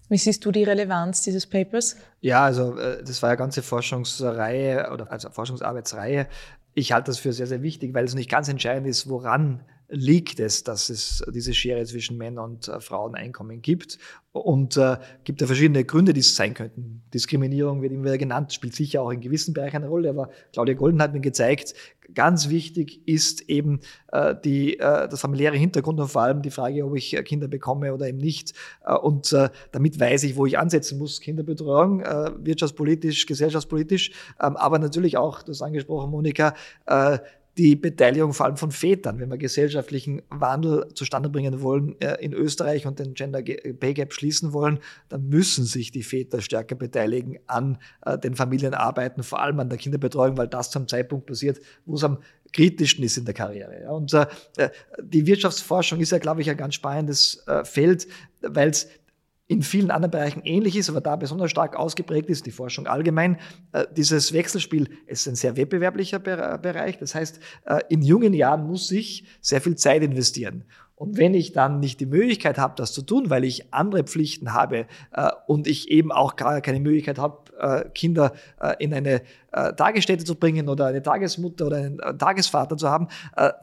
Wie 0.09 0.19
siehst 0.19 0.45
du 0.45 0.53
die 0.53 0.65
Relevanz 0.65 1.23
dieses 1.23 1.47
Papers? 1.47 1.97
Ja, 2.21 2.45
also 2.45 2.77
äh, 2.77 3.03
das 3.03 3.23
war 3.23 3.31
ja 3.31 3.37
ganze 3.37 3.63
Forschungsreihe 3.63 4.91
oder 4.93 5.11
also 5.11 5.31
Forschungsarbeitsreihe. 5.31 6.27
Ich 6.75 6.93
halte 6.93 7.11
das 7.11 7.19
für 7.19 7.33
sehr, 7.33 7.47
sehr 7.47 7.63
wichtig, 7.63 7.95
weil 7.95 8.05
es 8.05 8.15
nicht 8.15 8.31
ganz 8.31 8.49
entscheidend 8.49 8.87
ist, 8.87 9.09
woran 9.09 9.61
liegt 9.95 10.41
es, 10.41 10.65
dass 10.65 10.91
es 10.91 11.25
diese 11.33 11.55
Schere 11.55 11.85
zwischen 11.85 12.19
Männern 12.19 12.53
und 12.53 12.69
äh, 12.69 12.81
Fraueneinkommen 12.81 13.63
gibt. 13.63 13.99
Und 14.33 14.77
äh, 14.77 14.97
gibt 15.23 15.41
ja 15.41 15.47
verschiedene 15.47 15.85
Gründe, 15.85 16.13
die 16.13 16.21
es 16.21 16.35
sein 16.35 16.55
könnten. 16.55 17.03
Diskriminierung 17.15 17.83
wird 17.83 17.93
immer 17.93 18.07
wieder 18.07 18.19
genannt, 18.19 18.53
spielt 18.53 18.75
sicher 18.75 19.03
auch 19.03 19.11
in 19.11 19.21
gewissen 19.21 19.55
Bereichen 19.55 19.77
eine 19.77 19.89
Rolle. 19.89 20.11
Aber 20.11 20.31
Claudia 20.53 20.75
Golden 20.75 21.01
hat 21.01 21.13
mir 21.13 21.21
gezeigt, 21.21 21.75
ganz 22.13 22.49
wichtig 22.49 23.07
ist 23.07 23.49
eben 23.49 23.81
äh, 24.11 24.35
die, 24.45 24.79
äh, 24.81 25.09
das 25.09 25.21
familiäre 25.21 25.57
Hintergrund 25.57 26.01
und 26.01 26.09
vor 26.09 26.23
allem 26.23 26.43
die 26.43 26.51
Frage, 26.51 26.85
ob 26.85 26.97
ich 26.97 27.17
Kinder 27.25 27.47
bekomme 27.47 27.95
oder 27.95 28.09
eben 28.09 28.19
nicht. 28.19 28.55
Äh, 28.85 28.97
und 28.97 29.33
äh, 29.33 29.51
damit 29.71 30.01
weiß 30.01 30.25
ich, 30.25 30.35
wo 30.35 30.47
ich 30.47 30.59
ansetzen 30.59 30.99
muss. 30.99 31.21
Kinderbetreuung, 31.21 32.01
äh, 32.01 32.31
wirtschaftspolitisch, 32.39 33.27
gesellschaftspolitisch, 33.27 34.11
ähm, 34.43 34.57
aber 34.57 34.81
natürlich 34.81 35.17
auch, 35.17 35.43
das 35.43 35.63
angesprochen, 35.63 36.11
Monika, 36.11 36.55
äh, 36.87 37.19
die 37.57 37.77
Beteiligung 37.77 38.33
vor 38.33 38.47
allem 38.47 38.57
von 38.57 38.73
Vätern, 38.73 39.21
wenn 39.21 39.31
wir 39.31 39.39
gesellschaftlichen 39.39 40.23
Wandel 40.29 40.89
zustande 40.95 41.29
bringen 41.29 41.63
wollen 41.63 42.01
äh, 42.01 42.17
in 42.21 42.33
Österreich 42.33 42.87
und 42.87 42.99
den 42.99 43.15
Gender 43.15 43.43
Pay 43.43 43.95
Gap 43.95 44.13
schließen 44.13 44.53
wollen, 44.53 44.81
dann 45.09 45.29
müssen 45.29 45.65
sich 45.65 45.93
die 45.93 46.03
Väter 46.03 46.41
stärker 46.41 46.75
beteiligen 46.75 47.39
an 47.47 47.79
äh, 48.05 48.19
den 48.19 48.35
Familienarbeiten, 48.35 49.23
vor 49.23 49.41
allem 49.41 49.61
an 49.61 49.69
der 49.69 49.79
Kinderbetreuung, 49.79 50.37
weil 50.37 50.49
das 50.49 50.71
zum 50.71 50.89
Zeitpunkt 50.89 51.27
passiert, 51.27 51.61
wo 51.87 51.95
es 51.95 52.03
am 52.03 52.19
kritischsten 52.53 53.05
ist 53.05 53.19
in 53.19 53.25
der 53.25 53.35
Karriere. 53.35 53.89
Und 53.93 54.13
äh, 54.15 54.27
die 55.01 55.27
Wirtschaftsforschung 55.27 56.01
ist 56.01 56.11
ja, 56.11 56.19
glaube 56.19 56.41
ich, 56.41 56.51
ein 56.51 56.57
ganz 56.57 56.75
spannendes 56.75 57.45
Feld, 57.65 58.07
weil 58.43 58.71
es 58.71 58.89
in 59.47 59.63
vielen 59.63 59.91
anderen 59.91 60.11
Bereichen 60.11 60.43
ähnlich 60.45 60.77
ist, 60.77 60.89
aber 60.89 61.03
da 61.03 61.17
besonders 61.17 61.51
stark 61.51 61.77
ausgeprägt 61.77 62.31
ist, 62.31 62.47
die 62.47 62.51
Forschung 62.51 62.87
allgemein. 62.87 63.39
Äh, 63.73 63.85
dieses 63.95 64.33
Wechselspiel 64.33 64.89
ist 65.07 65.27
ein 65.27 65.35
sehr 65.35 65.57
wettbewerblicher 65.57 66.19
Bereich. 66.19 66.99
Das 66.99 67.15
heißt, 67.15 67.41
äh, 67.67 67.81
in 67.91 68.01
jungen 68.01 68.33
Jahren 68.33 68.67
muss 68.67 68.91
ich 68.91 69.27
sehr 69.43 69.61
viel 69.61 69.77
Zeit 69.77 70.03
investieren. 70.03 70.65
Und 70.97 71.19
wenn 71.19 71.35
ich 71.35 71.53
dann 71.53 71.81
nicht 71.81 72.01
die 72.01 72.07
Möglichkeit 72.07 72.57
habe, 72.57 72.75
das 72.77 72.93
zu 72.93 73.03
tun, 73.03 73.29
weil 73.29 73.45
ich 73.45 73.75
andere 73.75 74.05
Pflichten 74.05 74.55
habe 74.55 74.87
äh, 75.13 75.31
und 75.47 75.67
ich 75.67 75.91
eben 75.91 76.11
auch 76.11 76.37
gar 76.37 76.61
keine 76.63 76.81
Möglichkeit 76.81 77.19
habe, 77.19 77.45
Kinder 77.95 78.33
in 78.81 78.93
eine 78.93 79.23
Tagesstätte 79.53 80.25
zu 80.25 80.35
bringen 80.35 80.69
oder 80.69 80.87
eine 80.87 81.03
Tagesmutter 81.03 81.69
oder 81.69 81.77
einen 81.77 81.99
Tagesvater 82.19 82.77
zu 82.77 82.89
haben, 82.89 83.07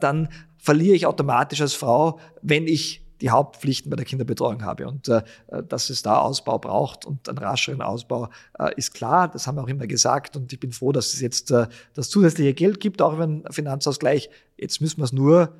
dann 0.00 0.30
verliere 0.56 0.96
ich 0.96 1.04
automatisch 1.04 1.60
als 1.60 1.74
Frau, 1.74 2.18
wenn 2.40 2.66
ich 2.66 3.04
die 3.22 3.30
Hauptpflichten 3.30 3.88
bei 3.88 3.96
der 3.96 4.04
Kinderbetreuung 4.04 4.62
habe. 4.64 4.86
Und 4.86 5.08
äh, 5.08 5.22
dass 5.68 5.88
es 5.88 6.02
da 6.02 6.18
Ausbau 6.18 6.58
braucht 6.58 7.06
und 7.06 7.28
einen 7.28 7.38
rascheren 7.38 7.80
Ausbau 7.80 8.28
äh, 8.58 8.72
ist 8.76 8.92
klar. 8.92 9.28
Das 9.28 9.46
haben 9.46 9.56
wir 9.56 9.62
auch 9.62 9.68
immer 9.68 9.86
gesagt. 9.86 10.36
Und 10.36 10.52
ich 10.52 10.60
bin 10.60 10.72
froh, 10.72 10.92
dass 10.92 11.14
es 11.14 11.20
jetzt 11.20 11.50
äh, 11.50 11.68
das 11.94 12.10
zusätzliche 12.10 12.52
Geld 12.52 12.80
gibt, 12.80 13.00
auch 13.00 13.18
einen 13.18 13.44
Finanzausgleich. 13.50 14.28
Jetzt 14.58 14.80
müssen 14.80 14.98
wir 14.98 15.04
es 15.04 15.12
nur 15.12 15.56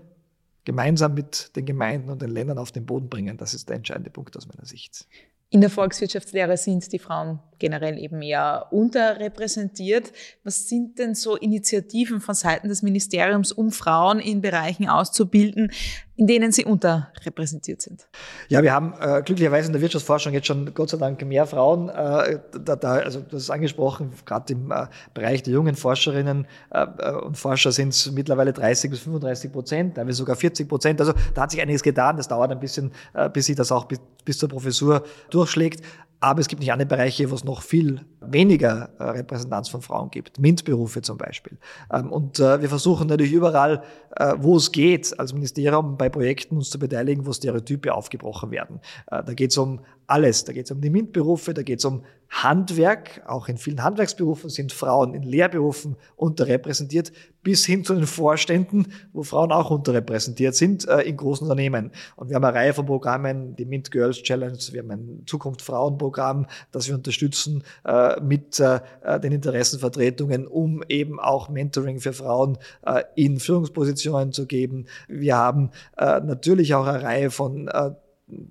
gemeinsam 0.64 1.14
mit 1.14 1.56
den 1.56 1.64
Gemeinden 1.64 2.10
und 2.10 2.20
den 2.20 2.30
Ländern 2.30 2.58
auf 2.58 2.72
den 2.72 2.84
Boden 2.84 3.08
bringen. 3.08 3.36
Das 3.36 3.54
ist 3.54 3.68
der 3.68 3.76
entscheidende 3.76 4.10
Punkt 4.10 4.36
aus 4.36 4.46
meiner 4.46 4.66
Sicht. 4.66 5.06
In 5.52 5.60
der 5.60 5.68
Volkswirtschaftslehre 5.68 6.56
sind 6.56 6.90
die 6.94 6.98
Frauen 6.98 7.38
generell 7.58 7.98
eben 7.98 8.22
eher 8.22 8.68
unterrepräsentiert. 8.70 10.10
Was 10.44 10.66
sind 10.66 10.98
denn 10.98 11.14
so 11.14 11.36
Initiativen 11.36 12.22
von 12.22 12.34
Seiten 12.34 12.70
des 12.70 12.80
Ministeriums, 12.80 13.52
um 13.52 13.70
Frauen 13.70 14.18
in 14.18 14.40
Bereichen 14.40 14.88
auszubilden, 14.88 15.70
in 16.16 16.26
denen 16.26 16.52
sie 16.52 16.64
unterrepräsentiert 16.64 17.80
sind? 17.80 18.06
Ja, 18.48 18.62
wir 18.62 18.72
haben 18.72 18.94
äh, 19.00 19.22
glücklicherweise 19.22 19.68
in 19.68 19.72
der 19.72 19.80
Wirtschaftsforschung 19.80 20.32
jetzt 20.34 20.46
schon 20.46 20.74
Gott 20.74 20.90
sei 20.90 20.98
Dank 20.98 21.24
mehr 21.24 21.46
Frauen. 21.46 21.88
Äh, 21.88 22.40
da, 22.64 22.76
da, 22.76 22.92
also 22.94 23.20
das 23.20 23.44
ist 23.44 23.50
angesprochen, 23.50 24.12
gerade 24.26 24.52
im 24.52 24.70
äh, 24.70 24.86
Bereich 25.14 25.42
der 25.42 25.54
jungen 25.54 25.74
Forscherinnen 25.74 26.46
äh, 26.70 26.86
äh, 26.98 27.12
und 27.12 27.36
Forscher 27.36 27.72
sind 27.72 27.88
es 27.88 28.10
mittlerweile 28.12 28.52
30 28.52 28.90
bis 28.90 29.00
35 29.00 29.52
Prozent, 29.52 29.94
teilweise 29.94 30.18
sogar 30.18 30.36
40 30.36 30.68
Prozent. 30.68 31.00
Also 31.00 31.14
da 31.34 31.42
hat 31.42 31.50
sich 31.50 31.60
einiges 31.60 31.82
getan. 31.82 32.16
Das 32.16 32.28
dauert 32.28 32.50
ein 32.50 32.60
bisschen, 32.60 32.92
äh, 33.14 33.30
bis 33.30 33.46
sie 33.46 33.54
das 33.54 33.72
auch 33.72 33.86
bis, 33.86 34.00
bis 34.24 34.38
zur 34.38 34.48
Professur 34.48 35.04
durchschlägt. 35.30 35.82
Aber 36.22 36.38
es 36.38 36.46
gibt 36.46 36.60
nicht 36.60 36.70
andere 36.70 36.86
Bereiche, 36.86 37.28
wo 37.32 37.34
es 37.34 37.42
noch 37.42 37.62
viel 37.62 38.02
weniger 38.20 38.90
äh, 39.00 39.02
Repräsentanz 39.02 39.68
von 39.68 39.82
Frauen 39.82 40.08
gibt. 40.08 40.38
MINT-Berufe 40.38 41.02
zum 41.02 41.18
Beispiel. 41.18 41.58
Ähm, 41.92 42.12
und 42.12 42.38
äh, 42.38 42.62
wir 42.62 42.68
versuchen 42.68 43.08
natürlich 43.08 43.32
überall, 43.32 43.82
äh, 44.14 44.34
wo 44.38 44.56
es 44.56 44.70
geht, 44.70 45.18
als 45.18 45.32
Ministerium 45.32 45.98
bei 45.98 46.08
Projekten 46.08 46.58
uns 46.58 46.70
zu 46.70 46.78
beteiligen, 46.78 47.26
wo 47.26 47.32
Stereotype 47.32 47.92
aufgebrochen 47.92 48.52
werden. 48.52 48.80
Da 49.08 49.34
geht 49.34 49.50
es 49.50 49.58
um 49.58 49.80
alles. 50.06 50.44
Da 50.44 50.52
geht 50.52 50.66
es 50.66 50.70
um 50.70 50.80
die 50.80 50.90
MINT-Berufe, 50.90 51.54
da 51.54 51.62
geht 51.62 51.78
es 51.78 51.84
um 51.84 52.02
Handwerk. 52.32 53.22
Auch 53.26 53.48
in 53.48 53.58
vielen 53.58 53.82
Handwerksberufen 53.82 54.48
sind 54.48 54.72
Frauen 54.72 55.14
in 55.14 55.22
Lehrberufen 55.22 55.96
unterrepräsentiert, 56.16 57.12
bis 57.42 57.66
hin 57.66 57.84
zu 57.84 57.94
den 57.94 58.06
Vorständen, 58.06 58.92
wo 59.12 59.22
Frauen 59.22 59.52
auch 59.52 59.70
unterrepräsentiert 59.70 60.54
sind 60.54 60.88
äh, 60.88 61.02
in 61.02 61.16
großen 61.16 61.44
Unternehmen. 61.44 61.90
Und 62.16 62.30
wir 62.30 62.36
haben 62.36 62.44
eine 62.44 62.54
Reihe 62.54 62.72
von 62.72 62.86
Programmen, 62.86 63.54
die 63.56 63.66
MINT 63.66 63.90
Girls 63.90 64.22
Challenge, 64.22 64.58
wir 64.70 64.80
haben 64.80 64.90
ein 64.90 65.22
Zukunft 65.26 65.60
Frauen 65.60 65.98
Programm, 65.98 66.46
das 66.70 66.88
wir 66.88 66.94
unterstützen 66.94 67.64
äh, 67.84 68.20
mit 68.20 68.58
äh, 68.60 68.80
den 69.20 69.32
Interessenvertretungen, 69.32 70.46
um 70.46 70.82
eben 70.88 71.20
auch 71.20 71.48
Mentoring 71.48 72.00
für 72.00 72.14
Frauen 72.14 72.56
äh, 72.86 73.02
in 73.14 73.40
Führungspositionen 73.40 74.32
zu 74.32 74.46
geben. 74.46 74.86
Wir 75.06 75.36
haben 75.36 75.70
äh, 75.98 76.20
natürlich 76.20 76.74
auch 76.74 76.86
eine 76.86 77.02
Reihe 77.02 77.30
von 77.30 77.68
äh, 77.68 77.90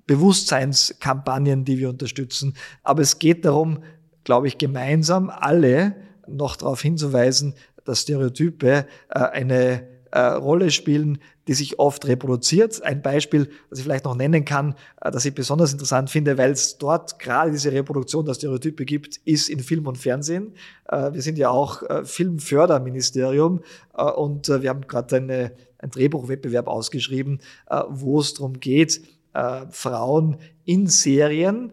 Bewusstseinskampagnen, 0.06 1.64
die 1.64 1.78
wir 1.78 1.88
unterstützen. 1.88 2.54
Aber 2.82 3.02
es 3.02 3.18
geht 3.18 3.44
darum, 3.44 3.82
glaube 4.24 4.46
ich, 4.46 4.58
gemeinsam 4.58 5.30
alle 5.30 5.96
noch 6.26 6.56
darauf 6.56 6.80
hinzuweisen, 6.82 7.54
dass 7.84 8.02
Stereotype 8.02 8.86
äh, 9.08 9.18
eine 9.18 9.88
äh, 10.10 10.20
Rolle 10.20 10.70
spielen, 10.70 11.18
die 11.48 11.54
sich 11.54 11.78
oft 11.80 12.06
reproduziert. 12.06 12.82
Ein 12.84 13.02
Beispiel, 13.02 13.48
das 13.70 13.80
ich 13.80 13.84
vielleicht 13.84 14.04
noch 14.04 14.14
nennen 14.14 14.44
kann, 14.44 14.74
äh, 15.00 15.10
das 15.10 15.24
ich 15.24 15.34
besonders 15.34 15.72
interessant 15.72 16.10
finde, 16.10 16.38
weil 16.38 16.52
es 16.52 16.78
dort 16.78 17.18
gerade 17.18 17.50
diese 17.50 17.72
Reproduktion 17.72 18.24
der 18.24 18.34
Stereotype 18.34 18.84
gibt, 18.84 19.16
ist 19.24 19.48
in 19.48 19.60
Film 19.60 19.86
und 19.86 19.98
Fernsehen. 19.98 20.54
Wir 20.90 21.22
sind 21.22 21.38
ja 21.38 21.48
auch 21.48 21.82
Filmförderministerium 22.04 23.60
und 23.94 24.48
wir 24.48 24.68
haben 24.68 24.86
gerade 24.86 25.16
eine, 25.16 25.52
einen 25.78 25.90
Drehbuchwettbewerb 25.90 26.66
ausgeschrieben, 26.68 27.40
wo 27.88 28.20
es 28.20 28.34
darum 28.34 28.60
geht, 28.60 29.00
äh, 29.34 29.66
Frauen 29.70 30.36
in 30.64 30.86
Serien 30.86 31.72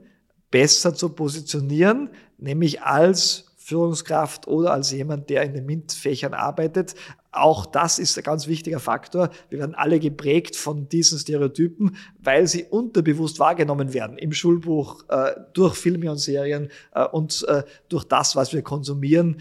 besser 0.51 0.93
zu 0.93 1.09
positionieren, 1.09 2.09
nämlich 2.37 2.81
als 2.81 3.49
Führungskraft 3.69 4.47
oder 4.47 4.73
als 4.73 4.91
jemand, 4.91 5.29
der 5.29 5.43
in 5.43 5.53
den 5.53 5.65
MINT-Fächern 5.67 6.33
arbeitet. 6.33 6.95
Auch 7.31 7.67
das 7.67 7.99
ist 7.99 8.17
ein 8.17 8.23
ganz 8.23 8.47
wichtiger 8.47 8.79
Faktor. 8.79 9.29
Wir 9.49 9.59
werden 9.59 9.75
alle 9.75 9.99
geprägt 9.99 10.55
von 10.55 10.89
diesen 10.89 11.19
Stereotypen, 11.19 11.95
weil 12.19 12.47
sie 12.47 12.63
unterbewusst 12.63 13.37
wahrgenommen 13.37 13.93
werden 13.93 14.17
im 14.17 14.31
Schulbuch, 14.31 15.03
äh, 15.09 15.35
durch 15.53 15.75
Filme 15.75 16.09
und 16.09 16.17
Serien 16.17 16.69
äh, 16.95 17.05
und 17.05 17.45
äh, 17.47 17.61
durch 17.89 18.05
das, 18.05 18.35
was 18.35 18.51
wir 18.53 18.63
konsumieren, 18.63 19.37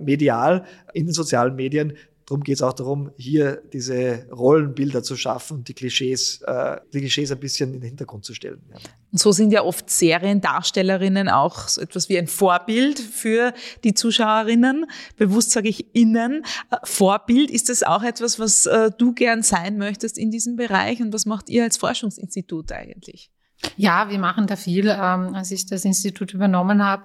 medial 0.00 0.64
in 0.92 1.06
den 1.06 1.12
sozialen 1.12 1.56
Medien 1.56 1.94
darum 2.28 2.42
geht 2.42 2.56
es 2.56 2.62
auch 2.62 2.74
darum, 2.74 3.10
hier 3.16 3.62
diese 3.72 4.26
Rollenbilder 4.30 5.02
zu 5.02 5.16
schaffen 5.16 5.58
und 5.58 5.68
die 5.68 5.72
Klischees, 5.72 6.42
äh, 6.42 6.76
die 6.92 7.00
Klischees 7.00 7.32
ein 7.32 7.40
bisschen 7.40 7.72
in 7.72 7.80
den 7.80 7.88
Hintergrund 7.88 8.26
zu 8.26 8.34
stellen. 8.34 8.60
Ja. 8.70 8.76
Und 9.10 9.18
so 9.18 9.32
sind 9.32 9.50
ja 9.50 9.62
oft 9.62 9.88
Seriendarstellerinnen 9.88 11.30
auch 11.30 11.68
so 11.68 11.80
etwas 11.80 12.10
wie 12.10 12.18
ein 12.18 12.26
Vorbild 12.26 12.98
für 12.98 13.54
die 13.82 13.94
Zuschauerinnen. 13.94 14.84
Bewusst 15.16 15.52
sage 15.52 15.70
ich 15.70 15.94
innen. 15.94 16.44
Äh, 16.70 16.76
Vorbild, 16.84 17.50
ist 17.50 17.70
das 17.70 17.82
auch 17.82 18.02
etwas, 18.02 18.38
was 18.38 18.66
äh, 18.66 18.90
du 18.96 19.14
gern 19.14 19.42
sein 19.42 19.78
möchtest 19.78 20.18
in 20.18 20.30
diesem 20.30 20.56
Bereich? 20.56 21.00
Und 21.00 21.14
was 21.14 21.24
macht 21.24 21.48
ihr 21.48 21.64
als 21.64 21.78
Forschungsinstitut 21.78 22.72
eigentlich? 22.72 23.30
Ja, 23.76 24.10
wir 24.10 24.18
machen 24.18 24.46
da 24.46 24.56
viel. 24.56 24.88
Ähm, 24.88 25.34
als 25.34 25.50
ich 25.50 25.64
das 25.64 25.86
Institut 25.86 26.34
übernommen 26.34 26.84
habe, 26.84 27.04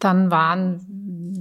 dann 0.00 0.30
waren 0.30 0.80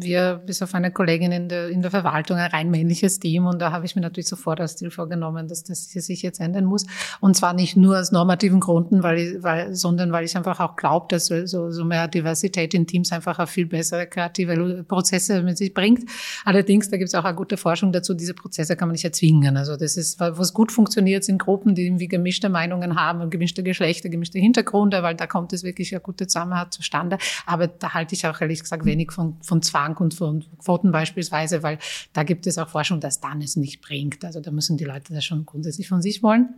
wir 0.02 0.41
bis 0.45 0.62
auf 0.62 0.74
eine 0.76 0.91
Kollegin 0.91 1.32
in 1.32 1.50
der, 1.50 1.69
in 1.69 1.82
der 1.82 1.91
Verwaltung 1.91 2.38
ein 2.38 2.52
rein 2.52 2.69
männliches 2.69 3.19
Team 3.19 3.45
und 3.45 3.60
da 3.60 3.72
habe 3.72 3.86
ich 3.86 3.95
mir 3.95 4.02
natürlich 4.02 4.28
sofort 4.28 4.60
als 4.60 4.76
Ziel 4.76 4.91
vorgenommen, 4.91 5.48
dass 5.48 5.63
das 5.63 5.86
sich 5.89 6.22
jetzt 6.22 6.39
ändern 6.39 6.65
muss. 6.65 6.86
Und 7.19 7.36
zwar 7.36 7.54
nicht 7.54 7.76
nur 7.76 8.00
aus 8.00 8.12
normativen 8.12 8.60
Gründen, 8.60 9.04
weil 9.04 9.17
ich, 9.17 9.43
weil, 9.43 9.76
sondern 9.76 10.12
weil 10.12 10.26
ich 10.26 10.36
einfach 10.38 10.60
auch 10.60 10.76
glaube, 10.76 11.08
dass 11.10 11.28
so, 11.28 11.72
so 11.72 11.86
mehr 11.86 12.08
Diversität 12.08 12.74
in 12.74 12.88
Teams 12.88 13.12
einfach 13.12 13.39
auch 13.39 13.47
viel 13.47 13.66
bessere 13.66 14.07
kreative 14.07 14.84
Prozesse 14.88 15.41
mit 15.41 15.57
sich 15.57 15.74
bringt. 15.74 16.10
Allerdings, 16.45 16.89
da 16.89 16.97
gibt 16.97 17.10
es 17.10 17.16
auch 17.16 17.26
eine 17.26 17.36
gute 17.36 17.57
Forschung 17.57 17.91
dazu, 17.91 18.14
diese 18.14 18.34
Prozesse 18.34 18.76
kann 18.76 18.88
man 18.88 18.93
nicht 18.93 19.05
erzwingen. 19.05 19.57
Also 19.57 19.76
das 19.76 19.97
ist, 19.97 20.20
was 20.20 20.53
gut 20.53 20.72
funktioniert, 20.72 21.24
sind 21.24 21.39
Gruppen, 21.39 21.76
die 21.76 21.86
irgendwie 21.86 22.07
gemischte 22.07 22.49
Meinungen 22.49 22.99
haben 22.99 23.22
und 23.22 23.30
gemischte 23.30 23.64
Geschlechter, 23.64 24.10
gemischte 24.10 24.39
Hintergründe, 24.39 25.03
weil 25.03 25.16
da 25.16 25.28
kommt 25.28 25.53
es 25.53 25.64
wirklich 25.64 25.93
eine 25.93 26.01
gute 26.01 26.28
Zusammenhalt 26.28 26.74
zustande. 26.74 27.18
Aber 27.45 27.68
da 27.68 27.93
halte 27.93 28.16
ich 28.16 28.26
auch 28.28 28.39
ehrlich 28.50 28.62
gesagt 28.62 28.86
wenig 28.86 29.12
von, 29.12 29.38
von 29.41 29.62
Zwang 29.62 29.95
und 29.97 30.16
von 30.16 30.43
Quoten 30.58 30.91
beispielsweise, 30.91 31.62
weil 31.62 31.78
da 32.14 32.24
gibt 32.24 32.47
es 32.47 32.58
auch 32.58 32.70
Forschung, 32.70 33.00
dass 33.00 33.20
dann 33.20 33.41
es 33.41 33.56
nicht 33.56 33.82
bringt. 33.82 34.26
Also 34.26 34.41
da 34.41 34.52
müssen 34.52 34.78
die 34.78 34.86
Leute 34.86 35.14
das 35.14 35.24
schon 35.24 35.45
grundsätzlich 35.45 35.88
von 35.88 36.02
sich 36.02 36.24
wollen. 36.24 36.50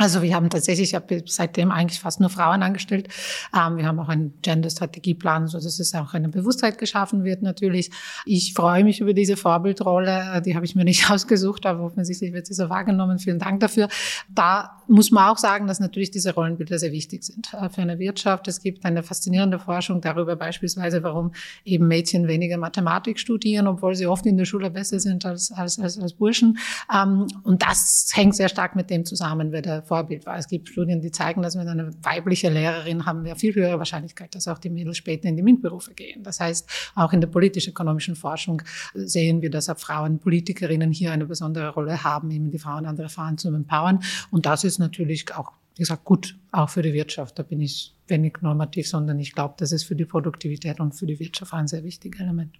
Also 0.00 0.22
wir 0.22 0.34
haben 0.34 0.48
tatsächlich, 0.48 0.88
ich 0.88 0.94
habe 0.94 1.22
seitdem 1.26 1.70
eigentlich 1.70 2.00
fast 2.00 2.20
nur 2.20 2.30
Frauen 2.30 2.62
angestellt. 2.62 3.08
Ähm, 3.54 3.76
wir 3.76 3.84
haben 3.84 4.00
auch 4.00 4.08
einen 4.08 4.32
Gender-Strategieplan, 4.40 5.46
so 5.46 5.58
dass 5.60 5.78
es 5.78 5.94
auch 5.94 6.14
eine 6.14 6.30
Bewusstheit 6.30 6.78
geschaffen 6.78 7.22
wird 7.22 7.42
natürlich. 7.42 7.90
Ich 8.24 8.54
freue 8.54 8.82
mich 8.82 9.00
über 9.00 9.12
diese 9.12 9.36
Vorbildrolle, 9.36 10.40
die 10.46 10.54
habe 10.54 10.64
ich 10.64 10.74
mir 10.74 10.84
nicht 10.84 11.10
ausgesucht, 11.10 11.66
aber 11.66 11.82
offensichtlich 11.82 12.32
wird 12.32 12.46
sie 12.46 12.54
so 12.54 12.70
wahrgenommen. 12.70 13.18
Vielen 13.18 13.38
Dank 13.38 13.60
dafür. 13.60 13.88
Da 14.30 14.80
muss 14.88 15.10
man 15.10 15.28
auch 15.28 15.36
sagen, 15.36 15.66
dass 15.66 15.80
natürlich 15.80 16.10
diese 16.10 16.32
Rollenbilder 16.32 16.78
sehr 16.78 16.92
wichtig 16.92 17.22
sind 17.22 17.52
äh, 17.52 17.68
für 17.68 17.82
eine 17.82 17.98
Wirtschaft. 17.98 18.48
Es 18.48 18.62
gibt 18.62 18.86
eine 18.86 19.02
faszinierende 19.02 19.58
Forschung 19.58 20.00
darüber 20.00 20.34
beispielsweise, 20.34 21.02
warum 21.02 21.32
eben 21.66 21.86
Mädchen 21.86 22.26
weniger 22.26 22.56
Mathematik 22.56 23.18
studieren, 23.18 23.66
obwohl 23.66 23.94
sie 23.94 24.06
oft 24.06 24.24
in 24.24 24.38
der 24.38 24.46
Schule 24.46 24.70
besser 24.70 24.98
sind 24.98 25.26
als, 25.26 25.52
als, 25.52 25.78
als, 25.78 25.98
als 25.98 26.14
Burschen. 26.14 26.58
Ähm, 26.90 27.26
und 27.42 27.60
das 27.60 28.10
hängt 28.14 28.34
sehr 28.34 28.48
stark 28.48 28.76
mit 28.76 28.88
dem 28.88 29.04
zusammen, 29.04 29.52
wer 29.52 29.60
der 29.60 29.82
Vorbild 29.90 30.24
war. 30.24 30.38
Es 30.38 30.46
gibt 30.46 30.68
Studien, 30.68 31.00
die 31.00 31.10
zeigen, 31.10 31.42
dass 31.42 31.56
mit 31.56 31.66
einer 31.66 31.90
weiblichen 32.04 32.54
Lehrerin 32.54 33.06
haben 33.06 33.24
wir 33.24 33.34
viel 33.34 33.52
höhere 33.52 33.76
Wahrscheinlichkeit, 33.78 34.32
dass 34.36 34.46
auch 34.46 34.58
die 34.58 34.70
Mädels 34.70 34.98
später 34.98 35.28
in 35.28 35.36
die 35.36 35.42
MINT-Berufe 35.42 35.94
gehen. 35.94 36.22
Das 36.22 36.38
heißt, 36.38 36.92
auch 36.94 37.12
in 37.12 37.20
der 37.20 37.26
politisch-ökonomischen 37.26 38.14
Forschung 38.14 38.62
sehen 38.94 39.42
wir, 39.42 39.50
dass 39.50 39.68
auch 39.68 39.78
Frauen, 39.78 40.20
Politikerinnen 40.20 40.92
hier 40.92 41.10
eine 41.10 41.26
besondere 41.26 41.70
Rolle 41.70 42.04
haben, 42.04 42.30
eben 42.30 42.52
die 42.52 42.58
Frauen 42.60 42.86
andere 42.86 43.08
Frauen 43.08 43.36
zu 43.36 43.48
empowern. 43.48 43.98
Und 44.30 44.46
das 44.46 44.62
ist 44.62 44.78
natürlich 44.78 45.34
auch 45.34 45.52
wie 45.76 45.82
gesagt, 45.82 46.04
gut, 46.04 46.36
auch 46.52 46.68
für 46.68 46.82
die 46.82 46.92
Wirtschaft. 46.92 47.38
Da 47.38 47.42
bin 47.42 47.60
ich 47.60 47.94
wenig 48.06 48.34
normativ, 48.42 48.86
sondern 48.86 49.18
ich 49.18 49.32
glaube, 49.32 49.54
das 49.56 49.72
ist 49.72 49.84
für 49.84 49.96
die 49.96 50.04
Produktivität 50.04 50.78
und 50.78 50.92
für 50.92 51.06
die 51.06 51.18
Wirtschaft 51.18 51.54
ein 51.54 51.68
sehr 51.68 51.82
wichtiges 51.84 52.20
Element. 52.20 52.58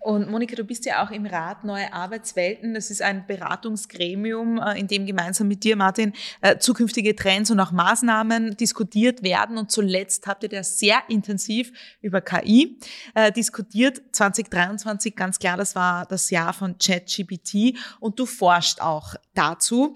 Und 0.00 0.30
Monika, 0.30 0.54
du 0.54 0.64
bist 0.64 0.84
ja 0.84 1.04
auch 1.04 1.10
im 1.10 1.26
Rat 1.26 1.64
Neue 1.64 1.92
Arbeitswelten. 1.92 2.74
Das 2.74 2.90
ist 2.90 3.02
ein 3.02 3.26
Beratungsgremium, 3.26 4.58
äh, 4.58 4.78
in 4.78 4.86
dem 4.86 5.06
gemeinsam 5.06 5.48
mit 5.48 5.64
dir, 5.64 5.76
Martin, 5.76 6.12
äh, 6.40 6.58
zukünftige 6.58 7.16
Trends 7.16 7.50
und 7.50 7.58
auch 7.58 7.72
Maßnahmen 7.72 8.56
diskutiert 8.56 9.22
werden. 9.22 9.58
Und 9.58 9.70
zuletzt 9.70 10.26
habt 10.26 10.44
ihr 10.44 10.48
da 10.48 10.62
sehr 10.62 11.02
intensiv 11.08 11.72
über 12.00 12.20
KI 12.20 12.78
äh, 13.14 13.32
diskutiert. 13.32 14.00
2023, 14.12 15.16
ganz 15.16 15.38
klar, 15.38 15.56
das 15.56 15.74
war 15.74 16.06
das 16.06 16.30
Jahr 16.30 16.52
von 16.52 16.76
ChatGPT. 16.78 17.76
Und 17.98 18.18
du 18.18 18.26
forschst 18.26 18.80
auch 18.80 19.14
dazu. 19.34 19.94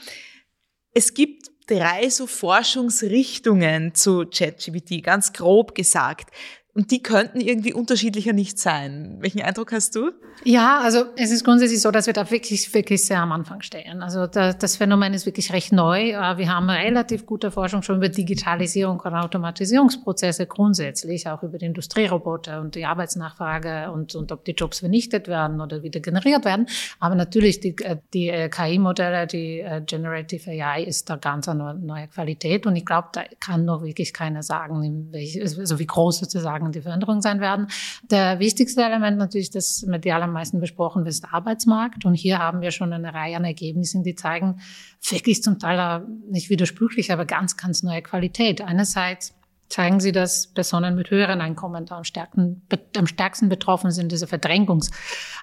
Es 0.93 1.15
gibt 1.15 1.51
drei 1.71 2.09
so 2.09 2.27
Forschungsrichtungen 2.27 3.95
zu 3.95 4.27
ChatGPT, 4.27 5.05
ganz 5.05 5.33
grob 5.33 5.75
gesagt. 5.77 6.31
Und 6.73 6.93
die 6.93 7.03
könnten 7.03 7.41
irgendwie 7.41 7.73
unterschiedlicher 7.73 8.33
nicht 8.33 8.59
sein. 8.59 9.16
Welchen 9.21 9.43
Eindruck 9.43 9.73
hast 9.73 9.97
du? 9.97 10.12
Ja, 10.45 10.81
also 10.81 11.05
es 11.16 11.33
ist 11.33 11.45
grundsätzlich 11.45 11.83
so, 11.83 11.91
dass 11.91 12.07
wir 12.07 12.14
da 12.14 12.31
wirklich, 12.31 12.73
wirklich 12.73 13.05
sehr 13.05 13.21
am 13.21 13.33
Anfang 13.33 13.61
stehen. 13.61 14.03
Also 14.03 14.27
da, 14.27 14.53
das 14.53 14.77
Phänomen 14.77 15.12
ist 15.12 15.27
wirklich 15.27 15.53
recht 15.53 15.73
neu. 15.73 16.11
Äh, 16.11 16.39
wir 16.39 16.49
haben 16.49 16.71
relativ 16.71 17.27
gute 17.27 17.51
Forschung 17.51 17.83
schon 17.83 17.97
über 17.97 18.09
Digitalisierung 18.09 19.01
und 19.01 19.14
Automatisierungsprozesse 19.14 20.47
grundsätzlich, 20.47 21.29
auch 21.29 21.43
über 21.43 21.59
die 21.59 21.66
Industrieroboter 21.66 22.61
und 22.61 22.77
die 22.77 22.87
Arbeitsnachfrage 22.87 23.91
und, 23.91 24.14
und 24.14 24.31
ob 24.31 24.45
die 24.45 24.53
Jobs 24.53 24.79
vernichtet 24.79 25.27
werden 25.27 25.61
oder 25.61 25.83
wieder 25.83 26.01
generiert 26.01 26.45
werden. 26.45 26.66
Aber 27.01 27.16
natürlich 27.16 27.61
die, 27.61 27.77
äh, 27.83 27.97
die 28.14 28.29
äh, 28.29 28.49
KI-Modelle, 28.49 29.27
die 29.27 29.64
Generative 29.87 30.51
AI 30.51 30.85
ist 30.85 31.11
da 31.11 31.16
ganz 31.16 31.49
eine 31.49 31.75
neue 31.75 32.07
Qualität. 32.09 32.66
Und 32.66 32.77
ich 32.77 32.87
glaube, 32.87 33.09
da 33.12 33.23
kann 33.41 33.64
noch 33.64 33.83
wirklich 33.83 34.12
keiner 34.12 34.43
sagen, 34.43 35.11
also 35.12 35.79
wie 35.79 35.87
groß 35.87 36.21
sozusagen 36.21 36.60
Tagen 36.61 36.73
die 36.73 37.21
sein 37.23 37.41
werden. 37.41 37.67
Der 38.11 38.39
wichtigste 38.39 38.83
Element 38.83 39.19
natürlich, 39.19 39.51
das 39.51 39.83
medial 39.87 40.23
am 40.23 40.33
meisten 40.33 40.61
besprochen 40.61 41.05
wird, 41.05 41.11
ist 41.15 41.25
der 41.25 41.35
Arbeitsmarkt. 41.35 42.05
Und 42.05 42.15
hier 42.15 42.39
haben 42.39 42.61
wir 42.61 42.71
schon 42.71 42.93
eine 42.93 43.13
Reihe 43.13 43.37
an 43.37 43.45
Ergebnissen, 43.45 44.03
die 44.03 44.15
zeigen, 44.15 44.61
wirklich 45.09 45.43
zum 45.43 45.59
Teil 45.59 46.07
nicht 46.31 46.51
widersprüchlich, 46.51 47.13
aber 47.13 47.25
ganz, 47.25 47.57
ganz 47.57 47.83
neue 47.83 48.03
Qualität. 48.03 48.61
Einerseits 48.61 49.35
zeigen 49.69 50.01
sie, 50.01 50.13
dass 50.13 50.49
Personen 50.49 50.97
mit 50.97 51.11
höheren 51.11 51.41
Einkommen 51.41 51.87
am, 51.91 52.05
stärksten, 52.05 52.63
am 52.97 53.07
stärksten 53.07 53.49
betroffen 53.49 53.93
sind. 53.93 54.11
Diese 54.13 54.27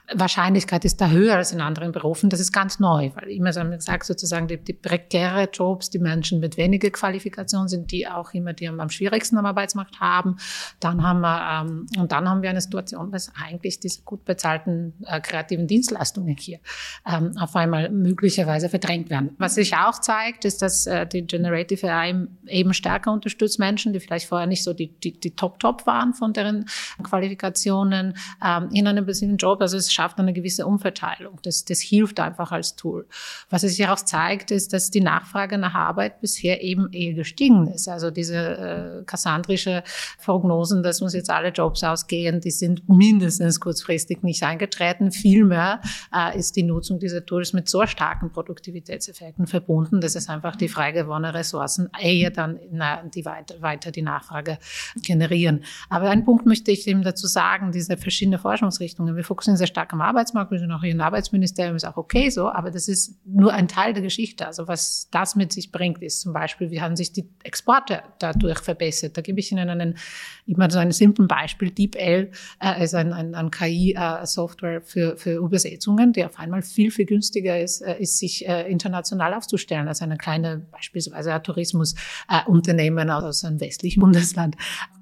Verdrängungswahrscheinlichkeit 0.08 0.86
ist 0.86 1.02
da 1.02 1.10
höher 1.10 1.36
als 1.36 1.52
in 1.52 1.60
anderen 1.60 1.92
Berufen. 1.92 2.30
Das 2.30 2.40
ist 2.40 2.52
ganz 2.54 2.80
neu, 2.80 3.12
weil 3.16 3.30
immer 3.30 3.52
so 3.52 3.60
haben 3.60 3.72
gesagt, 3.72 4.06
sozusagen 4.06 4.48
die, 4.48 4.58
die 4.58 4.74
prekäre 4.74 5.50
Jobs, 5.52 5.90
die 5.90 6.00
Menschen 6.00 6.40
mit 6.40 6.58
weniger 6.58 6.90
Qualifikation 6.90 7.68
sind, 7.68 7.92
die 7.92 8.08
auch 8.08 8.34
immer 8.34 8.54
die 8.54 8.68
am, 8.68 8.80
am 8.80 8.90
schwierigsten 8.90 9.38
am 9.38 9.46
Arbeitsmarkt 9.46 10.00
haben. 10.00 10.38
Dann 10.80 11.04
haben 11.04 11.20
wir, 11.20 11.66
ähm, 11.66 11.88
und 11.98 12.12
dann 12.12 12.30
haben 12.30 12.42
wir 12.42 12.50
eine 12.50 12.62
Situation, 12.62 13.12
dass 13.12 13.32
eigentlich 13.36 13.80
diese 13.80 14.02
gut 14.04 14.24
bezahlten 14.24 14.94
äh, 15.06 15.20
kreativen 15.20 15.68
Dienstleistungen 15.68 16.38
hier 16.38 16.60
ähm, 17.06 17.34
auf 17.38 17.56
einmal 17.56 17.90
möglicherweise 17.90 18.70
verdrängt 18.70 19.10
werden. 19.10 19.36
Was 19.38 19.56
sich 19.56 19.76
auch 19.76 20.00
zeigt, 20.00 20.46
ist, 20.46 20.62
dass 20.62 20.88
äh, 20.88 21.06
die 21.06 21.28
Generative 21.28 21.92
AI 21.92 22.28
eben 22.48 22.74
stärker 22.74 23.12
unterstützt 23.12 23.60
Menschen, 23.60 23.92
die 23.92 24.00
vielleicht 24.00 24.28
vorher 24.28 24.48
nicht 24.48 24.64
so 24.64 24.74
die, 24.74 24.98
die, 25.00 25.20
die 25.20 25.36
Top-Top 25.36 25.86
waren 25.86 26.14
von 26.14 26.32
deren 26.32 26.66
Qualifikationen 27.04 28.18
ähm, 28.44 28.70
in 28.72 28.88
einem 28.88 29.06
bestimmten 29.06 29.38
Job. 29.38 29.62
Also 29.62 29.76
es 29.76 29.97
schafft 29.98 30.20
eine 30.20 30.32
gewisse 30.32 30.66
Umverteilung. 30.68 31.40
Das, 31.42 31.66
das 31.66 31.82
hilft 31.82 32.20
einfach 32.20 32.52
als 32.52 32.76
Tool. 32.76 33.08
Was 33.50 33.64
es 33.64 33.76
sich 33.76 33.88
auch 33.88 33.98
zeigt, 33.98 34.52
ist, 34.52 34.74
dass 34.74 34.92
die 34.92 35.02
Nachfrage 35.02 35.58
nach 35.58 35.74
Arbeit 35.74 36.22
bisher 36.22 36.62
eben 36.62 36.94
eher 36.94 37.14
gestiegen 37.14 37.68
ist. 37.68 37.88
Also 37.88 38.12
diese 38.12 38.36
äh, 38.38 39.04
kassandrische 39.06 39.84
Prognosen, 40.24 40.84
dass 40.84 41.02
uns 41.02 41.14
jetzt 41.14 41.32
alle 41.32 41.50
Jobs 41.50 41.84
ausgehen, 41.84 42.42
die 42.42 42.52
sind 42.52 42.88
mindestens 42.88 43.60
kurzfristig 43.60 44.22
nicht 44.22 44.44
eingetreten. 44.44 45.12
Vielmehr 45.12 45.82
äh, 46.16 46.38
ist 46.38 46.56
die 46.56 46.64
Nutzung 46.64 47.00
dieser 47.00 47.26
Tools 47.26 47.54
mit 47.54 47.68
so 47.68 47.86
starken 47.88 48.32
Produktivitätseffekten 48.32 49.48
verbunden, 49.48 50.00
dass 50.00 50.16
es 50.16 50.30
einfach 50.30 50.56
die 50.56 50.70
frei 50.70 50.92
gewonnenen 50.92 51.36
Ressourcen 51.36 51.90
eher 52.00 52.30
dann 52.30 52.60
na, 52.72 53.02
die 53.04 53.26
weiter, 53.26 53.60
weiter 53.62 53.92
die 53.92 54.04
Nachfrage 54.04 54.60
generieren. 55.02 55.64
Aber 55.90 56.12
einen 56.12 56.24
Punkt 56.24 56.46
möchte 56.46 56.72
ich 56.72 56.88
eben 56.88 57.02
dazu 57.02 57.26
sagen, 57.26 57.72
diese 57.72 57.98
verschiedenen 57.98 58.40
Forschungsrichtungen. 58.40 59.16
Wir 59.16 59.24
fokussieren 59.24 59.58
sehr 59.58 59.66
stark 59.66 59.87
am 59.90 60.02
Arbeitsmarkt, 60.02 60.52
wir 60.52 60.60
sind 60.60 60.72
auch 60.72 60.82
hier 60.82 60.92
im 60.92 61.02
Arbeitsministerium, 61.02 61.76
ist 61.76 61.86
auch 61.86 61.98
okay 61.98 62.30
so, 62.30 62.50
aber 62.50 62.72
das 62.72 62.88
ist 62.88 63.20
nur 63.26 63.54
ein 63.54 63.68
Teil 63.68 63.94
der 63.94 64.02
Geschichte. 64.02 64.46
Also 64.46 64.68
was 64.68 65.10
das 65.12 65.36
mit 65.36 65.54
sich 65.54 65.72
bringt, 65.72 66.02
ist 66.02 66.22
zum 66.22 66.34
Beispiel, 66.34 66.72
wie 66.72 66.82
haben 66.82 66.96
sich 66.96 67.14
die 67.14 67.30
Exporte 67.44 68.02
dadurch 68.20 68.60
verbessert. 68.60 69.18
Da 69.18 69.22
gebe 69.22 69.40
ich 69.40 69.52
Ihnen 69.52 69.70
einen, 69.70 69.98
immer 70.46 70.70
so 70.70 70.80
ein 70.80 70.92
simples 70.92 71.28
Beispiel. 71.28 71.72
DeepL 71.72 72.32
äh, 72.62 72.84
ist 72.84 72.96
ein, 72.96 73.14
ein, 73.14 73.36
ein 73.36 73.52
KI-Software 73.52 74.78
äh, 74.78 74.82
für, 74.82 75.18
für 75.18 75.38
Übersetzungen, 75.38 76.14
die 76.14 76.26
auf 76.26 76.38
einmal 76.40 76.62
viel, 76.62 76.92
viel 76.92 77.06
günstiger 77.06 77.60
ist, 77.60 77.82
äh, 77.82 78.00
ist 78.00 78.18
sich 78.18 78.48
äh, 78.48 78.70
international 78.70 79.34
aufzustellen 79.34 79.88
als 79.88 80.02
eine 80.02 80.18
kleine, 80.18 80.66
beispielsweise 80.72 81.34
ein 81.34 81.44
Tourismusunternehmen 81.44 83.10
aus 83.10 83.44
einem 83.44 83.60
westlichen 83.60 84.02
Bundesland. 84.02 84.56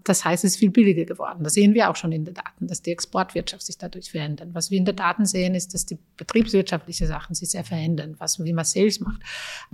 Das 0.05 0.23
heißt, 0.23 0.43
es 0.45 0.53
ist 0.53 0.59
viel 0.59 0.69
billiger 0.69 1.03
geworden. 1.03 1.43
Das 1.43 1.55
sehen 1.55 1.73
wir 1.73 1.89
auch 1.89 1.95
schon 1.95 2.11
in 2.11 2.25
den 2.25 2.35
Daten, 2.35 2.67
dass 2.67 2.81
die 2.81 2.91
Exportwirtschaft 2.91 3.65
sich 3.65 3.77
dadurch 3.77 4.11
verändert. 4.11 4.49
Was 4.53 4.71
wir 4.71 4.77
in 4.77 4.85
den 4.85 4.95
Daten 4.95 5.25
sehen, 5.25 5.55
ist, 5.55 5.73
dass 5.73 5.85
die 5.85 5.97
betriebswirtschaftlichen 6.15 7.07
Sachen 7.07 7.33
sich 7.35 7.49
sehr 7.49 7.63
verändern, 7.63 8.15
was, 8.19 8.41
wie 8.43 8.53
man 8.53 8.65
Sales 8.65 8.99
macht. 8.99 9.21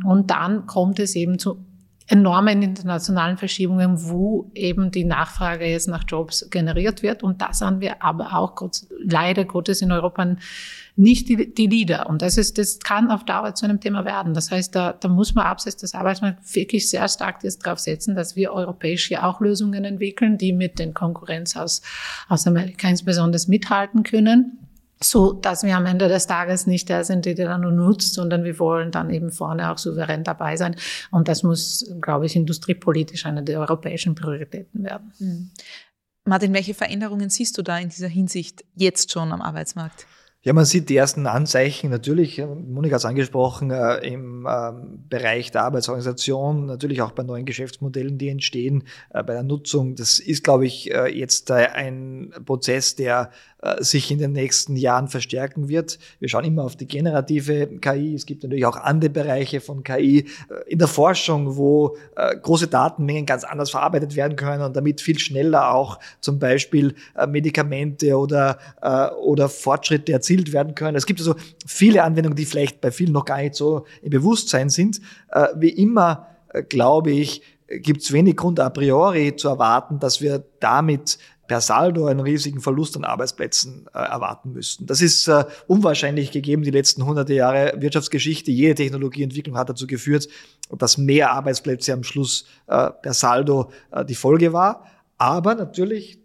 Und 0.04 0.32
dann 0.32 0.66
kommt 0.68 1.00
es 1.00 1.16
eben 1.16 1.38
zu 1.38 1.64
enormen 2.08 2.62
internationalen 2.62 3.38
Verschiebungen, 3.38 4.10
wo 4.10 4.50
eben 4.54 4.92
die 4.92 5.04
Nachfrage 5.04 5.66
jetzt 5.66 5.88
nach 5.88 6.04
Jobs 6.08 6.50
generiert 6.50 7.04
wird. 7.04 7.24
Und 7.24 7.42
da 7.42 7.54
sind 7.54 7.80
wir 7.82 8.02
aber 8.02 8.34
auch 8.34 8.56
Gott, 8.56 8.86
leider 9.04 9.46
Gottes 9.46 9.82
in 9.82 9.92
Europa 9.92 10.36
nicht 10.96 11.30
die, 11.30 11.54
die 11.54 11.68
Leader. 11.68 12.08
Und 12.10 12.22
das 12.22 12.38
ist, 12.38 12.58
das 12.58 12.80
kann 12.80 13.10
auf 13.12 13.26
Dauer 13.26 13.54
zu 13.56 13.66
einem 13.66 13.80
Thema 13.80 14.06
werden. 14.06 14.34
Das 14.34 14.52
heißt, 14.52 14.76
da, 14.76 14.94
da 14.94 15.08
muss 15.08 15.34
man 15.36 15.46
abseits 15.46 15.78
des 15.78 15.94
Arbeitsmarkts 15.94 16.56
wirklich 16.56 16.90
sehr 16.90 17.08
stark 17.08 17.44
jetzt 17.44 17.60
drauf 17.60 17.80
setzen, 17.80 18.16
dass 18.16 18.36
wir 18.36 18.52
europäisch 18.54 19.08
hier 19.08 19.26
auch 19.26 19.40
Lösungen 19.42 19.86
entwickeln, 19.86 20.38
die 20.38 20.54
mit 20.54 20.80
den 20.80 20.94
Konkurrenz 20.94 21.56
aus, 21.56 21.82
aus 22.28 22.46
Amerika 22.48 22.88
insbesondere 22.88 23.42
mithalten 23.48 24.04
können 24.04 24.58
so 25.04 25.34
dass 25.34 25.64
wir 25.64 25.76
am 25.76 25.86
Ende 25.86 26.08
des 26.08 26.28
Tages 26.28 26.68
nicht 26.68 26.90
der 26.90 27.04
sind, 27.04 27.26
die 27.26 27.34
dann 27.34 27.62
nur 27.62 27.72
nutzt, 27.72 28.14
sondern 28.14 28.44
wir 28.44 28.60
wollen 28.60 28.92
dann 28.92 29.10
eben 29.10 29.32
vorne 29.32 29.72
auch 29.72 29.78
souverän 29.78 30.24
dabei 30.24 30.58
sein. 30.58 30.76
Und 31.10 31.28
das 31.28 31.44
muss, 31.44 31.92
glaube 32.00 32.28
ich, 32.28 32.36
industriepolitisch 32.36 33.26
eine 33.26 33.44
der 33.44 33.60
europäischen 33.60 34.16
Prioritäten 34.16 34.84
werden. 34.84 35.12
Mhm. 35.20 35.50
Martin, 36.26 36.54
welche 36.54 36.76
Veränderungen 36.76 37.30
siehst 37.30 37.58
du 37.58 37.64
da 37.64 37.80
in 37.80 37.90
dieser 37.90 38.08
Hinsicht 38.08 38.64
jetzt 38.76 39.12
schon 39.12 39.32
am 39.32 39.42
Arbeitsmarkt? 39.42 40.06
Ja, 40.44 40.54
man 40.54 40.66
sieht 40.66 40.90
die 40.90 40.96
ersten 40.96 41.28
Anzeichen 41.28 41.92
natürlich, 41.92 42.40
äh, 42.40 42.48
Monika 42.48 42.96
hat 42.96 43.02
es 43.02 43.06
angesprochen, 43.06 43.70
äh, 43.70 43.98
im 43.98 44.48
ähm, 44.50 45.04
Bereich 45.08 45.52
der 45.52 45.62
Arbeitsorganisation, 45.66 46.66
natürlich 46.66 47.04
auch 47.04 47.12
bei 47.12 47.22
neuen 47.22 47.46
Geschäftsmodellen, 47.46 48.18
die 48.18 48.30
entstehen, 48.30 48.86
äh, 49.12 49.22
bei 49.22 49.34
der 49.34 49.44
Nutzung. 49.44 49.94
Das 49.96 50.18
ist, 50.18 50.44
glaube 50.44 50.66
ich, 50.66 50.92
äh, 50.92 51.16
jetzt 51.16 51.52
äh, 51.52 51.68
ein 51.68 52.34
Prozess, 52.44 52.96
der 52.96 53.30
äh, 53.30 53.51
sich 53.80 54.10
in 54.10 54.18
den 54.18 54.32
nächsten 54.32 54.76
Jahren 54.76 55.08
verstärken 55.08 55.70
wird. 55.70 56.00
Wir 56.20 56.30
schauen 56.30 56.46
immer 56.46 56.64
auf 56.64 56.76
die 56.76 56.88
generative 56.88 57.68
KI. 57.80 58.16
Es 58.16 58.26
gibt 58.26 58.44
natürlich 58.44 58.66
auch 58.66 58.76
andere 58.76 59.12
Bereiche 59.12 59.62
von 59.62 59.84
KI 59.84 60.26
in 60.66 60.80
der 60.80 60.88
Forschung, 60.88 61.58
wo 61.58 61.96
große 62.42 62.68
Datenmengen 62.68 63.28
ganz 63.28 63.44
anders 63.44 63.70
verarbeitet 63.70 64.16
werden 64.16 64.36
können 64.36 64.64
und 64.64 64.76
damit 64.76 65.00
viel 65.02 65.20
schneller 65.20 65.76
auch 65.76 66.00
zum 66.22 66.40
Beispiel 66.40 66.96
Medikamente 67.28 68.18
oder, 68.18 68.58
oder 69.22 69.48
Fortschritte 69.48 70.12
erzielt 70.12 70.54
werden 70.54 70.74
können. 70.74 70.98
Es 70.98 71.06
gibt 71.06 71.20
also 71.20 71.36
viele 71.66 72.04
Anwendungen, 72.04 72.36
die 72.36 72.46
vielleicht 72.46 72.82
bei 72.82 72.92
vielen 72.92 73.12
noch 73.12 73.26
gar 73.26 73.38
nicht 73.38 73.56
so 73.56 73.86
im 74.02 74.10
Bewusstsein 74.10 74.70
sind. 74.70 75.02
Äh, 75.32 75.48
wie 75.56 75.70
immer, 75.70 76.28
äh, 76.50 76.64
glaube 76.64 77.12
ich, 77.12 77.42
gibt 77.68 78.02
es 78.02 78.12
wenig 78.12 78.36
Grund 78.36 78.60
a 78.60 78.70
priori 78.70 79.36
zu 79.36 79.48
erwarten, 79.48 80.00
dass 80.00 80.22
wir 80.22 80.44
damit 80.60 81.18
per 81.52 81.60
Saldo 81.60 82.06
einen 82.06 82.22
riesigen 82.22 82.62
Verlust 82.62 82.96
an 82.96 83.04
Arbeitsplätzen 83.04 83.86
äh, 83.94 83.98
erwarten 84.00 84.54
müssten. 84.54 84.86
Das 84.86 85.02
ist 85.02 85.28
äh, 85.28 85.44
unwahrscheinlich 85.68 86.32
gegeben. 86.32 86.64
Die 86.64 86.72
letzten 86.72 87.06
hunderte 87.06 87.34
Jahre 87.34 87.74
Wirtschaftsgeschichte, 87.76 88.52
jede 88.52 88.76
Technologieentwicklung 88.76 89.58
hat 89.58 89.68
dazu 89.68 89.86
geführt, 89.86 90.30
dass 90.70 90.98
mehr 90.98 91.34
Arbeitsplätze 91.34 91.92
am 91.92 92.04
Schluss 92.04 92.46
äh, 92.68 92.90
per 92.92 93.14
Saldo 93.14 93.70
äh, 93.92 94.06
die 94.06 94.16
Folge 94.16 94.54
war. 94.54 94.86
Aber 95.18 95.54
natürlich 95.56 96.21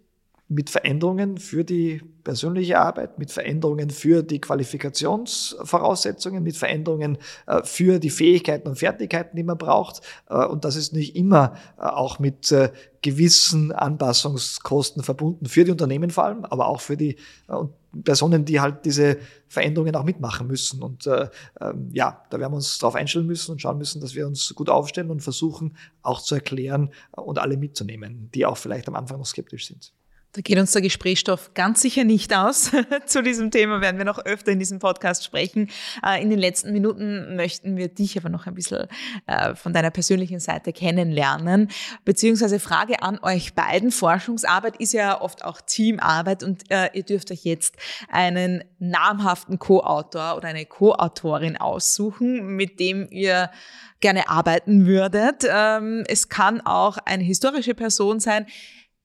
mit 0.49 0.69
Veränderungen 0.69 1.37
für 1.37 1.65
die 1.65 2.01
persönliche 2.23 2.79
Arbeit, 2.79 3.19
mit 3.19 3.31
Veränderungen 3.31 3.89
für 3.89 4.23
die 4.23 4.39
Qualifikationsvoraussetzungen, 4.39 6.43
mit 6.43 6.55
Veränderungen 6.55 7.17
äh, 7.47 7.63
für 7.63 7.99
die 7.99 8.09
Fähigkeiten 8.09 8.67
und 8.67 8.77
Fertigkeiten, 8.77 9.35
die 9.35 9.43
man 9.43 9.57
braucht. 9.57 10.01
Äh, 10.29 10.45
und 10.45 10.63
das 10.63 10.77
ist 10.77 10.93
nicht 10.93 11.15
immer 11.15 11.55
äh, 11.77 11.83
auch 11.83 12.19
mit 12.19 12.53
gewissen 13.01 13.71
Anpassungskosten 13.71 15.03
verbunden 15.03 15.45
für 15.45 15.63
die 15.63 15.71
Unternehmen 15.71 16.09
vor 16.09 16.25
allem, 16.25 16.45
aber 16.45 16.67
auch 16.67 16.81
für 16.81 16.97
die 16.97 17.15
Personen, 18.03 18.43
die 18.43 18.59
halt 18.59 18.85
diese 18.85 19.17
Veränderungen 19.47 19.95
auch 19.95 20.03
mitmachen 20.03 20.47
müssen. 20.47 20.81
Und 20.81 21.07
äh, 21.07 21.29
ähm, 21.61 21.89
ja, 21.93 22.23
da 22.29 22.39
werden 22.39 22.51
wir 22.51 22.57
uns 22.57 22.79
darauf 22.79 22.95
einstellen 22.95 23.27
müssen 23.27 23.51
und 23.51 23.61
schauen 23.61 23.77
müssen, 23.77 24.01
dass 24.01 24.15
wir 24.15 24.27
uns 24.27 24.53
gut 24.55 24.69
aufstellen 24.69 25.11
und 25.11 25.21
versuchen 25.21 25.77
auch 26.01 26.21
zu 26.21 26.35
erklären 26.35 26.91
und 27.11 27.39
alle 27.39 27.57
mitzunehmen, 27.57 28.29
die 28.33 28.45
auch 28.45 28.57
vielleicht 28.57 28.87
am 28.87 28.95
Anfang 28.95 29.19
noch 29.19 29.25
skeptisch 29.25 29.67
sind. 29.67 29.93
Da 30.37 30.41
geht 30.41 30.59
uns 30.59 30.71
der 30.71 30.83
Gesprächsstoff 30.83 31.55
ganz 31.55 31.81
sicher 31.81 32.03
nicht 32.03 32.31
aus. 32.31 32.69
Zu 33.07 33.23
diesem 33.23 33.49
Thema 33.49 33.81
werden 33.81 33.97
wir 33.97 34.05
noch 34.05 34.19
öfter 34.19 34.51
in 34.51 34.59
diesem 34.59 34.77
Podcast 34.77 35.23
sprechen. 35.23 35.71
Äh, 36.05 36.21
in 36.21 36.29
den 36.29 36.37
letzten 36.37 36.73
Minuten 36.73 37.35
möchten 37.35 37.75
wir 37.75 37.87
dich 37.87 38.19
aber 38.19 38.29
noch 38.29 38.45
ein 38.45 38.53
bisschen 38.53 38.85
äh, 39.25 39.55
von 39.55 39.73
deiner 39.73 39.89
persönlichen 39.89 40.39
Seite 40.39 40.73
kennenlernen. 40.73 41.71
Beziehungsweise 42.05 42.59
Frage 42.59 43.01
an 43.01 43.17
euch 43.23 43.55
beiden. 43.55 43.89
Forschungsarbeit 43.89 44.77
ist 44.77 44.93
ja 44.93 45.19
oft 45.19 45.43
auch 45.43 45.59
Teamarbeit 45.59 46.43
und 46.43 46.69
äh, 46.69 46.91
ihr 46.93 47.01
dürft 47.01 47.31
euch 47.31 47.43
jetzt 47.43 47.75
einen 48.07 48.63
namhaften 48.77 49.57
Co-Autor 49.57 50.37
oder 50.37 50.49
eine 50.49 50.67
Co-Autorin 50.67 51.57
aussuchen, 51.57 52.55
mit 52.55 52.79
dem 52.79 53.07
ihr 53.09 53.49
gerne 54.01 54.29
arbeiten 54.29 54.85
würdet. 54.85 55.47
Ähm, 55.49 56.03
es 56.07 56.29
kann 56.29 56.61
auch 56.61 56.99
eine 57.05 57.23
historische 57.23 57.73
Person 57.73 58.19
sein 58.19 58.45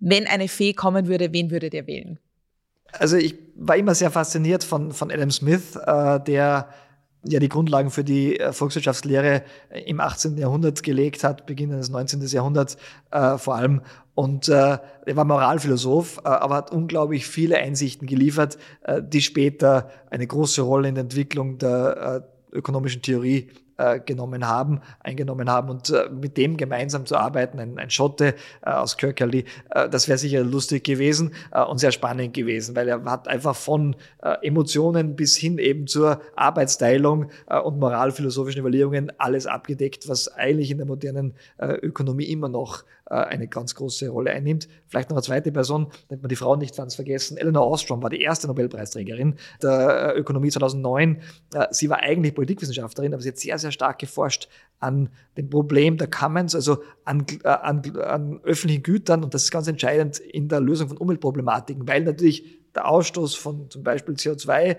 wenn 0.03 0.27
eine 0.27 0.49
Fee 0.49 0.75
kommen 0.75 1.07
würde, 1.07 1.33
wen 1.33 1.51
würdet 1.51 1.73
ihr 1.75 1.87
wählen? 1.87 2.19
Also 2.93 3.17
ich 3.17 3.37
war 3.55 3.77
immer 3.77 3.95
sehr 3.95 4.11
fasziniert 4.11 4.65
von, 4.65 4.93
von 4.93 5.11
Adam 5.11 5.31
Smith, 5.31 5.77
äh, 5.77 6.21
der 6.21 6.69
ja 7.25 7.39
die 7.39 7.49
Grundlagen 7.49 7.91
für 7.91 8.03
die 8.03 8.39
äh, 8.39 8.53
Volkswirtschaftslehre 8.53 9.45
im 9.87 10.01
18. 10.01 10.37
Jahrhundert 10.37 10.83
gelegt 10.83 11.23
hat, 11.23 11.47
Beginn 11.47 11.71
des 11.71 11.89
19. 11.89 12.21
Jahrhunderts 12.21 12.77
äh, 13.13 13.39
vor 13.39 13.55
allem. 13.55 13.83
Und 14.15 14.49
äh, 14.49 14.79
er 15.07 15.17
war 15.17 15.25
Moralphilosoph, 15.25 16.19
äh, 16.19 16.29
aber 16.29 16.57
hat 16.57 16.73
unglaublich 16.73 17.27
viele 17.27 17.57
Einsichten 17.59 18.09
geliefert, 18.09 18.59
äh, 18.83 19.01
die 19.03 19.23
später 19.23 19.89
eine 20.11 20.27
große 20.27 20.63
Rolle 20.63 20.89
in 20.89 20.97
der 20.97 21.03
Entwicklung 21.03 21.59
der 21.59 22.25
äh, 22.53 22.57
ökonomischen 22.57 23.03
Theorie 23.03 23.51
äh, 23.77 24.01
genommen 24.01 24.47
haben, 24.47 24.81
eingenommen 25.01 25.51
haben 25.51 25.71
und 25.71 25.91
äh, 25.91 26.09
mit 26.11 26.37
dem 26.37 26.57
gemeinsam 26.57 27.07
zu 27.07 27.17
arbeiten, 27.17 27.59
ein, 27.59 27.79
ein 27.79 27.91
Schotte 27.91 28.35
äh, 28.65 28.71
aus 28.71 28.97
Kirkcaldy, 28.97 29.45
äh, 29.71 29.89
das 29.89 30.09
wäre 30.09 30.19
sicher 30.19 30.43
lustig 30.43 30.85
gewesen 30.85 31.35
äh, 31.53 31.63
und 31.63 31.79
sehr 31.79 31.93
spannend 31.93 32.35
gewesen, 32.35 32.77
weil 32.77 32.89
er 32.89 33.03
hat 33.05 33.29
einfach 33.29 33.57
von 33.57 33.97
äh, 34.23 34.47
Emotionen 34.47 35.17
bis 35.17 35.37
hin 35.37 35.59
eben 35.59 35.87
zur 35.87 36.21
Arbeitsteilung 36.37 37.31
und 37.65 37.79
moralphilosophischen 37.79 38.61
Überlegungen 38.61 39.13
alles 39.19 39.47
abgedeckt, 39.47 40.09
was 40.09 40.29
eigentlich 40.29 40.71
in 40.71 40.79
der 40.79 40.87
modernen 40.87 41.35
Ökonomie 41.59 42.25
immer 42.25 42.49
noch 42.49 42.85
eine 43.13 43.49
ganz 43.49 43.75
große 43.75 44.09
Rolle 44.09 44.31
einnimmt. 44.31 44.69
Vielleicht 44.89 45.11
noch 45.11 45.17
eine 45.17 45.23
zweite 45.23 45.53
Person, 45.53 45.89
damit 46.09 46.23
man 46.23 46.29
die 46.29 46.37
Frauen 46.37 46.59
nicht 46.59 46.77
ganz 46.77 46.95
vergessen. 46.95 47.37
Eleanor 47.37 47.69
Ostrom 47.69 48.03
war 48.03 48.11
die 48.11 48.21
erste 48.21 48.47
Nobelpreisträgerin 48.47 49.37
der 49.63 50.15
Ökonomie 50.17 50.51
2009. 50.51 51.21
Sie 51.71 51.91
war 51.91 51.99
eigentlich 51.99 52.35
Politikwissenschaftlerin, 52.35 53.13
aber 53.13 53.23
sie 53.23 53.29
hat 53.29 53.39
sehr, 53.39 53.59
sehr 53.59 53.73
stark 53.73 53.99
geforscht 53.99 54.49
an 54.81 55.11
dem 55.37 55.49
Problem 55.49 55.97
der 55.97 56.09
Commons, 56.09 56.55
also 56.55 56.83
an, 57.05 57.25
äh, 57.45 57.49
an, 57.49 57.83
an 57.97 58.41
öffentlichen 58.43 58.83
Gütern. 58.83 59.23
Und 59.23 59.35
das 59.35 59.45
ist 59.45 59.51
ganz 59.51 59.69
entscheidend 59.69 60.19
in 60.19 60.49
der 60.49 60.61
Lösung 60.61 60.89
von 60.89 60.97
Umweltproblematiken, 60.97 61.87
weil 61.87 62.03
natürlich 62.03 62.62
der 62.75 62.89
Ausstoß 62.89 63.35
von 63.35 63.71
zum 63.71 63.83
Beispiel 63.83 64.15
CO2 64.15 64.53
äh, 64.53 64.77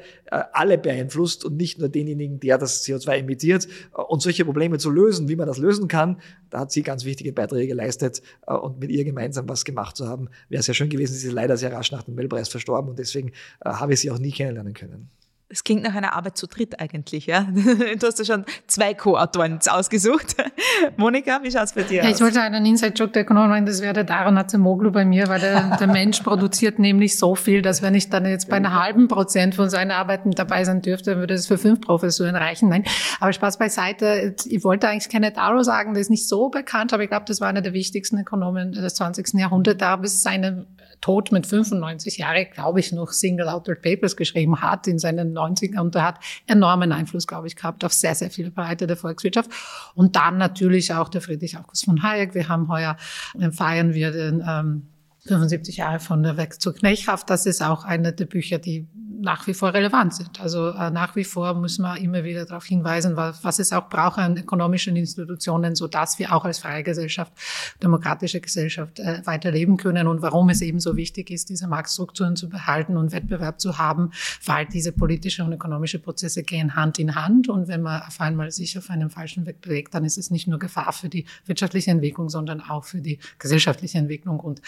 alle 0.52 0.78
beeinflusst 0.78 1.46
und 1.46 1.58
nicht 1.58 1.80
nur 1.80 1.90
denjenigen, 1.90 2.40
der 2.40 2.58
das 2.58 2.86
CO2 2.86 3.18
emittiert. 3.18 3.68
Und 3.92 4.22
solche 4.22 4.46
Probleme 4.46 4.78
zu 4.78 4.90
lösen, 4.90 5.30
wie 5.30 5.36
man 5.36 5.48
das 5.48 5.58
lösen 5.58 5.88
kann, 5.88 6.20
da 6.50 6.62
hat 6.62 6.72
sie 6.72 6.84
ganz 6.84 7.06
wichtige 7.06 7.34
Beiträge 7.34 7.68
geleistet 7.68 8.22
äh, 8.48 8.54
und 8.54 8.80
mit 8.80 8.90
ihr 8.90 9.04
gemeinsam 9.04 9.48
was 9.48 9.66
gemacht 9.66 9.96
zu 9.98 10.08
haben, 10.08 10.30
wäre 10.50 10.64
sehr 10.64 10.74
schön 10.74 10.90
gewesen. 10.90 11.14
Sie 11.14 11.28
ist 11.28 11.34
leider 11.34 11.58
sehr 11.58 11.72
rasch 11.72 11.92
nach 11.92 12.04
dem 12.04 12.16
Nobelpreis 12.16 12.50
verstorben 12.50 12.90
und 12.90 13.00
deswegen 13.00 13.30
äh, 13.64 13.70
habe 13.70 13.94
ich 13.94 14.00
sie 14.00 14.12
auch 14.12 14.20
nie 14.20 14.32
kennenlernen 14.32 14.74
können. 14.74 15.10
Es 15.54 15.64
klingt 15.64 15.84
nach 15.84 15.94
einer 15.94 16.14
Arbeit 16.14 16.36
zu 16.36 16.48
dritt 16.48 16.80
eigentlich, 16.80 17.28
ja. 17.28 17.48
Du 18.00 18.08
hast 18.08 18.18
ja 18.18 18.26
schon 18.26 18.44
zwei 18.66 18.96
Co-Autoren 18.96 19.60
ausgesucht. 19.70 20.36
Monika, 20.98 21.42
wie 21.44 21.52
schaut's 21.52 21.74
bei 21.74 21.84
dir 21.84 22.04
ja, 22.04 22.10
aus? 22.10 22.16
Ich 22.16 22.22
wollte 22.22 22.42
einen 22.42 22.66
Inside-Joke 22.66 23.12
der 23.12 23.22
Ökonomen 23.22 23.50
machen, 23.50 23.66
das 23.68 23.80
wäre 23.80 23.94
der 23.94 24.04
Daron 24.04 24.36
Acemoglu 24.36 24.92
bei 24.92 25.06
mir, 25.06 25.28
weil 25.28 25.40
der, 25.40 25.78
der 25.78 25.86
Mensch 25.86 26.22
produziert 26.22 26.80
nämlich 26.80 27.20
so 27.20 27.36
viel, 27.36 27.62
dass 27.62 27.84
wenn 27.84 27.94
ich 27.94 28.10
dann 28.10 28.26
jetzt 28.26 28.50
bei 28.50 28.56
einer 28.56 28.82
halben 28.82 29.08
Prozent 29.08 29.54
von 29.54 29.70
seinen 29.70 29.92
Arbeiten 29.92 30.32
dabei 30.32 30.64
sein 30.64 30.82
dürfte, 30.82 31.18
würde 31.18 31.36
es 31.36 31.46
für 31.46 31.60
fünf 31.60 31.82
Professuren 31.82 32.36
reichen. 32.36 32.70
Nein, 32.70 32.84
aber 33.20 33.32
Spaß 33.32 33.60
beiseite. 33.60 34.36
Ich 34.46 34.64
wollte 34.64 34.90
eigentlich 34.90 35.10
keine 35.10 35.32
Daro 35.32 35.62
sagen, 35.62 35.94
der 35.94 36.02
ist 36.02 36.10
nicht 36.10 36.28
so 36.28 36.50
bekannt, 36.50 36.94
aber 36.94 37.04
ich 37.04 37.10
glaube, 37.10 37.26
das 37.28 37.42
war 37.42 37.48
einer 37.48 37.62
der 37.62 37.74
wichtigsten 37.74 38.18
Ökonomen 38.18 38.72
des 38.72 38.96
20. 38.96 39.34
Jahrhunderts. 39.36 39.78
Da 39.78 39.98
bis 39.98 40.24
seine 40.24 40.66
Tod 41.04 41.34
mit 41.34 41.46
95 41.46 42.20
Jahren, 42.20 42.46
glaube 42.54 42.80
ich, 42.80 42.94
noch 42.94 43.12
Single-Authored 43.12 43.82
Papers 43.82 44.16
geschrieben 44.16 44.62
hat 44.62 44.88
in 44.88 45.00
seinen 45.00 45.38
90ern 45.38 45.82
und 45.82 45.96
er 45.96 46.04
hat 46.04 46.20
enormen 46.48 46.94
Einfluss, 46.94 47.28
glaube 47.28 47.48
ich, 47.48 47.58
gehabt 47.58 47.84
auf 47.84 47.92
sehr, 47.92 48.16
sehr 48.16 48.32
viele 48.32 48.52
Bereiche 48.52 48.88
der 48.88 48.96
Volkswirtschaft. 48.96 49.52
Und 49.96 50.16
dann 50.16 50.38
natürlich 50.38 50.94
auch 50.94 51.10
der 51.10 51.20
Friedrich 51.20 51.58
August 51.58 51.84
von 51.84 52.02
Hayek. 52.04 52.36
Wir 52.36 52.48
haben 52.48 52.70
heuer, 52.70 52.96
äh, 53.38 53.52
feiern 53.52 53.94
wir 53.94 54.12
den 54.12 54.42
ähm, 54.48 54.84
75 55.26 55.76
Jahre 55.76 56.00
von 56.00 56.24
der 56.24 56.38
Weg 56.38 56.62
zur 56.62 56.74
Knechtschaft. 56.74 57.30
Das 57.30 57.46
ist 57.46 57.62
auch 57.62 57.84
eine 57.84 58.14
der 58.14 58.26
Bücher, 58.26 58.58
die 58.58 58.88
nach 59.20 59.48
wie 59.48 59.54
vor 59.54 59.74
relevant 59.74 60.14
sind. 60.14 60.40
Also 60.42 60.70
äh, 60.70 60.90
nach 60.90 61.16
wie 61.16 61.24
vor 61.24 61.54
müssen 61.54 61.84
wir 61.84 61.98
immer 61.98 62.24
wieder 62.24 62.46
darauf 62.46 62.66
hinweisen, 62.66 63.16
was, 63.16 63.44
was 63.44 63.60
es 63.60 63.72
auch 63.72 63.90
braucht 63.90 64.18
an 64.18 64.38
ökonomischen 64.38 64.96
Institutionen, 64.96 65.76
so 65.76 65.88
dass 65.88 66.20
wir 66.20 66.34
auch 66.34 66.46
als 66.46 66.60
freie 66.60 66.84
Gesellschaft, 66.84 67.32
demokratische 67.82 68.42
Gesellschaft 68.42 69.00
äh, 69.00 69.22
weiterleben 69.26 69.78
können. 69.78 70.08
Und 70.08 70.22
warum 70.22 70.50
es 70.50 70.62
eben 70.62 70.80
so 70.80 70.96
wichtig 70.96 71.30
ist, 71.32 71.50
diese 71.50 71.68
Marktstrukturen 71.68 72.36
zu 72.36 72.50
behalten 72.50 72.98
und 72.98 73.12
Wettbewerb 73.12 73.60
zu 73.60 73.78
haben, 73.78 74.12
weil 74.46 74.66
diese 74.66 74.92
politische 74.92 75.44
und 75.44 75.54
ökonomische 75.54 76.00
Prozesse 76.00 76.44
gehen 76.44 76.76
Hand 76.76 77.00
in 77.00 77.16
Hand. 77.16 77.50
Und 77.50 77.68
wenn 77.68 77.82
man 77.82 78.02
auf 78.02 78.20
einmal 78.20 78.52
sich 78.52 78.78
auf 78.78 78.90
einem 78.90 79.10
falschen 79.10 79.46
Weg 79.46 79.62
bewegt, 79.62 79.94
dann 79.94 80.06
ist 80.06 80.18
es 80.18 80.32
nicht 80.32 80.48
nur 80.48 80.60
Gefahr 80.60 80.94
für 80.94 81.10
die 81.10 81.26
wirtschaftliche 81.46 81.92
Entwicklung, 81.92 82.30
sondern 82.30 82.62
auch 82.62 82.84
für 82.84 83.02
die 83.02 83.20
gesellschaftliche 83.40 83.98
Entwicklung. 83.98 84.40
Und 84.40 84.62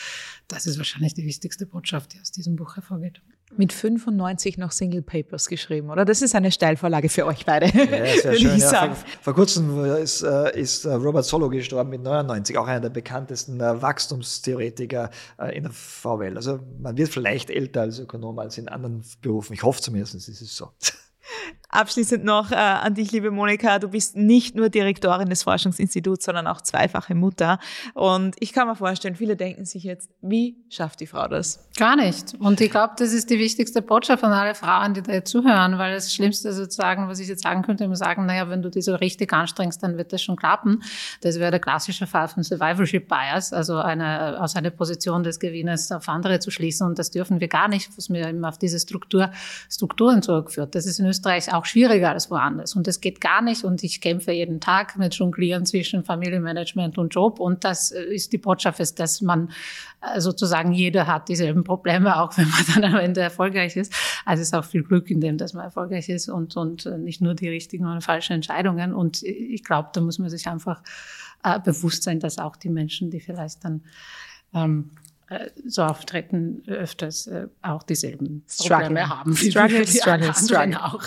das 0.48 0.66
ist 0.66 0.78
wahrscheinlich 0.78 1.14
die 1.14 1.26
wichtigste 1.26 1.66
Botschaft, 1.66 2.14
die 2.14 2.22
aus 2.22 2.32
diesem 2.32 2.56
Buch 2.56 2.76
hervorgeht 2.76 3.22
mit 3.56 3.72
95 3.72 4.58
noch 4.58 4.72
Single 4.72 5.02
Papers 5.02 5.48
geschrieben, 5.48 5.90
oder? 5.90 6.04
Das 6.04 6.22
ist 6.22 6.36
eine 6.36 6.52
Steilvorlage 6.52 7.10
für 7.10 7.26
euch 7.26 7.46
beide. 7.46 7.68
Ja, 7.68 8.06
sehr 8.22 8.34
schön. 8.38 8.58
Ja, 8.58 8.94
vor, 8.94 9.06
vor, 9.22 9.36
kurzem 9.36 9.86
ist, 9.96 10.24
äh, 10.24 10.60
ist 10.60 10.86
äh, 10.86 10.94
Robert 10.94 11.26
Solo 11.26 11.50
gestorben 11.50 11.92
mit 11.92 12.02
99, 12.02 12.58
auch 12.58 12.68
einer 12.68 12.82
der 12.82 12.90
bekanntesten 12.90 13.60
äh, 13.62 13.82
Wachstumstheoretiker 13.82 15.10
in 15.54 15.64
der 15.64 15.72
VWL. 15.72 16.36
Also 16.36 16.60
man 16.80 16.98
wird 16.98 17.10
vielleicht 17.10 17.50
älter 17.50 17.82
als 17.82 18.00
Ökonom 18.00 18.40
als 18.40 18.58
in 18.58 18.68
anderen 18.68 19.04
Berufen. 19.22 19.54
Ich 19.54 19.64
hoffe 19.64 19.82
zumindest, 19.82 20.16
ist 20.16 20.30
es 20.30 20.56
so. 20.56 20.70
Abschließend 21.76 22.24
noch 22.24 22.52
äh, 22.52 22.56
an 22.56 22.94
dich, 22.94 23.12
liebe 23.12 23.32
Monika. 23.32 23.80
Du 23.80 23.90
bist 23.90 24.16
nicht 24.16 24.56
nur 24.56 24.70
Direktorin 24.70 25.28
des 25.28 25.44
Forschungsinstituts, 25.44 26.24
sondern 26.24 26.48
auch 26.48 26.62
zweifache 26.62 27.16
Mutter. 27.16 27.60
Und 27.94 28.36
ich 28.40 28.54
kann 28.54 28.68
mir 28.68 28.78
vorstellen, 28.78 29.16
viele 29.16 29.36
denken 29.36 29.66
sich 29.66 29.84
jetzt, 29.84 30.10
wie 30.22 30.64
schafft 30.70 31.02
die 31.02 31.08
Frau 31.08 31.28
das? 31.28 31.68
Gar 31.78 31.98
nicht. 31.98 32.36
Und 32.40 32.62
ich 32.62 32.72
glaube, 32.72 32.94
das 32.98 33.12
ist 33.12 33.30
die 33.30 33.40
wichtigste 33.40 33.82
Botschaft 33.82 34.24
an 34.24 34.32
alle 34.32 34.56
Frauen, 34.56 34.94
die 34.94 35.02
da 35.02 35.12
jetzt 35.12 35.30
zuhören, 35.30 35.78
weil 35.78 35.94
das 35.94 36.14
Schlimmste 36.14 36.54
sozusagen, 36.54 37.10
was 37.10 37.20
ich 37.20 37.28
jetzt 37.28 37.44
sagen 37.44 37.62
könnte, 37.64 37.84
immer 37.84 37.98
sagen, 37.98 38.26
naja, 38.26 38.50
wenn 38.50 38.62
du 38.62 38.70
dich 38.70 38.86
so 38.86 38.96
richtig 38.96 39.34
anstrengst, 39.34 39.84
dann 39.84 39.98
wird 39.98 40.14
das 40.14 40.22
schon 40.22 40.38
klappen. 40.38 40.82
Das 41.22 41.40
wäre 41.40 41.52
der 41.52 41.60
klassische 41.60 42.08
Fall 42.08 42.30
von 42.30 42.44
Survivorship 42.44 43.10
Bias, 43.10 43.52
also 43.52 43.76
eine, 43.78 44.42
aus 44.42 44.56
einer 44.56 44.70
Position 44.70 45.24
des 45.24 45.40
Gewinners 45.42 45.92
auf 45.92 46.08
andere 46.08 46.40
zu 46.40 46.52
schließen. 46.52 46.88
Und 46.88 46.98
das 46.98 47.12
dürfen 47.12 47.42
wir 47.42 47.50
gar 47.50 47.68
nicht, 47.68 47.90
was 47.98 48.08
mir 48.08 48.30
eben 48.30 48.46
auf 48.46 48.58
diese 48.58 48.80
Struktur, 48.80 49.30
Strukturen 49.70 50.22
zurückführt. 50.22 50.74
Das 50.74 50.86
ist 50.86 51.00
in 51.00 51.06
Österreich 51.06 51.54
auch 51.54 51.65
schwieriger 51.66 52.12
als 52.12 52.30
woanders. 52.32 52.76
Und 52.76 52.88
das 52.88 53.02
geht 53.02 53.22
gar 53.22 53.42
nicht. 53.42 53.64
Und 53.64 53.84
ich 53.84 54.02
kämpfe 54.02 54.32
jeden 54.32 54.60
Tag 54.60 54.98
mit 54.98 55.14
Jonglieren 55.16 55.66
zwischen 55.66 56.04
Familienmanagement 56.04 56.98
und 56.98 57.14
Job. 57.14 57.40
Und 57.40 57.64
das 57.64 57.92
äh, 57.92 58.04
ist 58.04 58.34
die 58.34 58.38
Botschaft, 58.38 58.80
ist, 58.80 59.00
dass 59.00 59.22
man 59.22 59.52
äh, 60.02 60.20
sozusagen 60.20 60.72
jeder 60.72 61.08
hat 61.08 61.30
dieselben 61.30 61.64
Probleme, 61.64 62.20
auch 62.20 62.38
wenn 62.38 62.50
man 62.50 62.66
dann 62.74 62.94
am 62.94 63.00
Ende 63.00 63.22
erfolgreich 63.22 63.76
ist. 63.76 63.94
Also 64.26 64.42
es 64.42 64.50
ist 64.50 64.54
auch 64.54 64.66
viel 64.66 64.84
Glück 64.84 65.10
in 65.10 65.22
dem, 65.22 65.38
dass 65.38 65.54
man 65.54 65.66
erfolgreich 65.66 66.10
ist 66.10 66.30
und, 66.30 66.56
und 66.58 66.86
äh, 66.86 66.98
nicht 66.98 67.22
nur 67.22 67.34
die 67.34 67.50
richtigen 67.50 67.86
oder 67.86 68.02
falschen 68.02 68.34
Entscheidungen. 68.34 68.94
Und 68.94 69.24
ich 69.24 69.64
glaube, 69.64 69.90
da 69.94 70.02
muss 70.02 70.20
man 70.20 70.30
sich 70.30 70.48
einfach 70.48 70.82
bewusst 71.64 72.02
sein, 72.02 72.20
dass 72.20 72.40
auch 72.40 72.56
die 72.56 72.70
Menschen, 72.70 73.12
die 73.12 73.20
vielleicht 73.20 73.64
dann 73.64 73.84
ähm, 74.56 74.90
so 75.66 75.84
auftreten, 75.84 76.64
öfters 76.68 77.28
äh, 77.28 77.48
auch 77.62 77.84
dieselben 77.84 78.46
Probleme 78.58 79.10
haben. 79.10 79.36
Struggle, 79.36 79.88
struggle, 79.88 80.34
struggle. 80.34 80.84
Auch, 80.84 81.04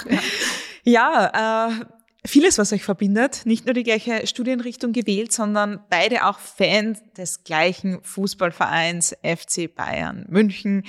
ja, 0.85 1.31
ja 1.33 1.69
äh, 1.69 1.85
vieles, 2.27 2.59
was 2.59 2.73
euch 2.73 2.85
verbindet. 2.85 3.43
Nicht 3.45 3.65
nur 3.67 3.75
die 3.75 3.85
gleiche 3.85 4.27
Studienrichtung 4.27 4.93
gewählt, 4.93 5.33
sondern 5.33 5.81
beide 5.89 6.27
auch 6.27 6.39
Fans 6.39 7.01
des 7.17 7.45
gleichen 7.45 8.03
Fußballvereins 8.03 9.17
FC 9.23 9.73
Bayern 9.75 10.27
München. 10.29 10.85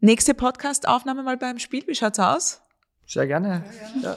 Nächste 0.00 0.34
Podcast-Aufnahme 0.34 1.22
mal 1.22 1.36
beim 1.36 1.58
Spiel. 1.58 1.84
Wie 1.86 1.94
schaut's 1.94 2.18
aus? 2.18 2.62
Sehr 3.08 3.26
gerne. 3.28 3.62
Ja. 4.02 4.16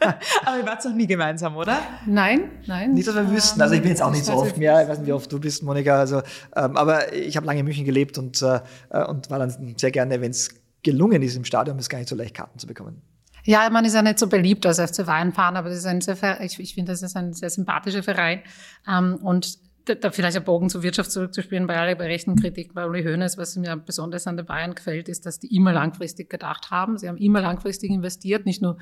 Aber 0.44 0.58
ihr 0.58 0.66
wart 0.66 0.84
noch 0.84 0.94
nie 0.94 1.06
gemeinsam, 1.06 1.56
oder? 1.56 1.78
Nein, 2.06 2.50
nein. 2.66 2.92
Nicht, 2.92 3.06
dass 3.06 3.14
wir 3.14 3.30
wüssten. 3.30 3.62
Also 3.62 3.74
ich 3.74 3.82
bin 3.82 3.90
jetzt 3.90 4.02
auch 4.02 4.10
nicht 4.10 4.24
so 4.24 4.32
oft 4.32 4.56
mehr. 4.56 4.82
Ich 4.82 4.88
weiß 4.88 4.98
nicht, 4.98 5.06
wie 5.06 5.12
oft 5.12 5.30
du 5.30 5.38
bist, 5.38 5.62
Monika. 5.62 5.96
Also, 6.00 6.22
ähm, 6.56 6.76
aber 6.76 7.12
ich 7.12 7.36
habe 7.36 7.46
lange 7.46 7.60
in 7.60 7.66
München 7.66 7.84
gelebt 7.84 8.18
und, 8.18 8.42
äh, 8.42 8.60
und 9.06 9.30
war 9.30 9.38
dann 9.38 9.74
sehr 9.76 9.92
gerne, 9.92 10.20
wenn 10.20 10.32
es 10.32 10.50
gelungen 10.82 11.22
ist, 11.22 11.36
im 11.36 11.44
Stadion 11.44 11.78
ist 11.78 11.88
gar 11.88 11.98
nicht 11.98 12.08
so 12.08 12.16
leicht 12.16 12.34
Karten 12.34 12.58
zu 12.58 12.66
bekommen. 12.66 13.00
Ja, 13.44 13.70
man 13.70 13.84
ist 13.84 13.94
ja 13.94 14.02
nicht 14.02 14.18
so 14.18 14.26
beliebt 14.26 14.66
als 14.66 14.80
FC 14.80 15.06
Bayern-Fan, 15.06 15.56
aber 15.56 15.68
das 15.68 15.78
ist 15.78 15.86
ein 15.86 16.00
sehr, 16.00 16.40
ich, 16.40 16.58
ich 16.58 16.74
finde, 16.74 16.92
das 16.92 17.02
ist 17.02 17.16
ein 17.16 17.32
sehr 17.32 17.50
sympathischer 17.50 18.02
Verein. 18.02 18.42
Ähm, 18.88 19.16
und 19.22 19.58
da 19.84 20.10
vielleicht 20.10 20.36
ein 20.36 20.44
Bogen 20.44 20.68
zur 20.68 20.82
Wirtschaft 20.82 21.10
zurückzuspielen, 21.10 21.66
bei 21.66 21.76
aller 21.76 21.94
berechten 21.94 22.36
Kritik 22.36 22.74
bei 22.74 22.86
Uli 22.86 23.02
Hoeneß, 23.02 23.38
was 23.38 23.56
mir 23.56 23.76
besonders 23.76 24.26
an 24.26 24.36
den 24.36 24.46
Bayern 24.46 24.74
gefällt, 24.74 25.08
ist, 25.08 25.26
dass 25.26 25.38
die 25.38 25.54
immer 25.54 25.72
langfristig 25.72 26.28
gedacht 26.28 26.70
haben. 26.70 26.98
Sie 26.98 27.08
haben 27.08 27.18
immer 27.18 27.40
langfristig 27.40 27.90
investiert, 27.90 28.46
nicht 28.46 28.62
nur 28.62 28.78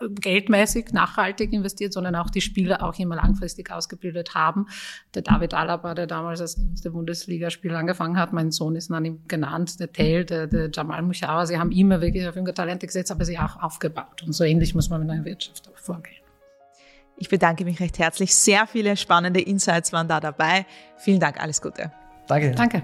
äh, 0.00 0.08
geldmäßig 0.08 0.92
nachhaltig 0.92 1.52
investiert, 1.52 1.92
sondern 1.92 2.14
auch 2.16 2.30
die 2.30 2.40
Spieler 2.40 2.82
auch 2.82 2.98
immer 2.98 3.16
langfristig 3.16 3.70
ausgebildet 3.70 4.34
haben. 4.34 4.66
Der 5.14 5.22
David 5.22 5.54
Alaba, 5.54 5.94
der 5.94 6.06
damals 6.06 6.40
als 6.40 6.56
der 6.82 6.90
Bundesligaspiel 6.90 7.74
angefangen 7.74 8.18
hat, 8.18 8.32
mein 8.32 8.50
Sohn 8.50 8.76
ist 8.76 8.90
nach 8.90 9.00
ihm 9.00 9.20
genannt, 9.26 9.80
der 9.80 9.92
Tail, 9.92 10.24
der, 10.24 10.46
der 10.46 10.70
Jamal 10.72 11.02
Mushawa, 11.02 11.46
sie 11.46 11.58
haben 11.58 11.72
immer 11.72 12.00
wirklich 12.00 12.26
auf 12.28 12.36
junge 12.36 12.54
Talente 12.54 12.86
gesetzt, 12.86 13.10
aber 13.10 13.24
sie 13.24 13.38
auch 13.38 13.60
aufgebaut. 13.62 14.22
Und 14.24 14.32
so 14.32 14.44
ähnlich 14.44 14.74
muss 14.74 14.90
man 14.90 15.00
mit 15.00 15.10
einer 15.10 15.24
Wirtschaft 15.24 15.68
auch 15.68 15.78
vorgehen. 15.78 16.19
Ich 17.20 17.28
bedanke 17.28 17.64
mich 17.64 17.78
recht 17.80 17.98
herzlich. 17.98 18.34
Sehr 18.34 18.66
viele 18.66 18.96
spannende 18.96 19.40
Insights 19.40 19.92
waren 19.92 20.08
da 20.08 20.20
dabei. 20.20 20.64
Vielen 20.96 21.20
Dank, 21.20 21.38
alles 21.40 21.60
Gute. 21.60 21.92
Danke. 22.26 22.52
Danke. 22.52 22.82